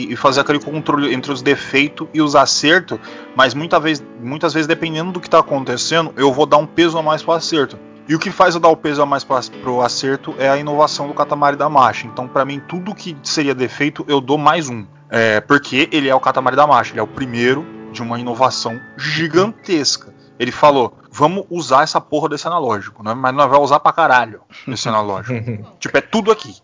e- 0.09 0.13
e 0.13 0.17
fazer 0.17 0.41
aquele 0.41 0.59
controle 0.59 1.15
entre 1.15 1.33
os 1.33 1.41
defeitos 1.41 2.07
e 2.13 2.21
os 2.21 2.37
acertos, 2.37 2.99
mas 3.35 3.55
muita 3.55 3.81
vez, 3.81 4.05
muitas 4.21 4.53
vezes, 4.53 4.67
dependendo 4.67 5.13
do 5.13 5.21
que 5.21 5.29
está 5.29 5.39
acontecendo, 5.39 6.13
eu 6.19 6.31
vou 6.31 6.45
dar 6.45 6.59
um 6.59 6.67
peso 6.67 6.99
a 6.99 7.03
mais 7.03 7.23
para 7.23 7.33
o 7.33 7.37
acerto. 7.39 7.79
E 8.09 8.15
o 8.15 8.19
que 8.19 8.31
faz 8.31 8.55
eu 8.55 8.61
dar 8.61 8.69
o 8.69 8.77
peso 8.77 9.03
a 9.03 9.07
mais 9.07 9.25
para 9.25 9.41
o 9.71 9.83
acerto 9.83 10.35
é 10.39 10.49
a 10.49 10.57
inovação 10.57 11.09
do 11.09 11.15
Katamari 11.15 11.57
Damacy. 11.57 12.07
Então, 12.07 12.29
para 12.29 12.45
mim, 12.45 12.61
tudo 12.69 12.95
que 12.95 13.17
seria 13.23 13.55
defeito, 13.55 14.05
eu 14.09 14.21
dou 14.21 14.39
mais 14.39 14.69
um. 14.69 14.87
É, 15.11 15.41
porque 15.41 15.89
ele 15.93 16.09
é 16.09 16.15
o 16.15 16.21
Katamari 16.21 16.55
Damacy, 16.57 16.93
ele 16.93 17.01
é 17.01 17.03
o 17.03 17.07
primeiro 17.07 17.67
de 17.93 18.03
uma 18.03 18.19
inovação 18.19 18.81
gigantesca. 18.97 20.15
Ele 20.39 20.53
falou: 20.53 20.97
vamos 21.11 21.45
usar 21.51 21.83
essa 21.83 22.01
porra 22.01 22.29
desse 22.29 22.47
analógico, 22.47 23.03
né? 23.03 23.15
mas 23.15 23.35
nós 23.35 23.49
vamos 23.49 23.65
usar 23.67 23.81
pra 23.81 23.93
caralho 23.93 24.41
esse 24.69 24.89
analógico. 24.89 25.65
tipo, 25.81 25.97
é 25.97 26.01
tudo 26.01 26.31
aqui. 26.31 26.55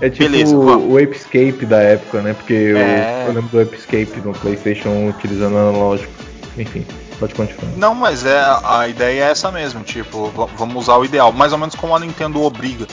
É 0.00 0.10
tipo 0.10 0.24
Beleza, 0.24 0.54
o, 0.56 0.98
Apescape 0.98 1.64
da 1.64 1.80
época, 1.80 2.20
né? 2.20 2.34
Porque 2.34 2.52
eu- 2.52 2.76
É. 2.76 3.24
eu, 3.26 3.32
lembro 3.32 3.48
do 3.50 3.60
Apescape 3.60 4.20
no 4.22 4.32
PlayStation 4.34 4.90
1 4.90 5.08
utilizando 5.08 5.56
analógico. 5.56 6.12
Enfim, 6.58 6.84
pode 7.18 7.34
continuar. 7.34 7.72
Não, 7.76 7.94
mas 7.94 8.24
é 8.24 8.40
a 8.64 8.88
ideia 8.88 9.24
é 9.24 9.30
essa 9.30 9.50
mesmo, 9.50 9.82
tipo, 9.82 10.32
vamos 10.56 10.76
usar 10.76 10.96
o 10.96 11.04
ideal, 11.04 11.32
mais 11.32 11.52
ou 11.52 11.58
menos 11.58 11.74
como 11.74 11.94
a 11.94 12.00
Nintendo 12.00 12.42
obriga 12.42 12.86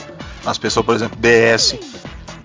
as 0.44 0.58
pessoas, 0.58 0.84
por 0.86 0.94
exemplo, 0.94 1.18
DS, 1.20 1.76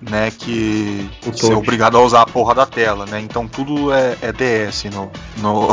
né, 0.00 0.30
que 0.30 1.10
ser 1.34 1.54
obrigado 1.54 1.96
a 1.96 2.00
usar 2.00 2.22
a 2.22 2.26
porra 2.26 2.54
da 2.54 2.66
tela, 2.66 3.04
né? 3.06 3.20
Então 3.20 3.48
tudo 3.48 3.92
é, 3.92 4.16
é 4.22 4.32
DS 4.32 4.84
no, 4.84 5.10
no 5.38 5.68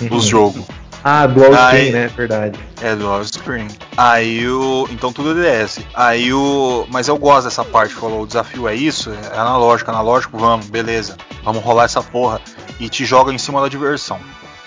nos 0.10 0.24
jogos. 0.24 0.64
Ah, 1.04 1.26
Dual 1.26 1.54
Aí- 1.54 1.76
Screen, 1.86 1.92
né? 1.92 2.08
Verdade. 2.08 2.58
É 2.82 2.94
dual 2.96 3.24
screen. 3.24 3.68
Aí 3.96 4.48
o. 4.48 4.86
Então 4.90 5.12
tudo 5.12 5.40
é 5.44 5.62
DS. 5.64 5.80
Aí 5.94 6.32
o. 6.34 6.86
Mas 6.90 7.06
eu 7.06 7.16
gosto 7.16 7.44
dessa 7.44 7.64
parte. 7.64 7.94
Falou, 7.94 8.22
o 8.22 8.26
desafio 8.26 8.66
é 8.68 8.74
isso, 8.74 9.10
é 9.32 9.38
analógico, 9.38 9.90
analógico, 9.90 10.36
vamos, 10.36 10.66
beleza. 10.66 11.16
Vamos 11.44 11.62
rolar 11.62 11.84
essa 11.84 12.02
porra. 12.02 12.40
E 12.80 12.88
te 12.88 13.04
joga 13.04 13.32
em 13.32 13.38
cima 13.38 13.60
da 13.60 13.68
diversão. 13.68 14.18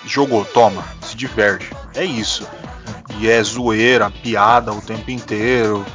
Jogou, 0.06 0.46
toma, 0.46 0.84
se 1.02 1.16
diverte. 1.16 1.70
É 1.96 2.04
isso. 2.04 2.48
E 3.20 3.30
é 3.30 3.42
zoeira, 3.44 4.10
piada 4.10 4.74
o 4.74 4.82
tempo 4.82 5.12
inteiro. 5.12 5.86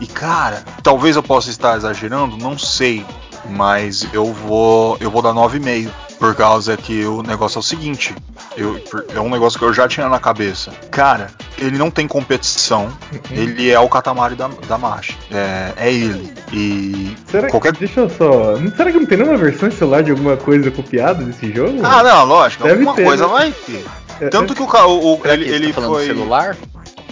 E 0.00 0.06
cara, 0.06 0.64
talvez 0.82 1.16
eu 1.16 1.22
possa 1.22 1.50
estar 1.50 1.76
exagerando, 1.76 2.36
não 2.36 2.58
sei. 2.58 3.04
Mas 3.50 4.06
eu 4.12 4.32
vou. 4.32 4.96
Eu 5.00 5.10
vou 5.10 5.22
dar 5.22 5.32
9,5. 5.32 5.90
Por 6.24 6.34
causa 6.34 6.74
que 6.76 7.04
o 7.04 7.22
negócio 7.22 7.58
é 7.58 7.60
o 7.60 7.62
seguinte. 7.62 8.14
Eu, 8.56 8.80
é 9.14 9.20
um 9.20 9.28
negócio 9.28 9.58
que 9.58 9.64
eu 9.64 9.74
já 9.74 9.86
tinha 9.86 10.08
na 10.08 10.18
cabeça. 10.18 10.70
Cara, 10.90 11.26
ele 11.58 11.76
não 11.76 11.90
tem 11.90 12.08
competição. 12.08 12.88
Ele 13.30 13.70
é 13.70 13.78
o 13.78 13.88
Katamari 13.90 14.34
da, 14.34 14.48
da 14.66 14.78
Machi. 14.78 15.18
É, 15.30 15.72
é 15.76 15.92
ele. 15.92 16.32
E 16.50 17.14
Será 17.30 17.48
qualquer. 17.50 17.74
que. 17.74 17.80
Deixa 17.80 18.00
eu 18.00 18.08
só. 18.08 18.56
não- 18.58 18.74
Será 18.74 18.90
que 18.90 18.98
não 18.98 19.04
tem 19.06 19.18
nenhuma 19.18 19.36
versão 19.36 19.68
de 19.68 19.74
celular 19.74 20.02
de 20.02 20.12
alguma 20.12 20.34
coisa 20.36 20.70
copiada 20.70 21.22
desse 21.24 21.52
jogo? 21.52 21.80
Ah, 21.84 22.02
não, 22.02 22.24
lógico. 22.24 22.62
Deve 22.62 22.76
alguma 22.76 22.94
ter, 22.94 23.04
coisa 23.04 23.26
né? 23.26 23.32
vai 23.32 23.52
ter. 23.52 23.84
É, 24.20 24.28
Tanto 24.28 24.54
que 24.54 24.62
o, 24.62 24.64
o, 24.66 25.14
o- 25.16 25.20
Será 25.20 25.34
ele, 25.34 25.44
que 25.44 25.50
ele 25.50 25.66
tá 25.68 25.74
falando 25.74 25.92
foi. 25.92 26.06
celular? 26.06 26.56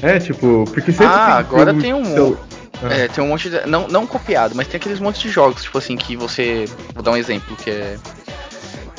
É, 0.00 0.18
tipo, 0.20 0.64
porque 0.72 0.90
sempre 0.90 1.06
Ah, 1.06 1.26
tem 1.26 1.34
agora 1.58 1.74
tem 1.74 1.92
um- 1.92 2.04
cel- 2.04 2.36
Ah. 2.84 2.92
É, 2.92 3.06
tem 3.08 3.22
um 3.22 3.28
monte 3.28 3.48
de. 3.48 3.64
Não, 3.66 3.86
não 3.86 4.06
copiado, 4.08 4.54
mas 4.56 4.66
tem 4.66 4.76
aqueles 4.76 4.98
montes 4.98 5.20
de 5.22 5.28
jogos, 5.28 5.62
tipo 5.62 5.78
assim, 5.78 5.96
que 5.96 6.16
você. 6.16 6.64
Vou 6.94 7.02
dar 7.02 7.12
um 7.12 7.16
exemplo, 7.16 7.54
que 7.56 7.70
é. 7.70 7.96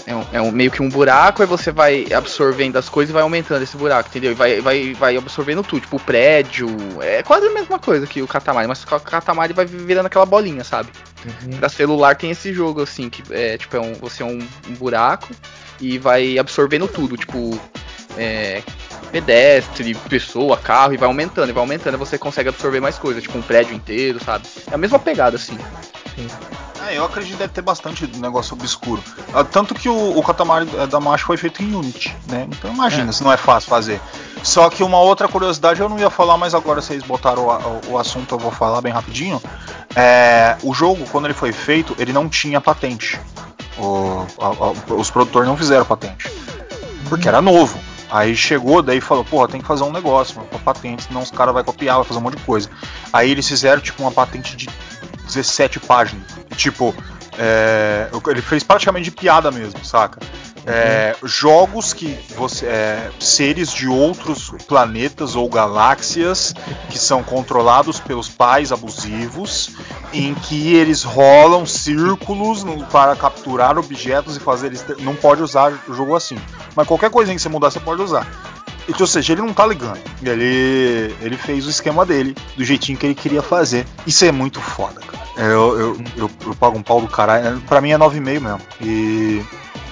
É, 0.06 0.14
um, 0.16 0.26
é 0.34 0.42
um- 0.42 0.52
meio 0.52 0.70
que 0.70 0.82
um 0.82 0.90
buraco, 0.90 1.42
aí 1.42 1.48
você 1.48 1.72
vai 1.72 2.06
absorvendo 2.14 2.78
as 2.78 2.90
coisas 2.90 3.10
e 3.10 3.14
vai 3.14 3.24
aumentando 3.24 3.64
esse 3.64 3.78
buraco, 3.78 4.10
entendeu? 4.10 4.32
E 4.32 4.36
vai, 4.36 4.60
vai, 4.60 4.94
vai 4.94 5.16
absorvendo 5.18 5.64
tudo, 5.64 5.82
tipo 5.82 5.96
o 5.96 6.00
prédio. 6.00 6.68
É 7.02 7.24
quase 7.24 7.48
a 7.48 7.52
mesma 7.52 7.80
coisa 7.80 8.06
que 8.06 8.22
o 8.22 8.28
Katamari, 8.28 8.68
mas 8.68 8.84
o 8.84 8.88
Katamari 9.00 9.54
vai 9.54 9.66
virando 9.66 10.08
aquela 10.08 10.26
bolinha, 10.26 10.64
sabe? 10.64 10.90
Uhum. 11.26 11.58
Pra 11.58 11.70
celular 11.70 12.16
tem 12.18 12.32
esse 12.32 12.54
jogo 12.54 12.82
assim, 12.82 13.10
que 13.10 13.24
é 13.34 13.58
tipo, 13.58 13.78
é 13.78 13.80
um, 13.80 13.94
você 13.94 14.24
é 14.24 14.26
um, 14.26 14.46
um 14.68 14.74
buraco 14.74 15.30
e 15.80 15.98
vai 15.98 16.38
absorvendo 16.38 16.88
tudo, 16.88 17.16
tipo. 17.16 17.58
É, 18.18 18.62
pedestre, 19.12 19.94
pessoa, 20.10 20.58
carro, 20.58 20.94
e 20.94 20.98
vai 20.98 21.08
aumentando, 21.08 21.50
e 21.50 21.54
vai 21.54 21.62
aumentando, 21.62 21.96
e 21.96 21.98
você 21.98 22.18
consegue 22.18 22.50
absorver 22.50 22.80
mais 22.80 22.98
coisas, 22.98 23.22
tipo 23.24 23.38
um 23.38 23.42
prédio 23.42 23.74
inteiro, 23.76 24.24
sabe? 24.24 24.46
É 24.72 24.76
a 24.76 24.78
mesma 24.78 24.98
pegada, 25.00 25.36
assim. 25.36 25.58
É, 26.88 26.98
eu 26.98 27.06
acredito 27.06 27.34
que 27.34 27.38
deve 27.40 27.54
ter 27.54 27.62
bastante 27.62 28.06
negócio 28.18 28.54
obscuro. 28.54 29.02
Ah, 29.34 29.44
Tanto 29.44 29.74
que 29.74 29.88
o, 29.88 30.18
o 30.18 30.22
Katamari 30.24 30.68
eh, 30.78 30.86
Damacy 30.86 31.24
foi 31.24 31.38
feito 31.38 31.64
em 31.64 31.74
Unity, 31.74 32.16
né? 32.30 32.46
Então 32.52 32.72
imagina 32.74 33.10
É. 33.10 33.14
se 33.14 33.24
não 33.24 33.32
é 33.32 33.38
fácil 33.38 33.70
fazer. 33.70 34.02
Só 34.44 34.70
que 34.70 34.84
uma 34.84 35.00
outra 35.00 35.28
curiosidade 35.28 35.80
eu 35.80 35.88
não 35.88 35.98
ia 35.98 36.10
falar, 36.10 36.38
mas 36.38 36.54
agora 36.54 36.82
vocês 36.82 37.02
botaram 37.04 37.44
o, 37.48 37.52
o- 37.52 37.92
o 37.94 37.98
assunto, 37.98 38.36
eu 38.36 38.40
vou 38.40 38.52
falar 38.52 38.82
bem 38.82 38.92
rapidinho. 38.92 39.42
É, 39.96 40.58
o 40.62 40.74
jogo, 40.74 41.06
quando 41.12 41.26
ele 41.26 41.34
foi 41.34 41.54
feito, 41.54 41.96
ele 41.98 42.12
não 42.12 42.28
tinha 42.28 42.60
patente. 42.60 43.20
O- 43.78 44.26
a- 44.40 44.48
a- 44.92 44.94
os 44.96 45.10
produtores 45.10 45.48
não 45.48 45.56
fizeram 45.56 45.86
patente. 45.86 46.30
Porque 47.08 47.28
era 47.28 47.42
novo. 47.42 47.80
Aí 48.14 48.36
chegou, 48.36 48.84
daí 48.84 49.02
falou, 49.02 49.26
porra, 49.26 49.48
tem 49.48 49.60
que 49.60 49.66
fazer 49.66 49.84
um 49.84 49.92
negócio 49.92 50.40
com 50.40 50.60
patente, 50.60 51.06
senão 51.06 51.24
os 51.24 51.32
caras 51.32 51.52
vão 51.52 51.64
copiar, 51.64 51.96
vai 51.96 52.06
fazer 52.06 52.20
um 52.20 52.22
monte 52.22 52.38
de 52.38 52.44
coisa. 52.44 52.70
Aí 53.12 53.32
eles 53.32 53.48
fizeram 53.48 53.82
tipo 53.82 54.04
uma 54.04 54.12
patente 54.12 54.56
de 54.56 54.70
17 55.26 55.80
páginas. 55.80 56.24
Tipo, 56.56 56.94
é, 57.40 58.08
ele 58.28 58.42
fez 58.44 58.62
praticamente 58.62 59.06
de 59.06 59.12
piada 59.12 59.50
mesmo, 59.50 59.84
saca? 59.84 60.20
É, 60.66 61.16
jogos 61.24 61.92
que 61.94 62.18
você. 62.38 62.66
é, 62.66 63.10
seres 63.20 63.72
de 63.74 63.88
outros 63.88 64.52
planetas 64.68 65.36
ou 65.36 65.50
galáxias 65.50 66.54
que 66.90 66.98
são 66.98 67.22
controlados 67.24 68.00
pelos 68.00 68.30
pais 68.30 68.72
abusivos, 68.72 69.72
em 70.14 70.34
que 70.34 70.74
eles 70.76 71.04
rolam 71.04 71.66
círculos 71.66 72.64
no- 72.64 72.86
para 72.86 73.16
capturar 73.16 73.78
objetos 73.78 74.38
e 74.38 74.40
fazer 74.40 74.68
eles. 74.68 74.82
ter- 74.82 74.98
Não 75.02 75.16
pode 75.16 75.42
usar 75.42 75.74
o 75.88 75.94
jogo 75.94 76.16
assim. 76.16 76.38
Mas 76.76 76.88
qualquer 76.88 77.10
coisinha 77.10 77.36
que 77.36 77.42
você 77.42 77.50
mudar, 77.50 77.70
você 77.70 77.80
pode 77.80 78.02
usar. 78.02 78.26
Então, 78.88 79.02
ou 79.02 79.08
seja, 79.08 79.32
ele 79.34 79.42
não 79.42 79.54
tá 79.54 79.66
ligando. 79.66 80.00
Ele, 80.22 81.16
ele 81.22 81.38
fez 81.38 81.66
o 81.66 81.70
esquema 81.70 82.06
dele, 82.06 82.36
do 82.58 82.64
jeitinho 82.66 82.98
que 82.98 83.06
ele 83.06 83.16
queria 83.16 83.42
fazer. 83.42 83.86
Isso 84.06 84.26
é 84.26 84.32
muito 84.32 84.60
foda, 84.60 85.00
cara. 85.02 85.24
Eu, 85.38 85.80
eu, 85.80 86.04
eu, 86.18 86.32
eu 86.48 86.56
pago 86.56 86.78
um 86.78 86.84
pau 86.84 87.00
do 87.02 87.08
caralho. 87.08 87.62
Pra 87.62 87.80
mim 87.82 87.92
é 87.92 87.98
9,5 87.98 88.22
mesmo. 88.42 88.62
E. 88.82 89.42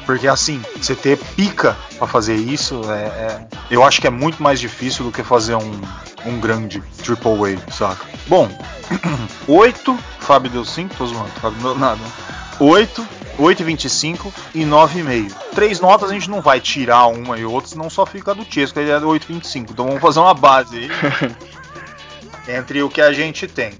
Porque 0.06 0.28
assim, 0.28 0.62
você 0.76 0.96
ter 0.96 1.18
pica 1.18 1.78
pra 1.98 2.08
fazer 2.08 2.36
isso, 2.36 2.82
é, 2.92 3.04
é- 3.04 3.48
eu 3.70 3.84
acho 3.84 4.02
que 4.02 4.08
é 4.08 4.10
muito 4.10 4.42
mais 4.42 4.60
difícil 4.60 5.06
do 5.06 5.12
que 5.12 5.24
fazer 5.24 5.56
um, 5.56 5.82
um 6.26 6.40
grande 6.40 6.82
Triple 7.04 7.56
A, 7.56 7.72
saca? 7.72 8.06
Bom, 8.28 8.50
8, 9.48 9.98
Fábio 10.20 10.50
deu 10.52 10.66
5, 10.66 10.96
tô 10.96 11.06
zoando, 11.08 11.30
Fábio 11.42 11.62
não 11.62 11.72
deu 11.72 11.80
nada. 11.80 12.02
8, 12.60 13.08
8,25 13.40 14.32
e 14.54 14.64
9,5. 14.64 15.34
Três 15.56 15.80
notas 15.80 16.10
a 16.10 16.14
gente 16.14 16.30
não 16.30 16.42
vai 16.42 16.60
tirar 16.60 17.08
uma 17.08 17.38
e 17.38 17.46
outra, 17.46 17.70
senão 17.72 17.90
só 17.90 18.06
fica 18.06 18.36
do 18.36 18.44
Chesco, 18.46 18.80
ele 18.80 18.92
é 18.92 19.00
do 19.00 19.08
8,25. 19.08 19.72
Então 19.72 19.86
vamos 19.88 20.02
fazer 20.02 20.20
uma 20.20 20.34
base 20.34 20.78
aí 20.78 20.90
entre 22.58 22.84
o 22.84 22.90
que 22.90 23.02
a 23.02 23.12
gente 23.14 23.48
tem. 23.48 23.74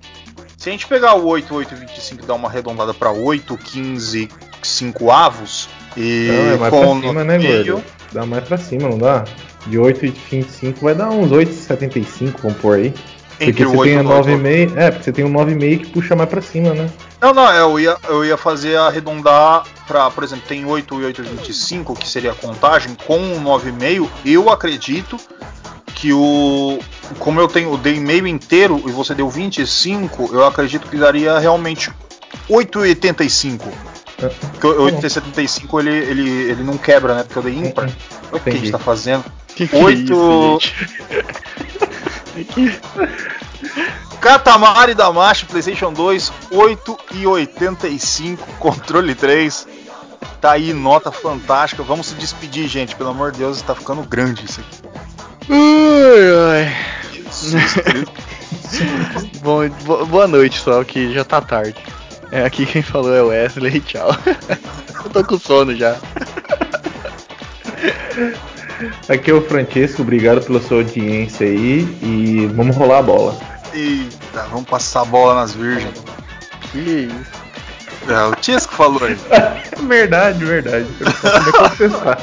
Se 0.58 0.70
a 0.70 0.72
gente 0.72 0.88
pegar 0.88 1.16
o 1.16 1.26
8, 1.28 1.54
8,25 1.54 2.24
e 2.24 2.26
dar 2.26 2.36
uma 2.36 2.48
arredondada 2.48 2.94
para 2.94 3.12
8, 3.12 3.58
15, 3.58 4.30
5 4.62 5.12
avos 5.12 5.68
e 5.98 6.28
Não, 6.28 6.54
é 6.54 6.58
mais 6.58 6.74
com 6.74 7.00
pra 7.00 7.10
cima, 7.10 7.24
né, 7.24 7.38
gordo? 7.38 7.84
Dá 8.12 8.26
mais 8.26 8.44
pra 8.44 8.58
cima, 8.58 8.90
não 8.90 8.98
dá? 8.98 9.26
De 9.68 9.78
8,25 9.78 10.76
vai 10.82 10.96
dar 10.96 11.10
uns 11.10 11.32
8,75, 11.32 12.34
vamos 12.42 12.58
pôr 12.58 12.78
aí. 12.78 12.94
Porque 13.38 13.66
o 13.66 13.72
você 13.72 13.78
8 13.78 13.84
tem 13.84 14.08
o 14.08 14.10
8. 14.10 14.30
9,5. 14.30 14.78
É, 14.78 14.92
porque 14.92 15.04
você 15.04 15.12
tem 15.12 15.26
um 15.26 15.34
9,5 15.34 15.80
que 15.80 15.88
puxa 15.88 16.16
mais 16.16 16.30
pra 16.30 16.42
cima, 16.42 16.74
né? 16.74 16.90
Não, 17.20 17.34
não, 17.34 17.52
eu 17.54 17.80
ia, 17.80 17.98
eu 18.08 18.26
ia 18.26 18.38
fazer 18.38 18.76
arredondar 18.78 19.64
para, 19.88 20.10
por 20.12 20.24
exemplo, 20.24 20.46
tem 20.48 20.66
8 20.66 21.02
e 21.02 21.14
8,25, 21.14 21.98
que 21.98 22.08
seria 22.08 22.32
a 22.32 22.36
contagem, 22.36 22.96
com 23.06 23.18
um 23.18 23.44
9,5, 23.44 24.08
eu 24.26 24.50
acredito 24.50 25.18
que 25.96 26.14
o. 26.14 26.80
Como 27.20 27.40
eu 27.40 27.48
tenho, 27.48 27.74
eu 27.74 27.78
dei 27.78 28.00
meio 28.00 28.26
inteiro 28.26 28.82
e 28.88 28.92
você 28.92 29.14
deu 29.14 29.30
25, 29.30 30.30
eu 30.34 30.46
acredito 30.46 30.88
que 30.88 30.98
daria 30.98 31.38
realmente 31.38 31.92
8,85. 32.50 33.72
É. 34.22 34.28
Porque 34.30 34.68
o 34.68 34.86
8,75 34.92 35.80
ele, 35.80 35.90
ele, 35.90 36.30
ele 36.52 36.64
não 36.64 36.78
quebra, 36.78 37.16
né? 37.16 37.24
Porque 37.24 37.40
eu 37.40 37.44
dei 37.44 37.56
ímpar. 37.56 37.90
Olha 38.32 38.38
o 38.38 38.40
que 38.40 38.50
a 38.50 38.54
gente 38.54 38.72
tá 38.72 38.80
fazendo. 38.80 39.26
Que 39.48 39.68
que 39.68 39.76
Oito- 39.76 40.14
é 40.14 40.56
isso, 40.56 40.60
gente? 40.60 40.76
Katamari 44.22 44.94
Damacy, 44.94 45.46
PlayStation 45.46 45.92
2, 45.92 46.32
8 46.52 46.98
e 47.14 47.26
85, 47.28 48.48
controle 48.60 49.16
3. 49.16 49.68
Tá 50.40 50.52
aí, 50.52 50.74
nota 50.74 51.12
fantástica. 51.12 51.82
Vamos 51.84 52.08
se 52.08 52.16
despedir, 52.16 52.68
gente. 52.68 52.96
Pelo 52.96 53.10
amor 53.10 53.32
de 53.32 53.40
Deus, 53.40 53.62
tá 53.62 53.76
ficando 53.76 54.04
grande 54.04 54.46
isso 54.46 54.62
aqui. 54.62 54.78
Ai, 55.50 56.68
ai. 56.68 56.76
Bom, 59.42 59.68
bo- 59.86 60.06
boa 60.06 60.28
noite, 60.28 60.60
só 60.60 60.84
que 60.84 61.12
já 61.14 61.24
tá 61.26 61.42
tarde. 61.42 61.76
É, 62.32 62.46
aqui 62.46 62.66
quem 62.66 62.82
falou 62.82 63.14
é 63.14 63.22
o 63.22 63.28
Wesley, 63.28 63.82
tchau. 63.82 64.10
Eu 65.04 65.10
tô 65.10 65.24
com 65.24 65.38
sono 65.38 65.76
já. 65.76 65.98
Aqui 69.10 69.32
é 69.32 69.34
o 69.34 69.42
Francesco, 69.42 70.02
obrigado 70.02 70.42
pela 70.42 70.62
sua 70.62 70.78
audiência 70.78 71.46
aí 71.46 71.82
e 72.02 72.46
vamos 72.56 72.76
rolar 72.76 73.00
a 73.00 73.04
bola. 73.04 73.38
Eita, 73.74 74.44
vamos 74.50 74.66
passar 74.66 75.02
a 75.02 75.06
bola 75.06 75.36
nas 75.36 75.54
virgens. 75.54 76.02
Que 76.72 76.80
isso? 76.80 77.42
É, 78.08 78.26
o 78.26 78.36
Tiesco 78.36 78.74
falou 78.74 79.04
aí. 79.04 79.18
verdade, 79.88 80.44
verdade. 80.44 80.88
Eu 81.00 81.06
não 81.06 81.14
posso 81.14 81.44
nem 81.44 81.52
confessar. 81.52 82.18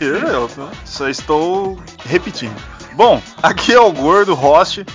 eu, 0.00 0.16
eu 0.16 0.50
só 0.84 1.08
estou 1.08 1.78
repetindo. 2.06 2.54
Bom, 2.94 3.20
aqui 3.42 3.72
é 3.72 3.80
o 3.80 3.92
Gordo, 3.92 4.34
host 4.34 4.86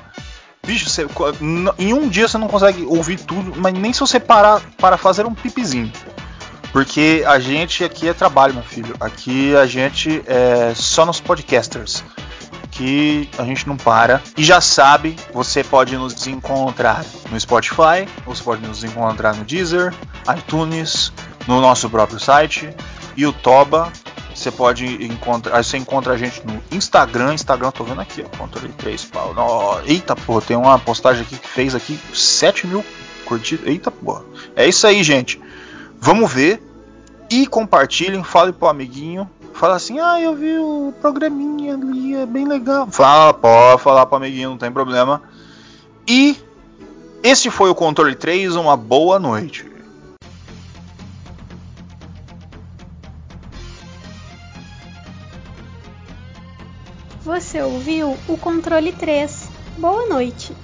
Bicho, 0.67 0.89
você- 0.91 1.07
em 1.79 1.93
um 1.93 2.09
dia 2.09 2.27
você 2.27 2.37
não 2.39 2.49
consegue 2.49 2.83
ouvir 2.85 3.19
tudo, 3.21 3.53
mas 3.57 3.73
nem 3.75 3.93
se 3.93 4.01
você 4.01 4.19
parar 4.19 4.61
para 4.79 4.97
fazer 4.97 5.25
um 5.27 5.35
pipizinho. 5.35 5.93
Porque 6.73 7.23
a 7.27 7.39
gente 7.39 7.85
aqui 7.85 8.09
é 8.09 8.15
trabalho, 8.15 8.55
meu 8.55 8.63
filho. 8.65 8.97
Aqui 8.99 9.55
a 9.55 9.67
gente 9.67 10.23
é 10.27 10.73
só 10.75 11.05
nos 11.07 11.21
podcasters 11.21 12.03
que 12.75 13.29
a 13.39 13.45
gente 13.45 13.67
não 13.67 13.77
para. 13.77 14.21
E 14.37 14.45
já 14.45 14.61
sabe, 14.61 15.17
você 15.33 15.63
pode 15.63 15.97
nos 15.97 16.27
encontrar 16.27 17.05
no 17.31 17.41
Spotify, 17.41 18.07
você 18.27 18.43
pode 18.43 18.67
nos 18.67 18.83
encontrar 18.85 19.35
no 19.35 19.45
Deezer, 19.45 19.95
iTunes, 20.37 21.13
no 21.47 21.61
nosso 21.61 21.89
próprio 21.89 22.19
site, 22.19 22.69
Yotoba. 23.17 23.93
Você 24.35 24.51
pode 24.51 24.85
encontrar, 25.05 25.63
você 25.63 25.77
encontra 25.77 26.15
a 26.15 26.17
gente 26.17 26.45
no 26.45 26.61
Instagram, 26.73 27.35
Instagram, 27.35 27.71
tô 27.71 27.85
vendo 27.85 28.01
aqui, 28.01 28.25
ó, 28.27 28.37
controle 28.37 28.73
3 28.77 29.05
pau. 29.05 29.33
Nó, 29.33 29.81
Eita, 29.87 30.17
pô, 30.17 30.41
tem 30.41 30.57
uma 30.57 30.77
postagem 30.77 31.23
aqui 31.23 31.39
que 31.39 31.49
fez 31.49 31.75
aqui 31.75 31.99
7 32.13 32.67
mil 32.67 32.85
curtidas. 33.25 33.67
Eita, 33.67 33.93
pô. 33.93 34.21
É 34.57 34.67
isso 34.67 34.87
aí, 34.89 35.05
gente. 35.05 35.41
Vamos 36.01 36.33
ver 36.33 36.61
e 37.31 37.47
compartilhem, 37.47 38.25
fale 38.25 38.53
pro 38.53 38.69
amiguinho. 38.69 39.31
Fala 39.55 39.77
assim, 39.77 40.01
ah, 40.01 40.21
eu 40.21 40.35
vi 40.35 40.59
o 40.59 40.93
programinha 41.01 41.75
ali, 41.75 42.15
é 42.17 42.27
bem 42.27 42.47
legal. 42.47 42.89
Fala, 42.91 43.33
pode 43.33 43.81
falar 43.81 44.05
pro 44.05 44.17
amiguinho, 44.17 44.51
não 44.51 44.59
tem 44.59 44.71
problema. 44.71 45.23
E 46.07 46.37
esse 47.23 47.51
foi 47.51 47.71
o 47.71 47.75
Controle 47.75 48.17
3, 48.17 48.57
uma 48.57 48.77
boa 48.77 49.19
noite. 49.19 49.73
Você 57.23 57.63
ouviu 57.63 58.19
o 58.29 58.37
controle 58.37 58.93
3. 58.93 59.49
Boa 59.79 60.07
noite. 60.07 60.55